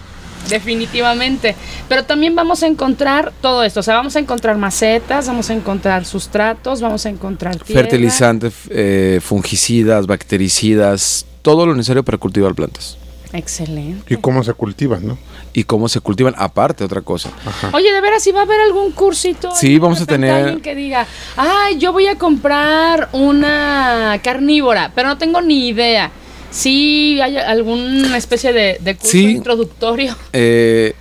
Definitivamente. 0.49 1.55
Pero 1.87 2.03
también 2.03 2.35
vamos 2.35 2.63
a 2.63 2.67
encontrar 2.67 3.31
todo 3.41 3.63
esto. 3.63 3.81
O 3.81 3.83
sea, 3.83 3.95
vamos 3.95 4.15
a 4.15 4.19
encontrar 4.19 4.57
macetas, 4.57 5.27
vamos 5.27 5.49
a 5.49 5.53
encontrar 5.53 6.05
sustratos, 6.05 6.81
vamos 6.81 7.05
a 7.05 7.09
encontrar 7.09 7.57
tierra. 7.57 7.81
Fertilizantes, 7.81 8.53
eh, 8.69 9.19
fungicidas, 9.21 10.07
bactericidas, 10.07 11.25
todo 11.41 11.65
lo 11.65 11.75
necesario 11.75 12.03
para 12.03 12.17
cultivar 12.17 12.55
plantas. 12.55 12.97
Excelente. 13.33 14.13
Y 14.13 14.17
cómo 14.17 14.43
se 14.43 14.53
cultivan, 14.53 15.07
¿no? 15.07 15.17
Y 15.53 15.63
cómo 15.65 15.89
se 15.89 15.99
cultivan, 15.99 16.33
aparte, 16.37 16.83
otra 16.83 17.01
cosa. 17.01 17.29
Oye, 17.73 17.91
de 17.91 18.01
veras, 18.01 18.23
si 18.23 18.31
va 18.31 18.39
a 18.41 18.43
haber 18.43 18.61
algún 18.61 18.91
cursito. 18.91 19.51
Sí, 19.55 19.77
vamos 19.79 20.01
a 20.01 20.05
tener- 20.05 20.31
Alguien 20.31 20.61
que 20.61 20.75
diga, 20.75 21.05
ay, 21.37 21.77
yo 21.77 21.91
voy 21.93 22.07
a 22.07 22.17
comprar 22.17 23.09
una 23.13 24.19
carnívora, 24.23 24.91
pero 24.95 25.07
no 25.09 25.17
tengo 25.17 25.41
ni 25.41 25.67
idea. 25.69 26.11
Sí, 26.51 27.19
hay 27.21 27.37
alguna 27.37 28.17
especie 28.17 28.51
de, 28.53 28.77
de 28.81 28.95
curso 28.95 29.11
Sí. 29.11 29.29
introductorio. 29.31 30.15
Eh, 30.33 30.93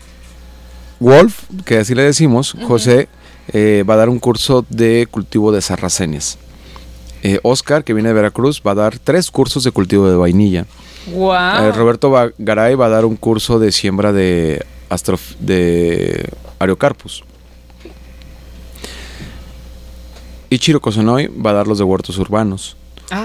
Wolf, 1.01 1.45
que 1.65 1.79
así 1.79 1.95
le 1.95 2.03
decimos, 2.03 2.55
José, 2.67 3.09
eh, 3.53 3.85
va 3.89 3.95
a 3.95 3.97
dar 3.99 4.09
un 4.09 4.19
curso 4.19 4.65
de 4.69 5.09
cultivo 5.11 5.51
de 5.51 5.63
sarracenes. 5.63 6.39
Eh, 7.23 7.39
Oscar, 7.43 7.85
que 7.85 7.95
viene 7.95 8.11
de 8.11 8.15
Veracruz, 8.15 8.63
va 8.67 8.73
a 8.73 8.75
dar 8.75 8.99
tres 8.99 9.31
cursos 9.31 9.65
de 9.65 9.71
cultivo 9.71 10.09
de 10.11 10.17
vainilla. 10.17 10.67
Wow. 11.13 11.33
Eh, 11.65 11.73
Roberto 11.73 12.13
Garay 12.39 12.75
va 12.75 12.87
a 12.87 12.89
dar 12.91 13.05
un 13.05 13.17
curso 13.17 13.59
de 13.59 13.73
siembra 13.73 14.13
de, 14.13 14.65
astrof- 14.91 15.37
de 15.39 16.29
Ariocarpus. 16.59 17.25
Ichiro 20.51 20.81
va 20.81 21.51
a 21.51 21.55
dar 21.55 21.67
los 21.69 21.79
de 21.79 21.85
huertos 21.85 22.19
urbanos. 22.19 22.77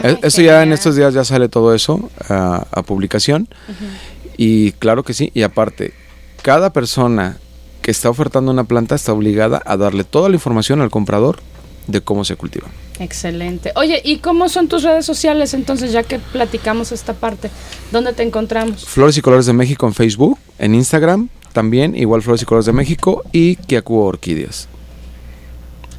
Eh, 0.03 0.17
Esto 0.21 0.41
ya 0.41 0.63
en 0.63 0.73
estos 0.73 0.95
días 0.95 1.13
ya 1.13 1.23
sale 1.23 1.49
todo 1.49 1.73
eso 1.73 2.09
a 2.29 2.83
publicación. 2.83 3.47
Y 4.37 4.73
claro 4.73 5.03
que 5.03 5.13
sí. 5.13 5.31
Y 5.33 5.41
aparte, 5.43 5.93
cada 6.41 6.71
persona 6.71 7.37
que 7.81 7.91
está 7.91 8.09
ofertando 8.09 8.51
una 8.51 8.63
planta 8.63 8.95
está 8.95 9.13
obligada 9.13 9.61
a 9.65 9.77
darle 9.77 10.03
toda 10.03 10.29
la 10.29 10.35
información 10.35 10.81
al 10.81 10.89
comprador 10.89 11.37
de 11.87 12.01
cómo 12.01 12.25
se 12.25 12.35
cultiva. 12.35 12.67
Excelente. 12.99 13.71
Oye, 13.75 14.01
¿y 14.03 14.17
cómo 14.17 14.49
son 14.49 14.67
tus 14.67 14.83
redes 14.83 15.05
sociales 15.05 15.53
entonces, 15.53 15.91
ya 15.91 16.03
que 16.03 16.19
platicamos 16.19 16.91
esta 16.91 17.13
parte? 17.13 17.49
¿Dónde 17.91 18.13
te 18.13 18.23
encontramos? 18.23 18.85
Flores 18.85 19.17
y 19.17 19.21
Colores 19.21 19.45
de 19.45 19.53
México 19.53 19.85
en 19.85 19.93
Facebook, 19.93 20.37
en 20.59 20.75
Instagram 20.75 21.29
también, 21.53 21.95
igual 21.95 22.21
Flores 22.21 22.41
y 22.41 22.45
Colores 22.45 22.65
de 22.65 22.73
México 22.73 23.23
y 23.31 23.55
Kiaku 23.55 23.95
Orquídeas. 23.97 24.67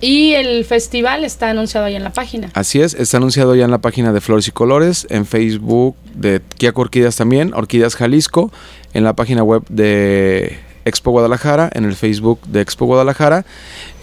Y 0.01 0.32
el 0.34 0.64
festival 0.66 1.24
está 1.24 1.49
anunciado 1.49 1.87
ahí 1.87 1.97
en 1.97 2.05
la 2.05 2.12
página. 2.12 2.51
Así 2.53 2.82
es, 2.82 2.93
está 2.93 3.16
anunciado 3.16 3.55
ya 3.55 3.64
en 3.64 3.70
la 3.70 3.78
página 3.78 4.12
de 4.12 4.20
Flores 4.20 4.47
y 4.47 4.51
Colores, 4.51 5.07
en 5.09 5.24
Facebook 5.24 5.97
de 6.14 6.43
Kiaco 6.59 6.82
Orquídeas 6.82 7.16
también, 7.16 7.55
Orquídeas 7.55 7.97
Jalisco, 7.97 8.53
en 8.93 9.05
la 9.05 9.16
página 9.16 9.43
web 9.43 9.62
de 9.70 10.59
Expo 10.84 11.11
Guadalajara, 11.12 11.70
en 11.72 11.84
el 11.84 11.95
Facebook 11.95 12.41
de 12.47 12.61
Expo 12.61 12.84
Guadalajara 12.84 13.47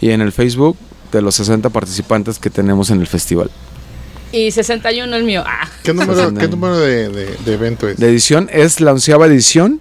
y 0.02 0.10
en 0.10 0.22
el 0.22 0.32
Facebook 0.32 0.78
de 1.18 1.22
los 1.24 1.36
60 1.36 1.70
participantes 1.70 2.40
que 2.40 2.50
tenemos 2.50 2.90
en 2.90 3.00
el 3.02 3.08
festival. 3.08 3.50
Y 4.32 4.50
61 4.52 5.16
el 5.16 5.24
mío. 5.24 5.44
Ah. 5.46 5.68
¿Qué 5.84 5.94
número. 5.94 6.34
¿qué 6.34 6.48
número 6.48 6.80
de, 6.80 7.10
de- 7.10 7.36
de 7.46 7.54
evento 7.54 7.88
es? 7.88 8.00
La 8.00 8.08
edición 8.08 8.50
es 8.52 8.82
la 8.82 8.92
onceava 8.92 9.28
edición, 9.28 9.80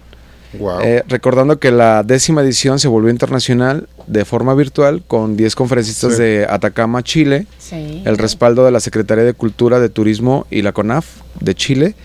Wow. 0.59 0.81
eh, 0.83 1.03
recordando 1.07 1.57
que 1.57 1.71
la 1.71 2.03
décima 2.03 2.41
edición 2.43 2.77
se 2.77 2.87
volvió 2.87 3.09
internacional 3.09 3.87
de 4.05 4.23
forma 4.25 4.53
virtual 4.53 5.01
con 5.07 5.35
10 5.35 5.55
conferencistas 5.55 6.13
Sí. 6.13 6.21
de 6.21 6.45
Atacama, 6.47 7.01
Chile, 7.01 7.47
Sí. 7.57 8.03
el 8.05 8.19
respaldo 8.19 8.63
de 8.63 8.69
la 8.69 8.79
Secretaría 8.79 9.23
de 9.23 9.33
Cultura, 9.33 9.79
de 9.79 9.89
Turismo 9.89 10.45
y 10.51 10.61
la 10.61 10.71
CONAF 10.71 11.07
de 11.39 11.55
Chile, 11.55 11.95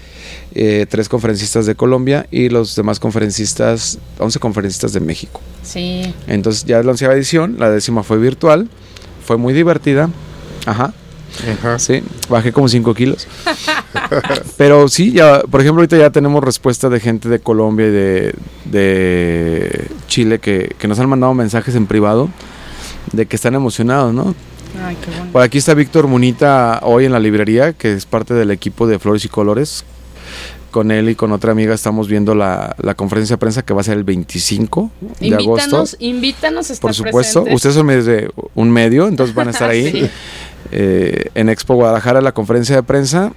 eh, 0.55 0.87
tres 0.89 1.11
conferencistas 1.11 1.67
de 1.67 1.75
Colombia 1.75 2.27
y 2.31 2.49
los 2.49 2.75
demás 2.75 2.99
conferencistas, 2.99 3.99
11 4.19 4.39
conferencistas 4.39 4.95
de 4.95 5.01
México. 5.01 5.43
Sí. 5.63 6.15
Entonces 6.27 6.65
ya 6.65 6.79
es 6.81 6.87
la 6.87 6.93
onceava 6.93 7.13
edición, 7.15 7.57
la 7.59 7.71
décima 7.71 8.03
fue 8.03 8.17
virtual, 8.17 8.71
fue 9.29 9.37
muy 9.37 9.53
divertida. 9.53 10.09
Ajá, 10.65 10.95
Ajá. 11.53 11.79
sí, 11.79 12.03
bajé 12.31 12.51
como 12.51 12.67
5 12.67 12.95
kilos. 12.95 13.29
Pero 14.57 14.89
sí, 14.89 15.13
ya, 15.13 15.43
por 15.43 15.61
ejemplo, 15.61 15.83
ahorita 15.83 15.99
ya 15.99 16.09
tenemos 16.09 16.43
respuesta 16.43 16.89
de 16.89 16.99
gente 16.99 17.29
de 17.29 17.39
Colombia 17.39 17.89
y 17.89 17.91
de, 17.91 18.35
de 18.65 19.87
Chile 20.07 20.39
que, 20.39 20.75
que 20.79 20.89
nos 20.89 20.99
han 20.99 21.11
mandado 21.11 21.35
mensajes 21.35 21.75
en 21.75 21.87
privado 21.87 22.31
de 23.13 23.27
que 23.27 23.37
están 23.37 23.55
emocionados, 23.55 24.15
¿no? 24.15 24.35
Ay, 24.83 24.97
qué 25.05 25.11
bueno. 25.11 25.31
Por 25.31 25.43
aquí 25.43 25.59
está 25.59 25.75
Víctor 25.75 26.07
Munita 26.07 26.81
hoy 26.83 27.05
en 27.05 27.13
la 27.13 27.21
librería, 27.21 27.75
que 27.75 27.93
es 27.93 28.07
parte 28.07 28.33
del 28.33 28.51
equipo 28.51 28.87
de 28.87 28.99
Flores 28.99 29.27
y 29.27 29.29
Colores. 29.29 29.85
Con 30.79 30.93
él 30.93 31.09
y 31.09 31.17
con 31.17 31.33
otra 31.33 31.51
amiga 31.51 31.75
estamos 31.75 32.07
viendo 32.07 32.37
la, 32.37 32.77
la 32.79 32.95
conferencia 32.95 33.35
de 33.35 33.39
prensa 33.39 33.63
que 33.65 33.75
va 33.75 33.81
a 33.81 33.85
ser 33.85 33.97
el 33.97 34.05
25 34.05 34.93
de 35.19 35.35
agosto. 35.35 35.51
Invítanos, 35.65 35.97
invítanos 35.99 36.71
a 36.71 36.73
estar 36.73 36.83
Por 36.89 36.95
supuesto, 36.95 37.43
presentes. 37.43 37.55
ustedes 37.57 37.75
son 37.75 37.87
de 37.89 38.31
un 38.55 38.71
medio, 38.71 39.09
entonces 39.09 39.35
van 39.35 39.49
a 39.49 39.51
estar 39.51 39.69
ahí 39.71 39.91
Sí. 39.91 40.11
eh, 40.71 41.31
en 41.35 41.49
Expo 41.49 41.75
Guadalajara, 41.75 42.21
la 42.21 42.31
conferencia 42.31 42.77
de 42.77 42.85
prensa. 42.85 43.33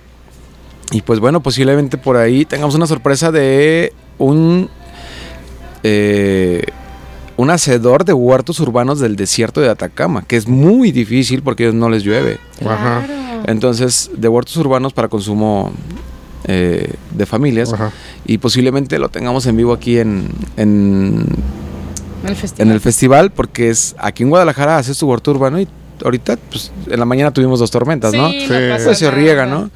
Y 0.91 1.01
pues 1.01 1.19
bueno, 1.19 1.41
posiblemente 1.41 1.97
por 1.97 2.15
ahí 2.15 2.45
tengamos 2.45 2.75
una 2.75 2.85
sorpresa 2.85 3.31
de 3.31 3.91
un, 4.19 4.69
eh, 5.81 6.61
un 7.37 7.49
hacedor 7.49 8.05
de 8.05 8.13
huertos 8.13 8.59
urbanos 8.59 8.99
del 8.99 9.15
desierto 9.15 9.61
de 9.61 9.69
Atacama, 9.69 10.23
que 10.27 10.37
es 10.37 10.47
muy 10.47 10.91
difícil 10.91 11.41
porque 11.41 11.63
a 11.63 11.65
ellos 11.69 11.75
no 11.75 11.89
les 11.89 12.03
llueve. 12.03 12.37
Claro. 12.59 13.01
Entonces, 13.47 14.11
de 14.15 14.27
huertos 14.27 14.55
urbanos 14.57 14.93
para 14.93 15.07
consumo 15.07 15.71
eh, 16.45 16.93
de 17.11 17.25
familias. 17.25 17.73
Ajá. 17.73 17.91
Y 18.25 18.37
posiblemente 18.37 18.99
lo 18.99 19.09
tengamos 19.09 19.45
en 19.45 19.57
vivo 19.57 19.73
aquí 19.73 19.99
en, 19.99 20.29
en, 20.57 21.25
El 22.25 22.35
festival. 22.35 22.67
en 22.67 22.73
el 22.73 22.79
festival, 22.79 23.31
porque 23.31 23.69
es 23.69 23.95
aquí 23.99 24.23
en 24.23 24.29
Guadalajara 24.29 24.77
haces 24.77 24.97
tu 24.97 25.07
huerto 25.07 25.31
urbano 25.31 25.59
y 25.59 25.67
ahorita, 26.03 26.37
pues 26.49 26.71
en 26.89 26.99
la 26.99 27.05
mañana 27.05 27.31
tuvimos 27.31 27.59
dos 27.59 27.71
tormentas, 27.71 28.13
¿no? 28.13 28.29
Sí, 28.31 28.47
Pues 28.47 28.97
se 28.97 29.11
riega, 29.11 29.45
¿no? 29.45 29.69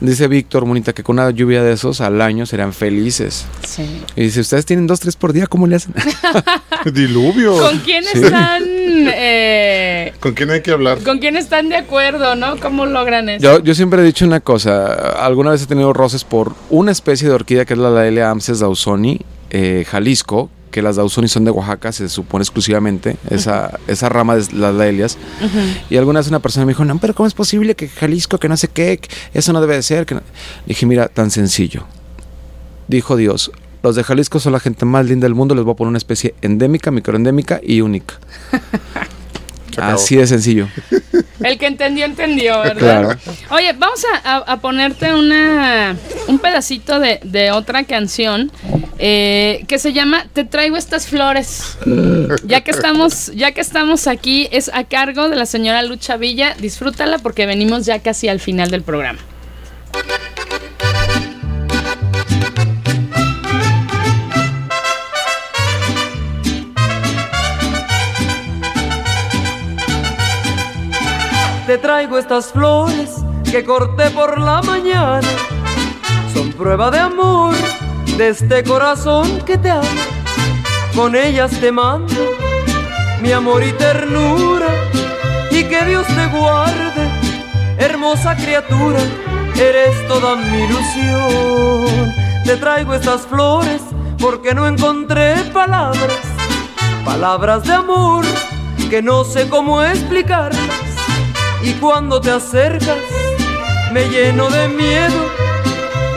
Dice 0.00 0.28
Víctor 0.28 0.64
Munita 0.66 0.92
que 0.92 1.02
con 1.02 1.18
una 1.18 1.30
lluvia 1.30 1.62
de 1.62 1.72
esos 1.72 2.00
al 2.00 2.20
año 2.20 2.46
serían 2.46 2.72
felices. 2.72 3.46
Sí. 3.66 4.02
Y 4.16 4.22
dice, 4.22 4.40
ustedes 4.40 4.64
tienen 4.66 4.86
dos, 4.86 5.00
tres 5.00 5.16
por 5.16 5.32
día, 5.32 5.46
¿cómo 5.46 5.66
le 5.66 5.76
hacen? 5.76 5.94
Diluvio. 6.92 7.58
¿Con 7.58 7.78
quién 7.80 8.04
Sí. 8.04 8.18
están? 8.22 8.62
eh, 8.66 10.12
¿Con 10.20 10.34
quién 10.34 10.50
hay 10.50 10.60
que 10.62 10.70
hablar? 10.70 10.98
¿Con 11.02 11.18
quién 11.18 11.36
están 11.36 11.68
de 11.68 11.76
acuerdo, 11.76 12.34
no? 12.36 12.58
¿Cómo 12.60 12.86
logran 12.86 13.28
eso? 13.28 13.42
Yo, 13.42 13.58
yo 13.62 13.74
siempre 13.74 14.02
he 14.02 14.04
dicho 14.04 14.24
una 14.24 14.40
cosa, 14.40 14.92
alguna 15.24 15.50
vez 15.50 15.62
he 15.62 15.66
tenido 15.66 15.92
roces 15.92 16.24
por 16.24 16.54
una 16.70 16.92
especie 16.92 17.28
de 17.28 17.34
orquídea 17.34 17.64
que 17.64 17.74
es 17.74 17.78
la 17.78 17.90
Laelia 17.90 18.30
Amses 18.30 18.60
Dausoni, 18.60 19.20
eh, 19.50 19.84
Jalisco, 19.88 20.50
que 20.68 20.82
las 20.82 20.96
Dausoni 20.96 21.28
son 21.28 21.44
de 21.44 21.50
Oaxaca, 21.50 21.92
se 21.92 22.08
supone 22.08 22.42
exclusivamente, 22.42 23.16
esa, 23.30 23.78
esa 23.86 24.08
rama 24.08 24.36
de 24.36 24.46
las 24.54 24.74
Laelias. 24.74 25.18
Y 25.90 25.96
alguna 25.96 26.20
vez 26.20 26.28
una 26.28 26.40
persona 26.40 26.66
me 26.66 26.72
dijo, 26.72 26.84
no, 26.84 26.98
pero 26.98 27.14
¿cómo 27.14 27.26
es 27.26 27.34
posible 27.34 27.74
que 27.74 27.88
Jalisco, 27.88 28.38
que 28.38 28.48
no 28.48 28.56
sé 28.56 28.68
qué, 28.68 28.98
que 28.98 29.08
eso 29.34 29.52
no 29.52 29.60
debe 29.60 29.74
de 29.74 29.82
ser? 29.82 30.06
Que 30.06 30.14
no-". 30.14 30.22
Dije, 30.66 30.86
mira, 30.86 31.08
tan 31.08 31.30
sencillo. 31.30 31.84
Dijo 32.88 33.16
Dios, 33.16 33.50
los 33.82 33.96
de 33.96 34.04
Jalisco 34.04 34.40
son 34.40 34.52
la 34.52 34.60
gente 34.60 34.84
más 34.84 35.06
linda 35.06 35.26
del 35.26 35.34
mundo, 35.34 35.54
les 35.54 35.64
voy 35.64 35.72
a 35.72 35.76
poner 35.76 35.90
una 35.90 35.98
especie 35.98 36.34
endémica, 36.42 36.90
microendémica 36.90 37.60
y 37.62 37.80
única. 37.80 38.14
Se 39.78 39.84
acabó. 39.84 40.00
Así 40.00 40.16
de 40.16 40.26
sencillo. 40.26 40.68
El 41.40 41.56
que 41.58 41.66
entendió, 41.66 42.04
entendió, 42.04 42.60
¿verdad? 42.60 42.78
Claro. 42.78 43.18
Oye, 43.50 43.72
vamos 43.78 44.00
a, 44.24 44.36
a- 44.36 44.52
a 44.52 44.60
ponerte 44.60 45.14
una 45.14 45.96
un 46.26 46.38
pedacito 46.40 46.98
de, 46.98 47.20
de 47.22 47.52
otra 47.52 47.84
canción 47.84 48.50
eh, 48.98 49.64
que 49.68 49.78
se 49.78 49.92
llama 49.92 50.26
Te 50.32 50.44
traigo 50.44 50.76
estas 50.76 51.06
flores. 51.06 51.78
Ya 52.44 52.62
que 52.62 52.72
estamos, 52.72 53.30
ya 53.34 53.52
que 53.52 53.60
estamos 53.60 54.06
aquí, 54.08 54.48
es 54.50 54.70
a 54.74 54.84
cargo 54.84 55.28
de 55.28 55.36
la 55.36 55.46
señora 55.46 55.82
Lucha 55.82 56.16
Villa. 56.16 56.54
Disfrútala 56.58 57.18
porque 57.18 57.46
venimos 57.46 57.86
ya 57.86 58.00
casi 58.00 58.28
al 58.28 58.40
final 58.40 58.70
del 58.70 58.82
programa. 58.82 59.20
Te 71.68 71.76
traigo 71.76 72.16
estas 72.16 72.46
flores 72.46 73.10
que 73.44 73.62
corté 73.62 74.08
por 74.12 74.40
la 74.40 74.62
mañana. 74.62 75.28
Son 76.32 76.50
prueba 76.54 76.90
de 76.90 76.98
amor 76.98 77.54
de 78.16 78.30
este 78.30 78.64
corazón 78.64 79.42
que 79.44 79.58
te 79.58 79.68
ama. 79.68 79.84
Con 80.96 81.14
ellas 81.14 81.50
te 81.60 81.70
mando 81.70 82.14
mi 83.20 83.32
amor 83.32 83.62
y 83.62 83.72
ternura. 83.72 84.68
Y 85.50 85.64
que 85.64 85.84
Dios 85.84 86.06
te 86.06 86.26
guarde, 86.28 87.06
hermosa 87.76 88.34
criatura. 88.34 89.00
Eres 89.54 90.08
toda 90.08 90.36
mi 90.36 90.62
ilusión. 90.62 92.14
Te 92.46 92.56
traigo 92.56 92.94
estas 92.94 93.26
flores 93.26 93.82
porque 94.18 94.54
no 94.54 94.66
encontré 94.66 95.34
palabras. 95.52 96.16
Palabras 97.04 97.64
de 97.64 97.74
amor 97.74 98.24
que 98.88 99.02
no 99.02 99.22
sé 99.22 99.50
cómo 99.50 99.82
explicarlas. 99.82 100.87
Y 101.62 101.72
cuando 101.74 102.20
te 102.20 102.30
acercas, 102.30 102.98
me 103.92 104.08
lleno 104.08 104.48
de 104.48 104.68
miedo, 104.68 105.30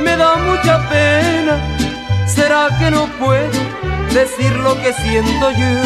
me 0.03 0.15
da 0.15 0.35
mucha 0.35 0.87
pena. 0.89 1.57
¿Será 2.27 2.69
que 2.79 2.91
no 2.91 3.07
puedo 3.19 3.59
decir 4.13 4.51
lo 4.57 4.75
que 4.81 4.93
siento 4.93 5.51
yo? 5.51 5.81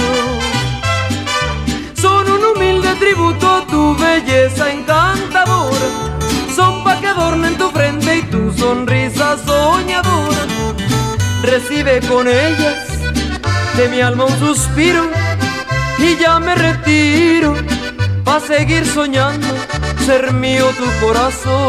Son 1.96 2.30
un 2.30 2.44
humilde 2.44 2.94
tributo 2.96 3.50
a 3.50 3.66
tu 3.66 3.96
belleza 3.96 4.72
encantadora. 4.72 5.88
Son 6.56 6.84
pa' 6.84 7.00
que 7.00 7.08
adornen 7.08 7.58
tu 7.58 7.70
frente 7.72 8.18
y 8.18 8.22
tu 8.24 8.52
sonrisa 8.52 9.38
soñadora. 9.46 10.46
Recibe 11.44 12.02
con 12.02 12.28
ellas 12.28 12.88
de 13.78 13.88
mi 13.90 14.02
alma 14.02 14.26
un 14.26 14.40
suspiro 14.40 15.04
y 16.00 16.18
ya 16.18 16.40
me 16.40 16.56
retiro 16.56 17.56
pa' 18.26 18.40
seguir 18.40 18.86
soñando 18.86 19.48
ser 20.06 20.34
mío 20.34 20.66
tu 20.80 20.86
corazón. 21.06 21.66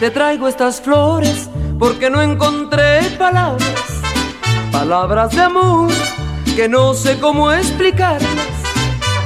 Te 0.00 0.10
traigo 0.10 0.48
estas 0.48 0.80
flores 0.80 1.50
porque 1.78 2.08
no 2.08 2.22
encontré 2.22 3.02
palabras, 3.18 3.84
palabras 4.72 5.30
de 5.32 5.42
amor 5.42 5.92
que 6.56 6.68
no 6.68 6.94
sé 6.94 7.18
cómo 7.18 7.52
explicarlas. 7.52 8.30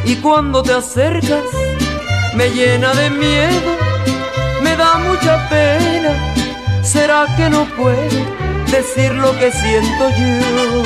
Y 0.05 0.17
cuando 0.17 0.63
te 0.63 0.73
acercas, 0.73 1.45
me 2.35 2.51
llena 2.51 2.93
de 2.95 3.11
miedo, 3.11 3.74
mucha 4.99 5.49
pena. 5.49 6.13
¿Será 6.83 7.27
que 7.37 7.49
no 7.49 7.65
puedo 7.77 8.21
decir 8.71 9.13
lo 9.15 9.37
que 9.39 9.51
siento 9.51 10.11
yo? 10.11 10.83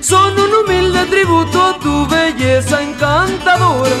Son 0.00 0.32
un 0.38 0.52
humilde 0.52 1.04
tributo 1.06 1.62
a 1.62 1.78
tu 1.78 2.06
belleza 2.06 2.82
encantadora. 2.82 3.96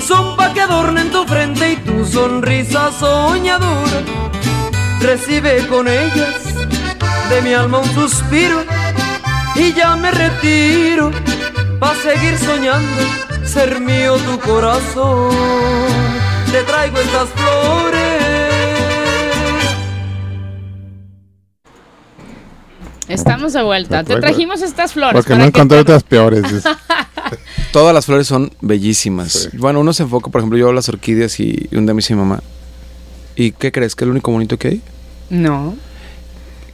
Son 0.00 0.36
pa' 0.36 0.52
que 0.52 0.60
adornen 0.60 1.10
tu 1.10 1.24
frente 1.26 1.72
y 1.72 1.76
tu 1.76 2.04
sonrisa 2.04 2.90
soñadora. 2.92 4.00
Recibe 5.00 5.66
con 5.66 5.88
ellas 5.88 6.42
de 7.30 7.42
mi 7.42 7.54
alma 7.54 7.78
un 7.78 7.94
suspiro 7.94 8.64
y 9.54 9.72
ya 9.72 9.96
me 9.96 10.10
retiro 10.10 11.10
pa' 11.78 11.94
seguir 11.94 12.38
soñando 12.38 13.02
ser 13.44 13.80
mío 13.80 14.16
tu 14.18 14.38
corazón. 14.40 15.30
te 16.52 16.62
traigo 16.64 16.98
estas 16.98 17.28
flores. 17.30 17.89
Estamos 23.10 23.52
de 23.52 23.62
vuelta. 23.62 24.04
Te 24.04 24.16
trajimos 24.16 24.62
estas 24.62 24.92
flores. 24.92 25.14
Porque 25.14 25.30
para 25.30 25.42
no 25.42 25.48
encontré 25.48 25.76
te- 25.78 25.82
otras 25.82 26.02
peores. 26.02 26.44
Todas 27.72 27.94
las 27.94 28.06
flores 28.06 28.26
son 28.26 28.50
bellísimas. 28.60 29.32
Sí. 29.50 29.56
Bueno, 29.58 29.80
uno 29.80 29.92
se 29.92 30.02
enfoca, 30.02 30.30
por 30.30 30.40
ejemplo, 30.40 30.58
yo 30.58 30.72
las 30.72 30.88
orquídeas 30.88 31.38
y, 31.40 31.68
y 31.70 31.76
un 31.76 31.86
día 31.86 31.94
me 31.94 31.98
dice 31.98 32.14
mi 32.14 32.20
mamá, 32.20 32.42
¿y 33.36 33.52
qué 33.52 33.70
crees? 33.72 33.94
¿Que 33.94 34.04
es 34.04 34.06
lo 34.06 34.12
único 34.12 34.32
bonito 34.32 34.58
que 34.58 34.68
hay? 34.68 34.82
No. 35.30 35.76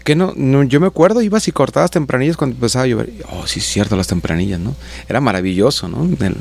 Que 0.04 0.14
no, 0.14 0.32
no, 0.36 0.62
yo 0.62 0.80
me 0.80 0.86
acuerdo, 0.86 1.20
ibas 1.20 1.48
y 1.48 1.52
cortabas 1.52 1.90
tempranillas 1.90 2.36
cuando 2.36 2.54
empezaba 2.54 2.84
a 2.84 2.88
llover. 2.88 3.12
Oh, 3.32 3.46
sí, 3.46 3.58
es 3.60 3.66
cierto, 3.66 3.96
las 3.96 4.06
tempranillas, 4.06 4.60
¿no? 4.60 4.74
Era 5.08 5.20
maravilloso, 5.20 5.88
¿no? 5.88 6.04
El- 6.04 6.36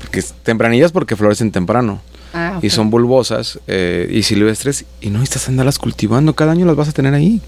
porque 0.00 0.22
tempranillas 0.42 0.92
porque 0.92 1.16
florecen 1.16 1.50
temprano. 1.52 2.00
Ah, 2.34 2.58
Y 2.62 2.70
son 2.70 2.88
bulbosas 2.90 3.58
eh, 3.66 4.08
y 4.10 4.22
silvestres 4.22 4.86
y 5.02 5.10
no 5.10 5.18
necesitas 5.18 5.48
andarlas 5.50 5.78
cultivando. 5.78 6.34
Cada 6.34 6.52
año 6.52 6.64
las 6.64 6.76
vas 6.76 6.88
a 6.88 6.92
tener 6.92 7.12
ahí. 7.12 7.42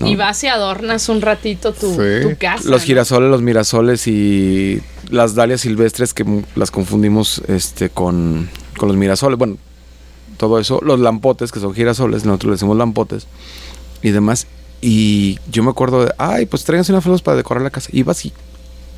¿No? 0.00 0.08
Y 0.08 0.16
vas 0.16 0.42
y 0.44 0.48
adornas 0.48 1.08
un 1.08 1.20
ratito 1.20 1.72
tu, 1.72 1.90
Sí. 1.94 2.28
tu 2.28 2.36
casa. 2.38 2.68
Los 2.68 2.82
¿no? 2.82 2.86
girasoles, 2.86 3.30
los 3.30 3.42
mirasoles 3.42 4.06
y 4.06 4.80
las 5.10 5.34
dalias 5.34 5.60
silvestres 5.62 6.14
que 6.14 6.24
las 6.56 6.70
confundimos 6.70 7.42
este, 7.48 7.90
con, 7.90 8.48
con 8.76 8.88
los 8.88 8.96
mirasoles. 8.96 9.38
Bueno, 9.38 9.56
todo 10.36 10.58
eso. 10.58 10.80
Los 10.82 11.00
lampotes, 11.00 11.52
que 11.52 11.60
son 11.60 11.74
girasoles, 11.74 12.24
nosotros 12.24 12.48
le 12.50 12.54
decimos 12.56 12.76
lampotes 12.76 13.26
y 14.02 14.10
demás. 14.10 14.46
Y 14.80 15.38
yo 15.50 15.62
me 15.62 15.70
acuerdo 15.70 16.04
de, 16.04 16.12
ay, 16.18 16.46
pues 16.46 16.64
tráiganse 16.64 16.92
unas 16.92 17.04
flores 17.04 17.22
para 17.22 17.36
decorar 17.36 17.62
la 17.62 17.70
casa. 17.70 17.88
Ibas 17.92 18.24
y 18.26 18.32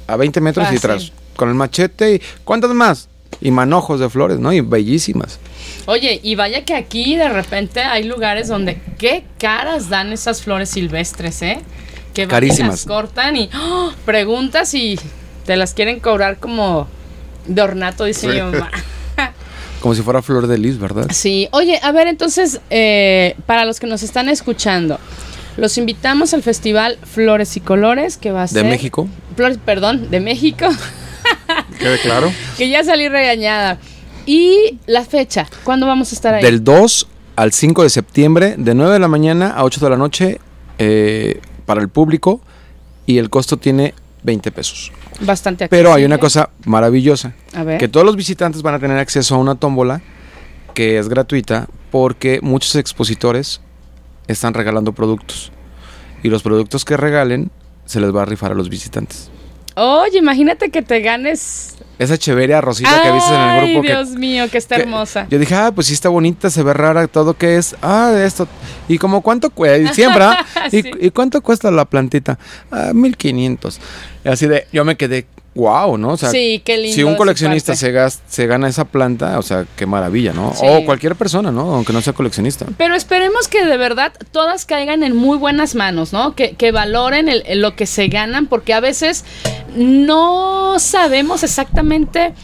a 0.09 0.17
20 0.17 0.41
metros 0.41 0.67
y 0.73 0.79
tras 0.79 1.13
con 1.37 1.49
el 1.49 1.55
machete 1.55 2.15
y 2.15 2.23
¿cuántas 2.45 2.71
más? 2.73 3.09
Y 3.41 3.51
manojos 3.51 4.01
de 4.01 4.09
flores, 4.09 4.39
¿no? 4.39 4.53
Y 4.53 4.61
bellísimas. 4.61 5.39
Oye, 5.87 6.21
y 6.23 6.35
vaya 6.35 6.65
que 6.65 6.75
aquí 6.75 7.17
de 7.17 7.29
repente 7.29 7.81
hay 7.81 8.05
lugares 8.05 8.49
donde 8.49 8.81
qué 8.99 9.25
caras 9.39 9.89
dan 9.89 10.13
esas 10.13 10.43
flores 10.43 10.71
silvestres, 10.71 11.43
¿eh? 11.43 11.61
Que 12.15 12.27
Carísimas. 12.27 12.71
las 12.71 12.87
cortan 12.87 13.37
y 13.37 13.51
¡oh! 13.55 13.93
preguntas 14.05 14.73
y 14.75 14.99
te 15.45 15.57
las 15.57 15.75
quieren 15.75 16.01
cobrar 16.01 16.39
como 16.39 16.89
de 17.47 17.63
ornato, 17.63 18.05
dice 18.05 18.27
mi 18.29 18.41
mamá. 18.41 18.71
Como 19.81 19.95
si 19.95 20.03
fuera 20.03 20.23
flor 20.23 20.47
de 20.47 20.57
lis, 20.59 20.79
¿verdad? 20.79 21.07
Sí, 21.13 21.49
oye, 21.53 21.79
a 21.83 21.93
ver, 21.93 22.09
entonces, 22.09 22.61
eh, 22.71 23.37
para 23.45 23.65
los 23.67 23.79
que 23.79 23.87
nos 23.87 24.03
están 24.03 24.29
escuchando, 24.31 24.99
los 25.59 25.77
invitamos 25.79 26.33
al 26.35 26.43
festival 26.43 26.99
Flores 27.05 27.57
y 27.57 27.61
Colores, 27.61 28.17
que 28.17 28.33
va 28.33 28.41
a 28.41 28.47
De 28.47 28.49
ser... 28.49 28.65
México. 28.65 29.07
Flores, 29.37 29.59
perdón, 29.65 30.11
de 30.11 30.19
México, 30.21 30.67
¿Quede 31.79 31.99
claro? 32.01 32.33
que 32.57 32.69
ya 32.69 32.83
salí 32.85 33.09
regañada. 33.09 33.79
Y 34.25 34.79
la 34.87 35.05
fecha, 35.05 35.47
¿cuándo 35.65 35.87
vamos 35.87 36.13
a 36.13 36.15
estar 36.15 36.35
ahí? 36.35 36.43
Del 36.43 36.65
2 36.65 37.07
al 37.37 37.53
5 37.53 37.83
de 37.85 37.91
septiembre, 37.91 38.55
de 38.59 38.75
9 38.75 38.95
de 38.95 38.99
la 38.99 39.09
mañana 39.09 39.51
a 39.51 39.63
8 39.65 39.81
de 39.81 39.91
la 39.91 39.97
noche, 39.97 40.41
eh, 40.79 41.41
para 41.65 41.81
el 41.81 41.89
público. 41.89 42.41
Y 43.07 43.19
el 43.19 43.31
costo 43.31 43.57
tiene 43.57 43.95
20 44.25 44.51
pesos. 44.51 44.91
Bastante 45.21 45.69
Pero 45.69 45.91
hay 45.91 46.03
accesible. 46.03 46.07
una 46.07 46.19
cosa 46.19 46.51
maravillosa. 46.65 47.35
A 47.55 47.63
ver. 47.63 47.79
Que 47.79 47.87
todos 47.87 48.05
los 48.05 48.17
visitantes 48.17 48.63
van 48.63 48.75
a 48.75 48.79
tener 48.81 48.99
acceso 48.99 49.37
a 49.37 49.39
una 49.39 49.55
tómbola 49.55 50.03
que 50.75 50.99
es 50.99 51.09
gratuita 51.09 51.69
porque 51.93 52.41
muchos 52.43 52.75
expositores 52.75 53.61
están 54.27 54.55
regalando 54.55 54.93
productos. 54.93 55.53
Y 56.25 56.29
los 56.29 56.43
productos 56.43 56.85
que 56.85 56.97
regalen 56.97 57.53
se 57.85 58.01
les 58.01 58.13
va 58.15 58.23
a 58.23 58.25
rifar 58.25 58.51
a 58.51 58.55
los 58.57 58.69
visitantes. 58.69 59.31
Oye, 59.79 60.19
imagínate 60.19 60.71
que 60.71 60.81
te 60.81 61.01
ganes. 61.01 61.77
Esa 61.99 62.17
cheveria 62.17 62.61
rosita 62.63 63.03
que 63.03 63.13
viste 63.13 63.29
en 63.35 63.41
el 63.41 63.49
Ay, 63.49 63.73
grupo 63.73 63.83
que 63.83 63.89
Dios 63.89 64.11
mío, 64.11 64.45
que 64.51 64.57
está 64.59 64.77
que- 64.77 64.83
hermosa. 64.83 65.27
Yo 65.31 65.39
dije, 65.39 65.55
ah, 65.55 65.71
pues 65.75 65.87
sí 65.89 65.93
está 65.95 66.09
bonita, 66.09 66.49
se 66.49 66.63
ve 66.63 66.73
rara, 66.73 67.07
todo 67.09 67.35
que 67.37 67.57
es. 67.57 67.77
Ah, 67.83 68.11
esto. 68.25 68.49
¿Y 68.89 68.97
como 68.99 69.21
cuánto 69.21 69.51
cuesta? 69.51 69.93
¿ah? 70.31 70.45
¿Y, 70.73 70.79
y 71.07 71.11
cuánto 71.11 71.43
cuesta 71.43 71.71
la 71.71 71.85
plantita? 71.85 72.39
Ah, 72.71 72.93
1500. 72.95 73.79
Y 74.25 74.29
así 74.29 74.47
de, 74.47 74.67
yo 74.73 74.85
me 74.87 74.97
quedé, 74.97 75.27
wow, 75.57 75.97
¿no? 75.99 76.11
O 76.11 76.17
sea, 76.17 76.31
sí, 76.31 76.63
qué 76.65 76.77
lindo. 76.77 76.95
si 76.95 77.03
un 77.03 77.17
coleccionista 77.17 77.75
se, 77.75 77.91
gas- 77.91 78.23
se 78.29 78.47
gana 78.47 78.69
esa 78.69 78.85
planta, 78.85 79.39
o 79.39 79.43
sea, 79.43 79.65
qué 79.77 79.87
maravilla, 79.87 80.33
¿no? 80.33 80.53
Sí. 80.55 80.65
O 80.69 80.85
cualquier 80.85 81.17
persona, 81.17 81.51
¿no? 81.51 81.75
Aunque 81.75 81.93
no 81.93 82.01
sea 82.03 82.13
coleccionista. 82.13 82.67
Pero 82.77 82.95
esperemos 82.95 83.49
que 83.49 83.65
de 83.65 83.77
verdad 83.77 84.13
todas 84.33 84.67
caigan 84.67 85.03
en 85.03 85.17
muy 85.17 85.39
buenas 85.39 85.75
manos, 85.75 86.13
¿no? 86.13 86.35
Que, 86.35 86.53
que 86.53 86.71
valoren 86.73 87.29
el- 87.29 87.43
el- 87.47 87.61
lo 87.63 87.75
que 87.75 87.87
se 87.87 88.09
ganan, 88.09 88.47
porque 88.47 88.75
a 88.75 88.81
veces 88.81 89.25
no 89.75 90.79
sabemos 90.79 91.43
exactamente 91.43 92.35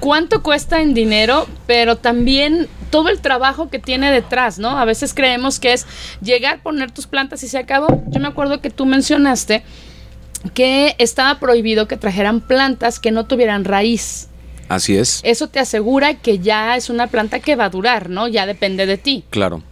cuánto 0.00 0.42
cuesta 0.42 0.80
en 0.80 0.94
dinero, 0.94 1.46
pero 1.66 1.96
también 1.96 2.68
todo 2.90 3.08
el 3.10 3.20
trabajo 3.20 3.68
que 3.68 3.78
tiene 3.78 4.10
detrás, 4.10 4.58
¿no? 4.58 4.78
A 4.78 4.84
veces 4.84 5.12
creemos 5.12 5.60
que 5.60 5.74
es 5.74 5.86
llegar, 6.22 6.62
poner 6.62 6.90
tus 6.90 7.06
plantas 7.06 7.42
y 7.42 7.48
se 7.48 7.58
acabó. 7.58 8.02
Yo 8.08 8.18
me 8.20 8.28
acuerdo 8.28 8.60
que 8.62 8.70
tú 8.70 8.86
mencionaste 8.86 9.62
que 10.54 10.94
estaba 10.98 11.38
prohibido 11.40 11.88
que 11.88 11.96
trajeran 11.96 12.40
plantas 12.40 12.98
que 13.00 13.10
no 13.10 13.26
tuvieran 13.26 13.64
raíz. 13.64 14.28
Así 14.68 14.96
es, 14.96 15.20
Eso 15.24 15.48
te 15.48 15.60
asegura 15.60 16.14
que 16.14 16.38
ya 16.40 16.76
es 16.76 16.90
una 16.90 17.06
planta 17.06 17.40
que 17.40 17.56
va 17.56 17.64
a 17.66 17.70
durar, 17.70 18.10
¿no? 18.10 18.28
Ya 18.28 18.44
depende 18.46 18.86
de 18.86 18.98
ti. 18.98 19.24
claro. 19.30 19.62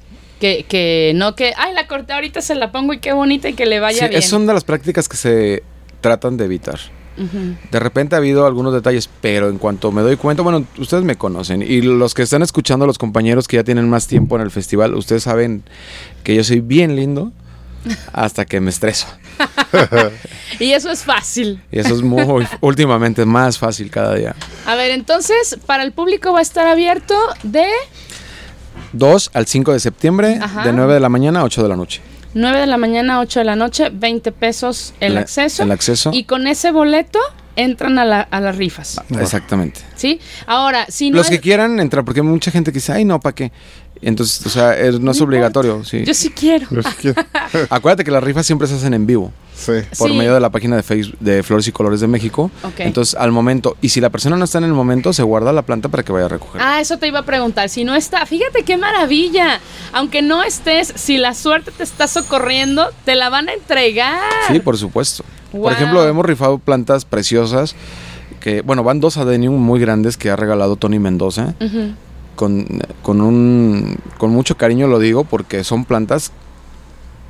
Que, 0.40 0.66
que 0.68 1.12
no 1.14 1.34
que, 1.34 1.54
ay, 1.56 1.72
la 1.72 1.86
corté 1.86 2.12
ahorita, 2.12 2.42
se 2.42 2.54
la 2.56 2.70
pongo 2.70 2.92
y 2.92 2.98
qué 2.98 3.14
bonita 3.14 3.48
y 3.48 3.54
que 3.54 3.64
le 3.64 3.80
vaya 3.80 4.00
Sí, 4.02 4.08
bien. 4.08 4.18
es 4.18 4.30
una 4.34 4.48
de 4.48 4.52
las 4.52 4.64
prácticas 4.64 5.08
que 5.08 5.16
se 5.16 5.62
tratan 6.02 6.36
de 6.36 6.44
evitar. 6.44 6.78
De 7.70 7.80
repente 7.80 8.14
ha 8.14 8.18
habido 8.18 8.44
algunos 8.44 8.74
detalles, 8.74 9.08
pero 9.22 9.48
en 9.48 9.56
cuanto 9.56 9.90
me 9.92 10.02
doy 10.02 10.16
cuenta, 10.16 10.42
bueno, 10.42 10.66
ustedes 10.76 11.02
me 11.04 11.16
conocen 11.16 11.62
y 11.62 11.80
los 11.80 12.12
que 12.12 12.20
están 12.20 12.42
escuchando, 12.42 12.86
los 12.86 12.98
compañeros 12.98 13.48
que 13.48 13.56
ya 13.56 13.64
tienen 13.64 13.88
más 13.88 14.06
tiempo 14.08 14.36
en 14.36 14.42
el 14.42 14.50
festival, 14.50 14.94
ustedes 14.94 15.22
saben 15.22 15.62
que 16.22 16.34
yo 16.34 16.44
soy 16.44 16.60
bien 16.60 16.94
lindo 16.96 17.32
hasta 18.12 18.44
que 18.44 18.60
me 18.60 18.70
estreso. 18.70 19.06
Y 20.58 20.72
eso 20.72 20.90
es 20.90 21.02
fácil. 21.04 21.60
Y 21.70 21.80
eso 21.80 21.94
es 21.94 22.00
muy, 22.02 22.46
últimamente 22.60 23.26
más 23.26 23.58
fácil 23.58 23.90
cada 23.90 24.14
día. 24.14 24.34
A 24.64 24.74
ver, 24.74 24.90
entonces, 24.92 25.58
para 25.66 25.82
el 25.82 25.92
público 25.92 26.32
va 26.32 26.38
a 26.38 26.42
estar 26.42 26.66
abierto 26.66 27.14
de 27.42 27.66
2 28.92 29.30
al 29.34 29.46
5 29.46 29.72
de 29.72 29.80
septiembre, 29.80 30.38
Ajá. 30.40 30.64
de 30.64 30.72
9 30.72 30.94
de 30.94 31.00
la 31.00 31.08
mañana 31.08 31.40
a 31.40 31.44
8 31.44 31.62
de 31.62 31.68
la 31.68 31.76
noche. 31.76 32.00
9 32.34 32.60
de 32.60 32.66
la 32.66 32.76
mañana 32.78 33.16
a 33.16 33.20
8 33.20 33.40
de 33.40 33.44
la 33.44 33.56
noche, 33.56 33.90
20 33.92 34.32
pesos 34.32 34.94
el 35.00 35.14
La- 35.14 35.20
acceso. 35.20 35.62
el 35.62 35.72
acceso. 35.72 36.10
Y 36.12 36.24
con 36.24 36.46
ese 36.46 36.70
boleto 36.70 37.18
entran 37.56 37.98
a, 37.98 38.04
la- 38.04 38.20
a 38.20 38.40
las 38.40 38.56
rifas. 38.56 39.00
Exactamente. 39.18 39.80
¿Sí? 39.96 40.20
Ahora, 40.46 40.86
si 40.88 41.10
no. 41.10 41.16
Los 41.18 41.28
que 41.28 41.40
quieran 41.40 41.80
entrar, 41.80 42.04
porque 42.04 42.20
hay 42.20 42.26
mucha 42.26 42.50
gente 42.50 42.72
que 42.72 42.76
dice, 42.76 42.92
ay, 42.92 43.04
no, 43.04 43.20
¿para 43.20 43.34
qué? 43.34 43.52
Entonces, 44.02 44.44
o 44.46 44.50
sea, 44.50 44.78
es- 44.78 45.00
no 45.00 45.10
es 45.10 45.20
obligatorio. 45.20 45.84
Sí. 45.84 46.04
Yo 46.04 46.14
sí 46.14 46.30
quiero. 46.30 46.66
Yo 46.70 46.82
sí 46.82 46.88
quiero. 47.00 47.22
Acuérdate 47.70 48.04
que 48.04 48.10
las 48.10 48.22
rifas 48.22 48.46
siempre 48.46 48.68
se 48.68 48.74
hacen 48.74 48.94
en 48.94 49.06
vivo. 49.06 49.32
Sí. 49.56 49.72
por 49.96 50.10
Sí. 50.10 50.16
medio 50.18 50.34
de 50.34 50.40
la 50.40 50.50
página 50.50 50.76
de 50.76 50.82
Facebook 50.82 51.16
de 51.18 51.42
Flores 51.42 51.66
y 51.66 51.72
Colores 51.72 52.00
de 52.00 52.06
México. 52.06 52.50
Ok. 52.62 52.74
Entonces, 52.80 53.14
al 53.14 53.32
momento, 53.32 53.74
y 53.80 53.88
si 53.88 54.02
la 54.02 54.10
persona 54.10 54.36
no 54.36 54.44
está 54.44 54.58
en 54.58 54.64
el 54.64 54.74
momento, 54.74 55.14
se 55.14 55.22
guarda 55.22 55.50
la 55.50 55.62
planta 55.62 55.88
para 55.88 56.02
que 56.02 56.12
vaya 56.12 56.26
a 56.26 56.28
recoger. 56.28 56.60
Ah, 56.62 56.78
eso 56.82 56.98
te 56.98 57.06
iba 57.08 57.20
a 57.20 57.24
preguntar. 57.24 57.70
Si 57.70 57.82
no 57.82 57.94
está, 57.94 58.26
fíjate 58.26 58.64
qué 58.64 58.76
maravilla. 58.76 59.60
Aunque 59.94 60.20
no 60.20 60.42
estés, 60.42 60.92
si 60.96 61.16
la 61.16 61.32
suerte 61.32 61.70
te 61.70 61.84
está 61.84 62.06
socorriendo, 62.06 62.90
te 63.06 63.14
la 63.14 63.30
van 63.30 63.48
a 63.48 63.54
entregar. 63.54 64.20
Sí, 64.48 64.58
por 64.60 64.76
supuesto. 64.76 65.24
Wow. 65.54 65.62
Por 65.62 65.72
ejemplo, 65.72 66.06
hemos 66.06 66.26
rifado 66.26 66.58
plantas 66.58 67.06
preciosas 67.06 67.74
que, 68.40 68.60
bueno, 68.60 68.84
van 68.84 69.00
dos 69.00 69.16
adenium 69.16 69.54
muy 69.54 69.80
grandes 69.80 70.18
que 70.18 70.28
ha 70.30 70.36
regalado 70.36 70.76
Tony 70.76 70.98
Mendoza. 70.98 71.54
Ujú. 71.62 71.94
Con, 72.36 72.66
con 73.02 73.20
un 73.20 73.96
con 74.18 74.30
mucho 74.30 74.56
cariño 74.56 74.86
lo 74.86 74.98
digo 74.98 75.24
porque 75.24 75.64
son 75.64 75.84
plantas 75.84 76.32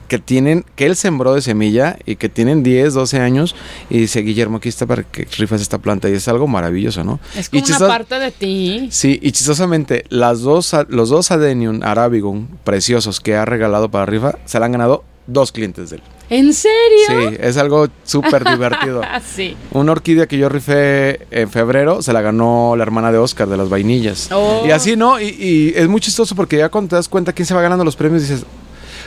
que 0.07 0.19
tienen, 0.19 0.65
que 0.77 0.87
él 0.87 0.97
sembró 0.97 1.35
de 1.35 1.43
semilla 1.43 1.99
y 2.07 2.17
que 2.17 2.29
tienen 2.29 2.63
10, 2.63 2.95
12 2.95 3.21
años 3.21 3.55
y 3.91 3.99
dice, 3.99 4.21
Guillermo, 4.21 4.59
aquí 4.59 4.69
está 4.69 4.87
para 4.87 5.03
que 5.03 5.27
rifas 5.37 5.61
esta 5.61 5.79
planta 5.79 6.09
y 6.09 6.13
es 6.13 6.29
algo 6.29 6.47
maravilloso, 6.47 7.05
¿no? 7.05 7.21
Es 7.37 7.49
Y 7.53 7.61
como 7.63 7.77
una 7.77 7.89
parte 7.89 8.19
de 8.19 8.31
ti. 8.31 8.89
Sí, 8.91 9.19
y 9.23 9.33
chistosamente, 9.33 10.05
las 10.09 10.41
dos, 10.41 10.75
los 10.89 11.09
dos 11.09 11.31
Adenium 11.31 11.83
Arabigon 11.83 12.49
preciosos 12.65 13.21
que 13.21 13.35
ha 13.37 13.45
regalado 13.45 13.91
para 13.91 14.07
rifa, 14.07 14.39
se 14.45 14.59
la 14.59 14.67
han 14.67 14.73
ganado 14.73 15.05
dos 15.27 15.53
clientes 15.53 15.91
de 15.91 15.97
él. 15.97 16.03
¿En 16.29 16.53
serio? 16.53 17.07
Sí, 17.31 17.37
es 17.41 17.57
algo 17.57 17.89
súper 18.05 18.45
divertido. 18.51 19.01
Ah, 19.05 19.21
sí. 19.21 19.57
Una 19.73 19.93
orquídea 19.93 20.27
que 20.27 20.39
yo 20.39 20.49
rifé 20.49 21.27
en 21.31 21.51
febrero 21.51 22.03
se 22.03 22.13
la 22.13 22.21
ganó 22.21 22.75
la 22.77 22.83
hermana 22.83 23.13
de 23.13 23.19
Oscar 23.19 23.49
de 23.49 23.57
las 23.57 23.69
vainillas. 23.69 24.31
Oh. 24.33 24.65
Y 24.67 24.71
así, 24.71 24.97
¿no? 24.97 25.21
Y, 25.21 25.27
y 25.29 25.73
es 25.77 25.89
muy 25.89 26.01
chistoso 26.01 26.35
porque 26.35 26.57
ya 26.57 26.69
cuando 26.69 26.91
te 26.91 26.97
das 26.97 27.09
cuenta 27.09 27.33
quién 27.33 27.47
se 27.47 27.55
va 27.55 27.63
ganando 27.63 27.85
los 27.85 27.97
premios, 27.97 28.23
dices, 28.23 28.45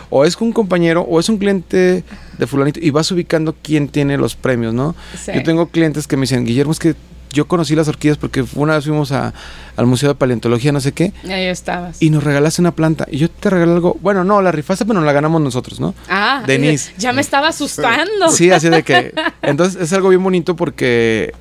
o 0.10 0.26
es 0.26 0.36
un 0.38 0.52
compañero 0.52 1.02
o 1.02 1.20
es 1.20 1.30
un 1.30 1.38
cliente 1.38 2.04
de 2.38 2.48
fulanito 2.48 2.80
y 2.82 2.90
vas 2.90 3.12
ubicando 3.12 3.56
quién 3.62 3.88
tiene 3.88 4.18
los 4.18 4.36
premios, 4.36 4.74
¿no? 4.74 4.96
Sí. 5.24 5.32
Yo 5.34 5.44
tengo 5.44 5.68
clientes 5.68 6.08
que 6.08 6.18
me 6.18 6.22
dicen, 6.22 6.46
Guillermo, 6.46 6.72
es 6.72 6.80
que 6.80 6.96
yo 7.32 7.48
conocí 7.48 7.76
las 7.76 7.88
orquídeas 7.88 8.18
porque 8.18 8.44
una 8.56 8.76
vez 8.76 8.86
fuimos 8.86 9.12
a- 9.12 9.34
al 9.76 9.86
Museo 9.86 10.10
de 10.10 10.16
Paleontología, 10.16 10.72
no 10.72 10.80
sé 10.82 10.92
qué, 10.92 11.14
Ahí 11.30 11.46
estabas. 11.46 12.02
y 12.02 12.10
nos 12.10 12.24
regalaste 12.24 12.62
una 12.62 12.72
planta. 12.72 13.06
Y 13.12 13.18
yo 13.18 13.30
te 13.30 13.50
regalé 13.50 13.72
algo. 13.74 13.98
Bueno, 14.02 14.24
no, 14.24 14.42
la 14.42 14.52
rifaste, 14.52 14.86
pero 14.86 14.96
nos 15.00 15.06
la 15.06 15.14
ganamos 15.14 15.42
nosotros, 15.42 15.80
¿no? 15.80 15.94
ah, 16.10 16.44
Denise. 16.48 16.92
Ya 16.98 17.14
me 17.14 17.22
estaba 17.22 17.50
asustando. 17.50 18.30
Sí, 18.32 18.52
así 18.52 18.70
de 18.70 18.84
que. 18.84 19.14
Entonces 19.42 19.82
es 19.82 19.94
algo 19.94 20.10
bien 20.10 20.24
bonito 20.24 20.56
porque 20.56 21.34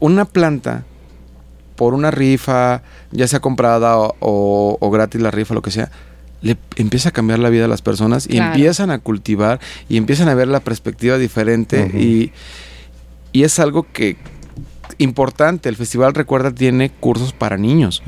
una 0.00 0.24
planta 0.24 0.84
por 1.76 1.94
una 1.94 2.10
rifa, 2.10 2.82
ya 3.10 3.26
sea 3.26 3.40
comprada 3.40 3.98
o, 3.98 4.14
o- 4.20 4.76
o 4.80 4.90
gratis 4.90 5.20
la 5.20 5.30
rifa, 5.30 5.54
lo 5.54 5.62
que 5.62 5.70
sea, 5.70 5.90
le 6.42 6.56
empieza 6.76 7.10
a 7.10 7.12
cambiar 7.12 7.38
la 7.38 7.48
vida 7.50 7.64
a 7.64 7.68
las 7.68 7.82
personas 7.82 8.26
y 8.26 8.30
Claro. 8.32 8.52
empiezan 8.54 8.90
a 8.90 8.98
cultivar 8.98 9.60
y 9.88 9.96
empiezan 9.96 10.28
a 10.28 10.34
ver 10.34 10.48
la 10.48 10.60
perspectiva 10.60 11.16
diferente 11.16 11.90
y, 11.94 12.32
y 13.32 13.44
es 13.44 13.58
algo 13.60 13.86
que 13.92 14.16
importante. 14.98 15.68
El 15.68 15.76
festival 15.76 16.14
Recuerda 16.14 16.50
tiene 16.52 16.90
cursos 16.90 17.32
para 17.32 17.56
niños. 17.56 18.02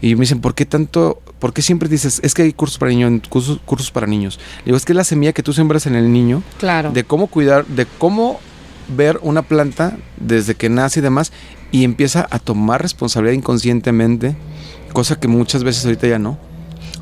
Y 0.00 0.14
me 0.14 0.20
dicen, 0.22 0.40
¿por 0.40 0.54
qué 0.54 0.66
tanto? 0.66 1.20
¿Por 1.38 1.52
qué 1.52 1.62
siempre 1.62 1.88
dices, 1.88 2.20
es 2.22 2.34
que 2.34 2.42
hay 2.42 2.52
cursos 2.52 2.78
para 2.78 2.90
niños, 2.92 3.28
cursos, 3.28 3.58
cursos 3.64 3.90
para 3.90 4.06
niños? 4.06 4.38
Le 4.60 4.66
digo, 4.66 4.76
es 4.76 4.84
que 4.84 4.92
es 4.92 4.96
la 4.96 5.04
semilla 5.04 5.32
que 5.32 5.42
tú 5.42 5.52
sembras 5.52 5.86
en 5.86 5.94
el 5.96 6.12
niño 6.12 6.42
Claro. 6.58 6.92
de 6.92 7.02
cómo 7.04 7.26
cuidar, 7.26 7.66
de 7.66 7.86
cómo 7.98 8.38
ver 8.96 9.18
una 9.22 9.42
planta 9.42 9.96
desde 10.18 10.54
que 10.54 10.68
nace 10.68 11.00
y 11.00 11.02
demás, 11.02 11.32
y 11.72 11.84
empieza 11.84 12.26
a 12.30 12.38
tomar 12.38 12.82
responsabilidad 12.82 13.34
inconscientemente, 13.34 14.36
cosa 14.92 15.18
que 15.18 15.26
muchas 15.28 15.64
veces 15.64 15.84
ahorita 15.84 16.06
ya 16.06 16.18
no. 16.18 16.38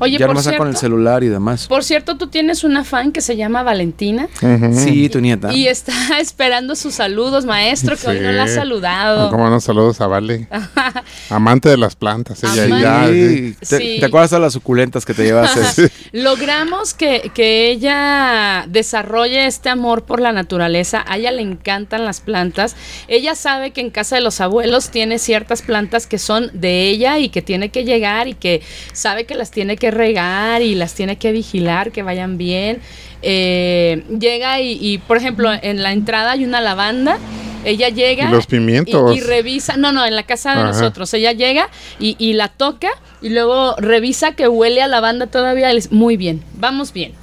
Oye, 0.01 0.17
ya 0.17 0.25
por 0.25 0.35
nomás 0.35 0.45
está 0.45 0.57
con 0.57 0.67
el 0.67 0.73
cierto, 0.73 0.81
celular 0.81 1.23
y 1.23 1.27
demás. 1.29 1.67
por 1.67 1.83
cierto, 1.83 2.17
tú 2.17 2.27
tienes 2.27 2.63
una 2.63 2.83
fan 2.83 3.11
que 3.11 3.21
se 3.21 3.35
llama 3.37 3.63
Valentina 3.63 4.27
Ujú. 4.41 4.73
Sí, 4.79 5.07
tu 5.09 5.21
nieta. 5.21 5.53
y 5.53 5.67
está 5.67 5.93
esperando 6.19 6.75
sus 6.75 6.95
saludos, 6.95 7.45
maestro, 7.45 7.95
que 7.95 8.07
hoy 8.07 8.19
no 8.19 8.31
la 8.31 8.43
ha 8.43 8.47
saludado. 8.47 9.29
Como 9.29 9.49
no, 9.49 9.59
saludos 9.61 10.01
a 10.01 10.07
Vale. 10.07 10.47
Amante 11.29 11.69
de 11.69 11.77
las 11.77 11.95
plantas. 11.95 12.43
Ella 12.43 12.67
ya. 12.79 13.07
sí. 13.07 13.11
Sí, 13.11 13.55
¿Te, 13.69 13.77
Sí. 13.77 13.97
te 13.99 14.05
acuerdas 14.05 14.31
de 14.31 14.39
las 14.39 14.53
suculentas 14.53 15.05
que 15.05 15.13
te 15.13 15.23
llevaste? 15.23 15.91
Logramos 16.11 16.93
que, 16.93 17.31
que 17.33 17.69
ella 17.71 18.65
desarrolle 18.67 19.45
este 19.45 19.69
amor 19.69 20.03
por 20.03 20.19
la 20.19 20.31
naturaleza. 20.31 21.03
A 21.07 21.17
ella 21.17 21.31
le 21.31 21.41
encantan 21.41 22.05
las 22.05 22.19
plantas. 22.21 22.75
Ella 23.07 23.35
sabe 23.35 23.71
que 23.71 23.81
en 23.81 23.89
casa 23.91 24.15
de 24.15 24.21
los 24.21 24.41
abuelos 24.41 24.89
tiene 24.89 25.19
ciertas 25.19 25.61
plantas 25.61 26.07
que 26.07 26.17
son 26.17 26.49
de 26.53 26.83
ella 26.89 27.19
y 27.19 27.29
que 27.29 27.41
tiene 27.41 27.69
que 27.69 27.83
llegar 27.83 28.27
y 28.27 28.33
que 28.33 28.61
sabe 28.93 29.25
que 29.25 29.35
las 29.35 29.51
tiene 29.51 29.77
que 29.77 29.90
regar 29.91 30.61
y 30.61 30.75
las 30.75 30.93
tiene 30.95 31.17
que 31.17 31.31
vigilar, 31.31 31.91
que 31.91 32.03
vayan 32.03 32.37
bien. 32.37 32.81
Eh, 33.21 34.03
llega 34.19 34.59
y, 34.61 34.77
y, 34.81 34.97
por 34.97 35.17
ejemplo, 35.17 35.51
en 35.53 35.83
la 35.83 35.91
entrada 35.91 36.31
hay 36.31 36.43
una 36.43 36.61
lavanda. 36.61 37.17
Ella 37.63 37.89
llega 37.89 38.27
Y 38.27 38.31
los 38.31 38.47
pimientos. 38.47 39.15
y, 39.15 39.19
y 39.19 39.21
revisa, 39.21 39.77
no, 39.77 39.91
no, 39.91 40.03
en 40.05 40.15
la 40.15 40.23
casa 40.23 40.55
de 40.55 40.61
Ajá. 40.61 40.67
nosotros. 40.71 41.13
Ella 41.13 41.31
llega 41.31 41.69
y, 41.99 42.15
y 42.17 42.33
la 42.33 42.47
toca 42.47 42.89
y 43.21 43.29
luego 43.29 43.75
revisa 43.77 44.31
que 44.31 44.47
huele 44.47 44.81
a 44.81 44.87
lavanda 44.87 45.27
todavía. 45.27 45.69
Muy 45.91 46.17
bien, 46.17 46.41
vamos 46.55 46.91
bien. 46.91 47.13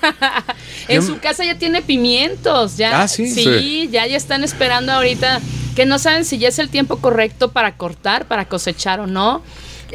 en 0.88 1.02
su 1.02 1.18
casa 1.18 1.44
ya 1.44 1.58
tiene 1.58 1.82
pimientos, 1.82 2.76
ya. 2.78 3.02
Ah, 3.02 3.08
¿sí? 3.08 3.28
Sí, 3.28 3.44
Sí. 3.44 3.88
ya 3.92 4.06
ya 4.06 4.16
están 4.16 4.44
esperando 4.44 4.92
ahorita 4.92 5.40
que 5.76 5.86
no 5.86 5.98
saben 5.98 6.24
si 6.24 6.38
ya 6.38 6.48
es 6.48 6.58
el 6.58 6.68
tiempo 6.68 6.96
correcto 6.98 7.52
para 7.52 7.76
cortar, 7.76 8.26
para 8.26 8.46
cosechar 8.46 9.00
o 9.00 9.06
no. 9.06 9.42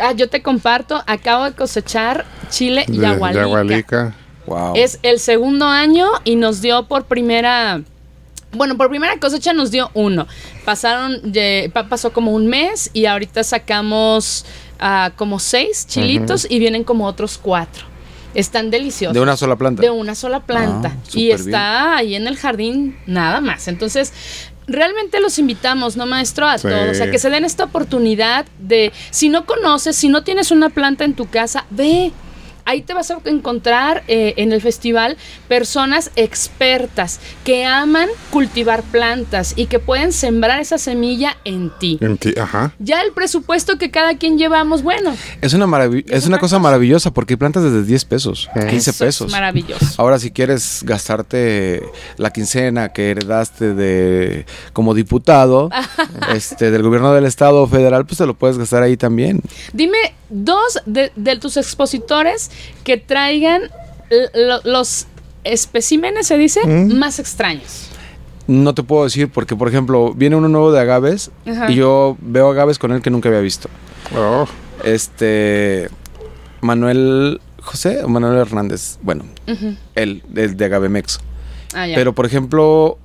Ah, 0.02 0.12
yo 0.14 0.30
te 0.30 0.42
comparto, 0.42 1.02
acabo 1.08 1.46
de 1.46 1.54
cosechar 1.54 2.26
chile 2.50 2.86
De- 2.88 2.98
yagualica. 2.98 3.42
Yagualica. 3.42 4.16
wow. 4.46 4.74
Es 4.76 5.00
el 5.04 5.20
segundo 5.20 5.66
año 5.68 6.08
y 6.24 6.36
nos 6.36 6.62
dio 6.62 6.88
por 6.88 7.06
primera. 7.06 7.82
Bueno, 8.52 8.78
por 8.78 8.90
primera 8.90 9.18
cosecha 9.20 9.54
nos 9.54 9.72
dio 9.72 9.92
uno. 9.94 10.26
Pasaron, 10.66 11.22
pasó 11.90 12.14
como 12.14 12.32
un 12.32 12.48
mes 12.48 12.90
y 12.94 13.06
ahorita 13.06 13.44
sacamos 13.44 14.46
ah, 14.80 15.12
como 15.16 15.40
seis 15.40 15.86
chilitos 15.88 16.48
y 16.50 16.60
vienen 16.60 16.84
como 16.84 17.06
otros 17.06 17.38
cuatro. 17.38 17.86
Están 18.34 18.70
deliciosos. 18.70 19.14
de 19.16 19.20
una 19.20 19.36
sola 19.36 19.56
planta. 19.56 19.82
De 19.82 19.90
una 19.90 20.14
sola 20.14 20.42
planta. 20.42 20.92
Ah, 20.96 21.10
y 21.14 21.32
está 21.32 21.98
ahí 21.98 22.16
en 22.16 22.28
el 22.28 22.38
jardín 22.38 22.96
nada 23.08 23.42
más. 23.42 23.68
Entonces, 23.68 24.14
realmente 24.68 25.20
los 25.20 25.40
invitamos, 25.40 25.96
¿no, 25.98 26.06
maestro? 26.06 26.48
A 26.48 26.58
Sí. 26.58 26.68
todos. 26.68 27.02
A 27.02 27.10
que 27.10 27.20
se 27.20 27.30
den 27.30 27.46
esta 27.46 27.64
oportunidad 27.64 28.46
de, 28.60 28.92
si 29.10 29.30
no 29.30 29.46
conoces, 29.46 29.96
si 29.96 30.10
no 30.10 30.24
tienes 30.24 30.52
una 30.52 30.70
planta 30.70 31.06
en 31.06 31.14
tu 31.14 31.28
casa, 31.28 31.66
ve. 31.70 32.12
Ahí 32.68 32.82
te 32.82 32.94
vas 32.94 33.10
a 33.12 33.18
encontrar 33.26 34.04
eh, 34.08 34.34
en 34.38 34.52
el 34.52 34.62
festival 34.62 35.16
personas 35.48 36.12
expertas 36.16 37.20
que 37.44 37.66
aman 37.66 38.10
cultivar 38.30 38.84
plantas 38.84 39.54
y 39.56 39.68
que 39.68 39.80
pueden 39.80 40.12
sembrar 40.12 40.60
esa 40.60 40.78
semilla 40.78 41.38
en 41.46 41.72
ti. 41.80 41.98
En 42.02 42.18
ti, 42.18 42.34
Ajá. 42.40 42.74
Ya 42.80 43.02
el 43.02 43.14
presupuesto 43.14 43.78
que 43.78 43.90
cada 43.90 44.18
quien 44.18 44.38
llevamos, 44.38 44.84
bueno, 44.84 45.16
Es 45.42 45.54
una, 45.54 45.66
maravi- 45.66 46.04
Es 46.08 46.24
es 46.24 46.28
una 46.28 46.38
cosa 46.40 46.58
cosa. 46.58 46.60
maravillosa 46.60 47.12
porque 47.12 47.34
hay 47.34 47.38
plantas 47.38 47.64
desde 47.64 47.84
10 47.84 48.06
pesos, 48.06 48.50
15 48.54 48.90
eso 48.92 49.04
pesos. 49.06 49.28
es 49.28 49.32
maravilloso. 49.32 49.86
Ahora, 49.98 50.20
si 50.20 50.32
quieres 50.32 50.82
gastarte 50.84 51.84
la 52.18 52.32
quincena 52.32 52.90
que 52.90 53.12
heredaste 53.12 53.74
de 53.74 54.46
como 54.74 54.94
diputado 54.94 55.70
este, 56.34 56.70
del 56.72 56.84
gobierno 56.84 57.14
del 57.14 57.26
estado 57.26 57.66
federal, 57.68 58.06
pues 58.06 58.18
te 58.18 58.26
lo 58.26 58.34
puedes 58.34 58.58
gastar 58.58 58.84
ahí 58.84 58.98
también. 58.98 59.42
Dime 59.74 59.98
dos 60.30 60.80
de, 60.86 61.12
de 61.16 61.38
tus 61.38 61.56
expositores 61.56 62.52
que 62.84 62.98
traigan 62.98 63.64
los 64.64 65.08
especímenes, 65.44 66.28
se 66.28 66.38
dice, 66.38 66.66
más 66.66 67.20
extraños. 67.20 67.90
No 68.48 68.74
te 68.74 68.84
puedo 68.84 69.04
decir 69.04 69.30
porque, 69.30 69.56
por 69.56 69.68
ejemplo, 69.68 70.14
viene 70.14 70.36
uno 70.36 70.48
nuevo 70.48 70.72
de 70.72 70.80
agaves 70.80 71.32
Ajá. 71.46 71.70
y 71.70 71.76
yo 71.76 72.16
veo 72.22 72.50
agaves 72.50 72.80
con 72.80 72.94
él 72.94 73.02
que 73.02 73.10
nunca 73.10 73.28
había 73.28 73.42
visto. 73.42 73.70
Oh, 74.16 74.48
Este 74.86 75.90
Manuel 76.62 77.42
José 77.62 78.04
o 78.04 78.08
Manuel 78.08 78.38
Hernández, 78.38 78.98
bueno, 79.02 79.26
él, 79.96 80.24
el 80.36 80.56
de 80.56 80.66
Agavemex. 80.66 81.20
Ah. 81.76 81.88
Pero, 81.94 82.14
por 82.14 82.26
ejemplo, 82.26 82.98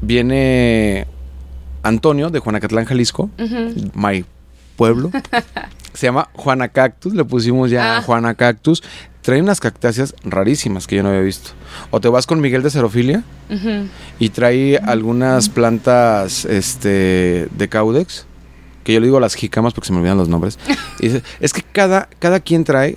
viene 0.00 1.06
Antonio 1.82 2.30
de 2.30 2.38
Juanacatlán, 2.38 2.86
Jalisco, 2.86 3.30
my 3.94 4.24
pueblo. 4.76 5.10
Se 5.94 6.06
llama 6.06 6.28
Juana 6.34 6.68
Cactus, 6.68 7.14
le 7.14 7.24
pusimos 7.24 7.70
ya 7.70 7.98
Ah. 7.98 8.02
Juana 8.02 8.34
Cactus. 8.34 8.82
Trae 9.22 9.42
unas 9.42 9.60
cactáceas 9.60 10.14
rarísimas 10.24 10.86
que 10.86 10.96
yo 10.96 11.02
no 11.02 11.10
había 11.10 11.20
visto. 11.20 11.50
O 11.90 12.00
te 12.00 12.08
vas 12.08 12.26
con 12.26 12.40
Miguel 12.40 12.62
de 12.62 12.70
Cerofilia 12.70 13.24
y 14.18 14.28
trae 14.30 14.78
algunas 14.78 15.48
plantas 15.50 16.44
este, 16.46 17.48
de 17.50 17.68
Caudex, 17.68 18.24
que 18.84 18.94
yo 18.94 19.00
le 19.00 19.06
digo 19.06 19.20
las 19.20 19.34
jicamas 19.34 19.74
porque 19.74 19.88
se 19.88 19.92
me 19.92 19.98
olvidan 19.98 20.16
los 20.16 20.28
nombres. 20.28 20.58
Y 21.00 21.08
dice, 21.08 21.22
es 21.40 21.52
que 21.52 21.62
cada, 21.62 22.08
cada 22.18 22.40
quien 22.40 22.64
trae, 22.64 22.96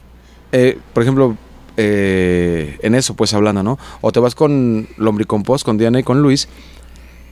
eh, 0.54 0.80
por 0.94 1.04
ejemplo, 1.04 1.36
eh, 1.76 2.78
en 2.82 2.96
eso 2.96 3.14
pues 3.16 3.34
hablando, 3.34 3.62
¿no? 3.64 3.78
O 4.00 4.12
te 4.14 4.20
vas 4.22 4.36
con 4.36 4.88
Lombricompost, 4.98 5.66
con 5.66 5.78
Diana 5.78 6.00
y 6.00 6.04
con 6.04 6.22
Luis, 6.22 6.48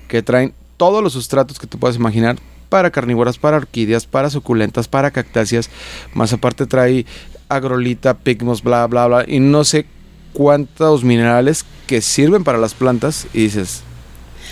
que 0.10 0.24
traen 0.24 0.53
todos 0.76 1.01
los 1.01 1.14
sustratos 1.14 1.57
que 1.60 1.68
tú 1.68 1.78
puedas 1.80 1.95
imaginar 1.95 2.38
para 2.70 2.91
carnívoras, 2.91 3.38
para 3.38 3.57
orquídeas, 3.57 4.05
para 4.05 4.30
suculentas, 4.30 4.88
para 4.88 5.11
cactáceas. 5.11 5.70
Más 6.13 6.32
aparte 6.34 6.65
trae 6.67 7.05
agrolita, 7.49 8.13
pigmos, 8.15 8.61
bla, 8.63 8.86
bla, 8.88 9.07
bla. 9.07 9.26
Y 9.28 9.39
no 9.39 9.63
sé 9.63 9.86
cuántos 10.34 11.03
minerales 11.03 11.65
que 11.88 12.01
sirven 12.01 12.43
para 12.43 12.57
las 12.59 12.74
plantas. 12.76 13.28
Y 13.34 13.39
dices, 13.43 13.82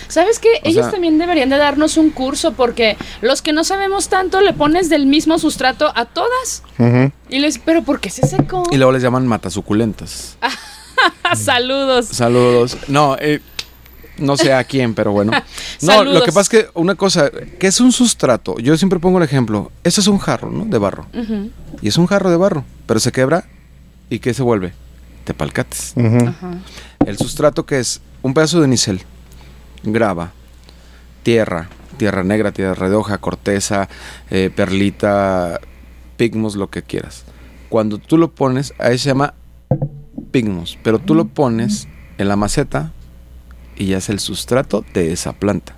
¿Sabes 0.08 0.38
qué? 0.38 0.48
O 0.64 0.68
Ellos 0.68 0.84
sea- 0.86 0.90
también 0.92 1.18
deberían 1.18 1.48
de 1.50 1.56
darnos 1.58 1.96
un 1.96 2.10
curso 2.10 2.52
porque 2.52 2.96
los 3.20 3.42
que 3.42 3.52
no 3.52 3.62
sabemos 3.64 4.08
tanto 4.08 4.40
le 4.40 4.52
pones 4.52 4.88
del 4.88 5.06
mismo 5.06 5.38
sustrato 5.38 5.92
a 5.94 6.04
todas. 6.06 6.62
Y 7.28 7.38
les, 7.40 7.58
pero 7.58 7.82
¿por 7.82 8.00
qué 8.00 8.08
se 8.10 8.26
secó? 8.26 8.62
y 8.70 8.76
luego 8.76 8.92
les 8.92 9.02
llaman 9.02 9.26
matasuculentas. 9.26 10.38
Saludos. 11.36 12.06
Saludos. 12.06 12.76
No, 12.88 13.16
eh, 13.20 13.40
no 14.18 14.36
sé 14.36 14.52
a 14.52 14.64
quién, 14.64 14.94
pero 14.94 15.12
bueno. 15.12 15.32
No, 15.80 15.92
Saludos. 15.92 16.18
lo 16.18 16.24
que 16.24 16.32
pasa 16.32 16.40
es 16.40 16.48
que 16.48 16.70
una 16.74 16.96
cosa, 16.96 17.30
que 17.30 17.68
es 17.68 17.80
un 17.80 17.92
sustrato. 17.92 18.58
Yo 18.58 18.76
siempre 18.76 18.98
pongo 18.98 19.18
el 19.18 19.24
ejemplo. 19.24 19.70
Eso 19.84 20.00
es 20.00 20.08
un 20.08 20.18
jarro, 20.18 20.50
¿no? 20.50 20.64
De 20.64 20.76
barro. 20.78 21.06
Y 21.80 21.88
es 21.88 21.96
un 21.98 22.06
jarro 22.06 22.30
de 22.30 22.36
barro, 22.36 22.64
pero 22.86 22.98
se 22.98 23.12
quebra 23.12 23.44
y 24.10 24.18
¿qué 24.18 24.34
se 24.34 24.42
vuelve? 24.42 24.72
Tepalcates. 25.24 25.94
El 27.06 27.16
sustrato 27.16 27.64
que 27.64 27.78
es 27.78 28.00
un 28.22 28.34
pedazo 28.34 28.60
de 28.60 28.68
nicel, 28.68 29.02
grava, 29.84 30.32
tierra, 31.22 31.68
tierra 31.96 32.24
negra, 32.24 32.52
tierra 32.52 32.88
de 32.88 32.96
hoja, 32.96 33.18
corteza, 33.18 33.88
eh, 34.30 34.50
perlita, 34.54 35.60
pigmos, 36.16 36.56
lo 36.56 36.70
que 36.70 36.82
quieras. 36.82 37.24
Cuando 37.68 37.98
tú 37.98 38.18
lo 38.18 38.32
pones, 38.32 38.74
ahí 38.78 38.98
se 38.98 39.08
llama 39.10 39.34
pigmos, 40.32 40.78
pero 40.82 40.98
tú 40.98 41.14
lo 41.14 41.26
pones 41.26 41.86
en 42.18 42.28
la 42.28 42.36
maceta 42.36 42.92
y 43.78 43.86
ya 43.86 43.98
es 43.98 44.08
el 44.08 44.18
sustrato 44.20 44.84
de 44.92 45.12
esa 45.12 45.32
planta. 45.32 45.76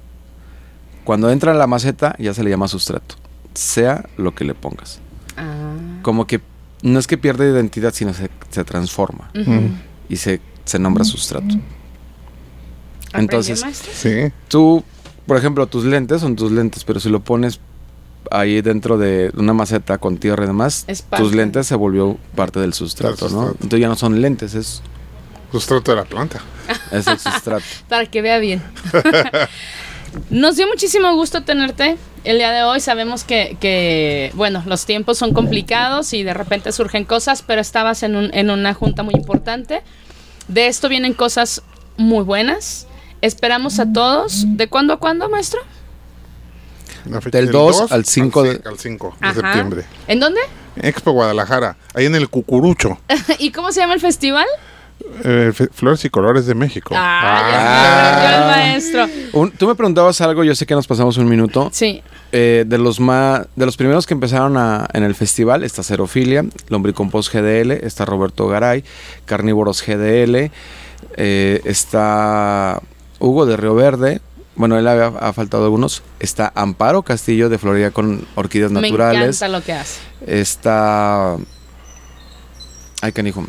Cuando 1.04 1.30
entra 1.30 1.52
en 1.52 1.58
la 1.58 1.66
maceta 1.66 2.16
ya 2.18 2.34
se 2.34 2.42
le 2.42 2.50
llama 2.50 2.66
sustrato, 2.68 3.14
sea 3.54 4.04
lo 4.16 4.34
que 4.34 4.44
le 4.44 4.54
pongas. 4.54 5.00
Ah. 5.36 5.74
Como 6.02 6.26
que 6.26 6.40
no 6.82 6.98
es 6.98 7.06
que 7.06 7.18
pierda 7.18 7.44
identidad, 7.44 7.92
sino 7.94 8.14
se, 8.14 8.30
se 8.50 8.64
transforma 8.64 9.30
y 10.08 10.16
se, 10.16 10.40
se 10.64 10.78
nombra 10.78 11.04
sustrato. 11.04 11.54
¿Aprendió, 13.08 13.38
Entonces? 13.40 13.64
Sí. 13.92 14.32
tú, 14.48 14.82
por 15.26 15.36
ejemplo, 15.36 15.66
tus 15.66 15.84
lentes 15.84 16.20
son 16.20 16.36
tus 16.36 16.52
lentes, 16.52 16.84
pero 16.84 17.00
si 17.00 17.08
lo 17.08 17.20
pones 17.20 17.60
ahí 18.30 18.60
dentro 18.60 18.98
de 18.98 19.32
una 19.36 19.52
maceta 19.52 19.98
con 19.98 20.16
tierra 20.18 20.44
y 20.44 20.46
demás, 20.46 20.86
tus 21.16 21.34
lentes 21.34 21.66
se 21.66 21.74
volvió 21.74 22.16
parte 22.36 22.60
del 22.60 22.72
sustrato, 22.72 23.26
Del 23.26 23.34
¿no? 23.34 23.40
sustrato. 23.40 23.58
Entonces 23.64 23.80
ya 23.80 23.88
no 23.88 23.96
son 23.96 24.20
lentes, 24.20 24.54
es, 24.54 24.82
Sustrato 25.52 25.90
de 25.92 25.96
la 25.96 26.04
planta. 26.04 26.40
es 26.92 27.06
el 27.06 27.18
sustrato. 27.18 27.64
Para 27.88 28.06
que 28.06 28.22
vea 28.22 28.38
bien. 28.38 28.62
Nos 30.30 30.56
dio 30.56 30.66
muchísimo 30.66 31.14
gusto 31.14 31.42
tenerte 31.44 31.96
el 32.24 32.38
día 32.38 32.50
de 32.50 32.62
hoy. 32.64 32.80
Sabemos 32.80 33.22
que, 33.24 33.56
que, 33.60 34.32
bueno, 34.34 34.62
los 34.66 34.84
tiempos 34.84 35.18
son 35.18 35.32
complicados 35.32 36.12
y 36.12 36.22
de 36.24 36.34
repente 36.34 36.72
surgen 36.72 37.04
cosas, 37.04 37.42
pero 37.42 37.60
estabas 37.60 38.02
en, 38.02 38.16
un- 38.16 38.30
en 38.34 38.50
una 38.50 38.74
junta 38.74 39.02
muy 39.04 39.14
importante. 39.14 39.82
De 40.48 40.66
esto 40.66 40.88
vienen 40.88 41.14
cosas 41.14 41.62
muy 41.96 42.24
buenas. 42.24 42.86
Esperamos 43.20 43.78
a 43.78 43.92
todos. 43.92 44.44
¿De 44.56 44.68
cuándo 44.68 44.94
a 44.94 44.98
cuándo, 44.98 45.28
maestro? 45.28 45.60
Fecha 47.20 47.38
Del 47.38 47.50
2 47.50 47.92
al 47.92 48.04
5 48.04 48.42
de- 48.42 48.60
al 48.68 48.78
5 48.78 49.16
de 49.20 49.34
septiembre. 49.34 49.84
¿En 50.08 50.18
dónde? 50.20 50.40
Expo 50.76 51.12
Guadalajara, 51.12 51.76
ahí 51.94 52.06
en 52.06 52.14
el 52.14 52.28
Cucurucho, 52.28 52.98
¿Y 53.38 53.50
cómo 53.52 53.72
se 53.72 53.80
llama 53.80 53.94
el 53.94 54.00
festival? 54.00 54.46
Eh, 55.24 55.52
Flores 55.72 56.04
y 56.04 56.10
Colores 56.10 56.46
de 56.46 56.54
México. 56.54 56.94
Ah, 56.96 58.12
me 58.16 58.22
perdió 58.22 58.38
el 58.38 58.46
maestro. 58.46 59.06
Un- 59.32 59.50
tú 59.52 59.66
me 59.68 59.74
preguntabas 59.74 60.20
algo, 60.20 60.44
yo 60.44 60.54
sé 60.54 60.66
que 60.66 60.74
nos 60.74 60.86
pasamos 60.86 61.16
un 61.16 61.28
minuto. 61.28 61.70
Sí. 61.72 62.02
Eh, 62.32 62.64
de 62.66 62.78
los 62.78 63.00
más, 63.00 63.46
de 63.56 63.66
los 63.66 63.76
primeros 63.76 64.06
que 64.06 64.14
empezaron 64.14 64.56
a- 64.56 64.86
en 64.92 65.02
el 65.02 65.14
festival 65.14 65.64
está 65.64 65.82
Cerofilia, 65.82 66.44
Lombricompost 66.68 67.32
GDL, 67.34 67.72
está 67.84 68.04
Roberto 68.04 68.46
Garay, 68.46 68.84
Carnívoros 69.24 69.82
GDL, 69.84 70.50
eh, 71.16 71.60
está 71.64 72.80
Hugo 73.18 73.46
de 73.46 73.56
Río 73.56 73.74
Verde, 73.74 74.20
bueno, 74.54 74.78
él 74.78 74.86
había 74.86 75.06
ha 75.06 75.32
faltado 75.32 75.64
algunos, 75.64 76.02
está 76.20 76.52
Amparo 76.54 77.02
Castillo 77.02 77.48
de 77.48 77.58
Florida 77.58 77.90
con 77.90 78.26
orquídeas 78.36 78.70
Me 78.70 78.80
naturales, 78.82 79.36
encanta 79.42 79.48
lo 79.48 79.64
que 79.64 79.72
hace. 79.72 79.98
está... 80.26 81.36
Ay, 83.02 83.12
canijo. 83.12 83.46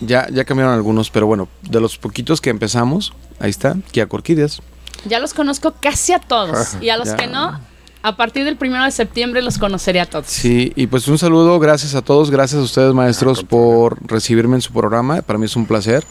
Ya, 0.00 0.26
ya 0.32 0.44
cambiaron 0.44 0.74
algunos, 0.74 1.10
pero 1.10 1.26
bueno, 1.26 1.48
de 1.62 1.80
los 1.80 1.98
poquitos 1.98 2.40
que 2.40 2.50
empezamos, 2.50 3.12
ahí 3.38 3.50
está, 3.50 3.76
Kia 3.92 4.06
Orquídeas. 4.10 4.60
Ya 5.06 5.18
los 5.18 5.34
conozco 5.34 5.74
casi 5.80 6.12
a 6.12 6.18
todos. 6.20 6.76
Y 6.80 6.88
a 6.90 6.96
los 6.96 7.08
Ya. 7.08 7.16
que 7.16 7.26
no, 7.26 7.60
a 8.02 8.16
partir 8.16 8.44
del 8.44 8.56
primero 8.56 8.84
de 8.84 8.90
septiembre 8.90 9.42
los 9.42 9.58
conoceré 9.58 10.00
a 10.00 10.06
todos. 10.06 10.26
Sí, 10.26 10.72
y 10.74 10.86
pues 10.86 11.06
un 11.08 11.18
saludo, 11.18 11.58
gracias 11.58 11.94
a 11.94 12.02
todos, 12.02 12.30
gracias 12.30 12.60
a 12.60 12.64
ustedes 12.64 12.94
maestros 12.94 13.42
por 13.44 13.98
recibirme 14.10 14.56
en 14.56 14.62
su 14.62 14.72
programa, 14.72 15.20
para 15.22 15.38
mí 15.38 15.44
es 15.44 15.56
un 15.56 15.66
placer. 15.66 16.04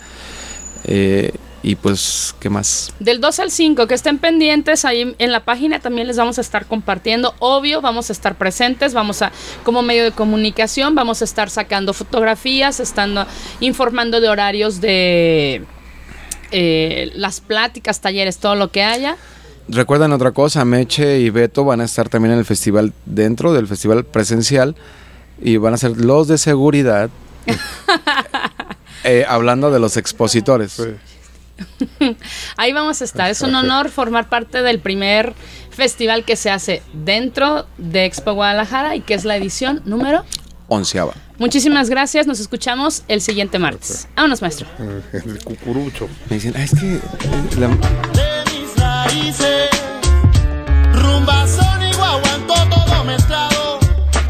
Eh, 0.86 1.34
y 1.62 1.76
pues, 1.76 2.36
¿qué 2.40 2.50
más? 2.50 2.94
Del 3.00 3.20
2 3.20 3.40
al 3.40 3.52
5, 3.52 3.88
que 3.88 3.94
estén 3.94 4.18
pendientes, 4.18 4.86
ahí 4.86 5.16
en 5.18 5.32
la 5.32 5.44
página 5.44 5.80
también 5.80 6.08
les 6.08 6.18
vamos 6.18 6.38
a 6.38 6.42
estar 6.42 6.66
compartiendo. 6.66 7.34
Obvio, 7.40 7.82
vamos 7.82 8.10
a 8.10 8.14
estar 8.14 8.36
presentes, 8.36 8.94
vamos 8.94 9.22
a, 9.22 9.32
como 9.64 9.82
medio 9.82 10.04
de 10.04 10.12
comunicación, 10.12 10.96
vamos 10.96 11.22
a 11.22 11.26
estar 11.26 11.50
sacando 11.50 11.94
fotografías, 11.94 12.80
estando 12.80 13.26
informando 13.60 14.22
de 14.22 14.30
horarios 14.30 14.80
de 14.80 15.64
eh, 16.52 17.12
las 17.16 17.42
pláticas, 17.42 18.00
talleres, 18.00 18.38
todo 18.38 18.56
lo 18.56 18.72
que 18.72 18.84
haya. 18.84 19.18
Recuerden 19.68 20.14
otra 20.14 20.32
cosa, 20.32 20.64
Meche 20.66 21.20
y 21.20 21.30
Beto 21.30 21.66
van 21.66 21.82
a 21.82 21.84
estar 21.84 22.10
también 22.10 22.34
en 22.34 22.40
el 22.40 22.46
festival, 22.46 22.94
dentro 23.06 23.54
del 23.54 23.68
festival 23.68 24.06
presencial, 24.06 24.76
y 25.42 25.58
van 25.58 25.74
a 25.74 25.78
ser 25.78 25.98
los 25.98 26.28
de 26.28 26.38
seguridad, 26.38 27.10
eh, 29.04 29.26
hablando 29.28 29.70
de 29.72 29.80
los 29.80 29.98
expositores. 29.98 30.72
Sí. 30.72 31.09
Ahí 32.58 32.74
vamos 32.74 33.02
a 33.02 33.06
estar. 33.06 33.30
Es 33.30 33.42
un 33.42 33.56
honor 33.56 33.90
formar 33.90 34.30
parte 34.30 34.62
del 34.62 34.80
primer 34.80 35.34
festival 35.72 36.24
que 36.26 36.36
se 36.36 36.50
hace 36.52 36.82
dentro 36.94 37.66
de 37.78 38.06
Expo 38.06 38.34
Guadalajara 38.34 38.96
y 38.96 39.02
que 39.02 39.14
es 39.14 39.26
la 39.26 39.36
edición 39.38 39.82
número. 39.86 40.24
Onceava. 40.68 41.14
Muchísimas 41.38 41.90
gracias. 41.90 42.28
Nos 42.28 42.40
escuchamos 42.40 43.04
el 43.08 43.22
siguiente 43.22 43.60
martes. 43.60 44.08
Vámonos, 44.16 44.42
maestro. 44.42 44.68
El 45.14 45.44
Cucurucho. 45.44 46.08
Me 46.30 46.36
dicen, 46.36 46.54
"Ah, 46.58 46.64
es 46.64 46.72
que... 46.72 46.96
eh, 46.96 47.02
la- 47.58 47.68
de 47.70 48.52
mis 48.52 48.76
raíces. 48.78 49.70
Rumba, 50.94 51.48
son 51.48 51.82
y 51.88 51.94
guaguancó 51.94 52.54
todo 52.76 53.04
mezclado, 53.06 53.80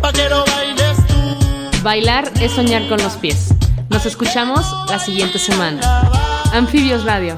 pa' 0.02 0.14
que 0.14 0.30
lo 0.30 0.46
bailes 0.46 0.98
tú. 1.08 1.82
Bailar 1.84 2.32
es 2.42 2.52
soñar 2.54 2.88
con 2.88 3.02
los 3.02 3.14
pies. 3.18 3.50
Nos 3.90 4.06
escuchamos 4.06 4.64
la 4.90 5.00
siguiente 5.00 5.40
semana. 5.40 5.82
Anfibios 6.52 7.04
Radio. 7.06 7.38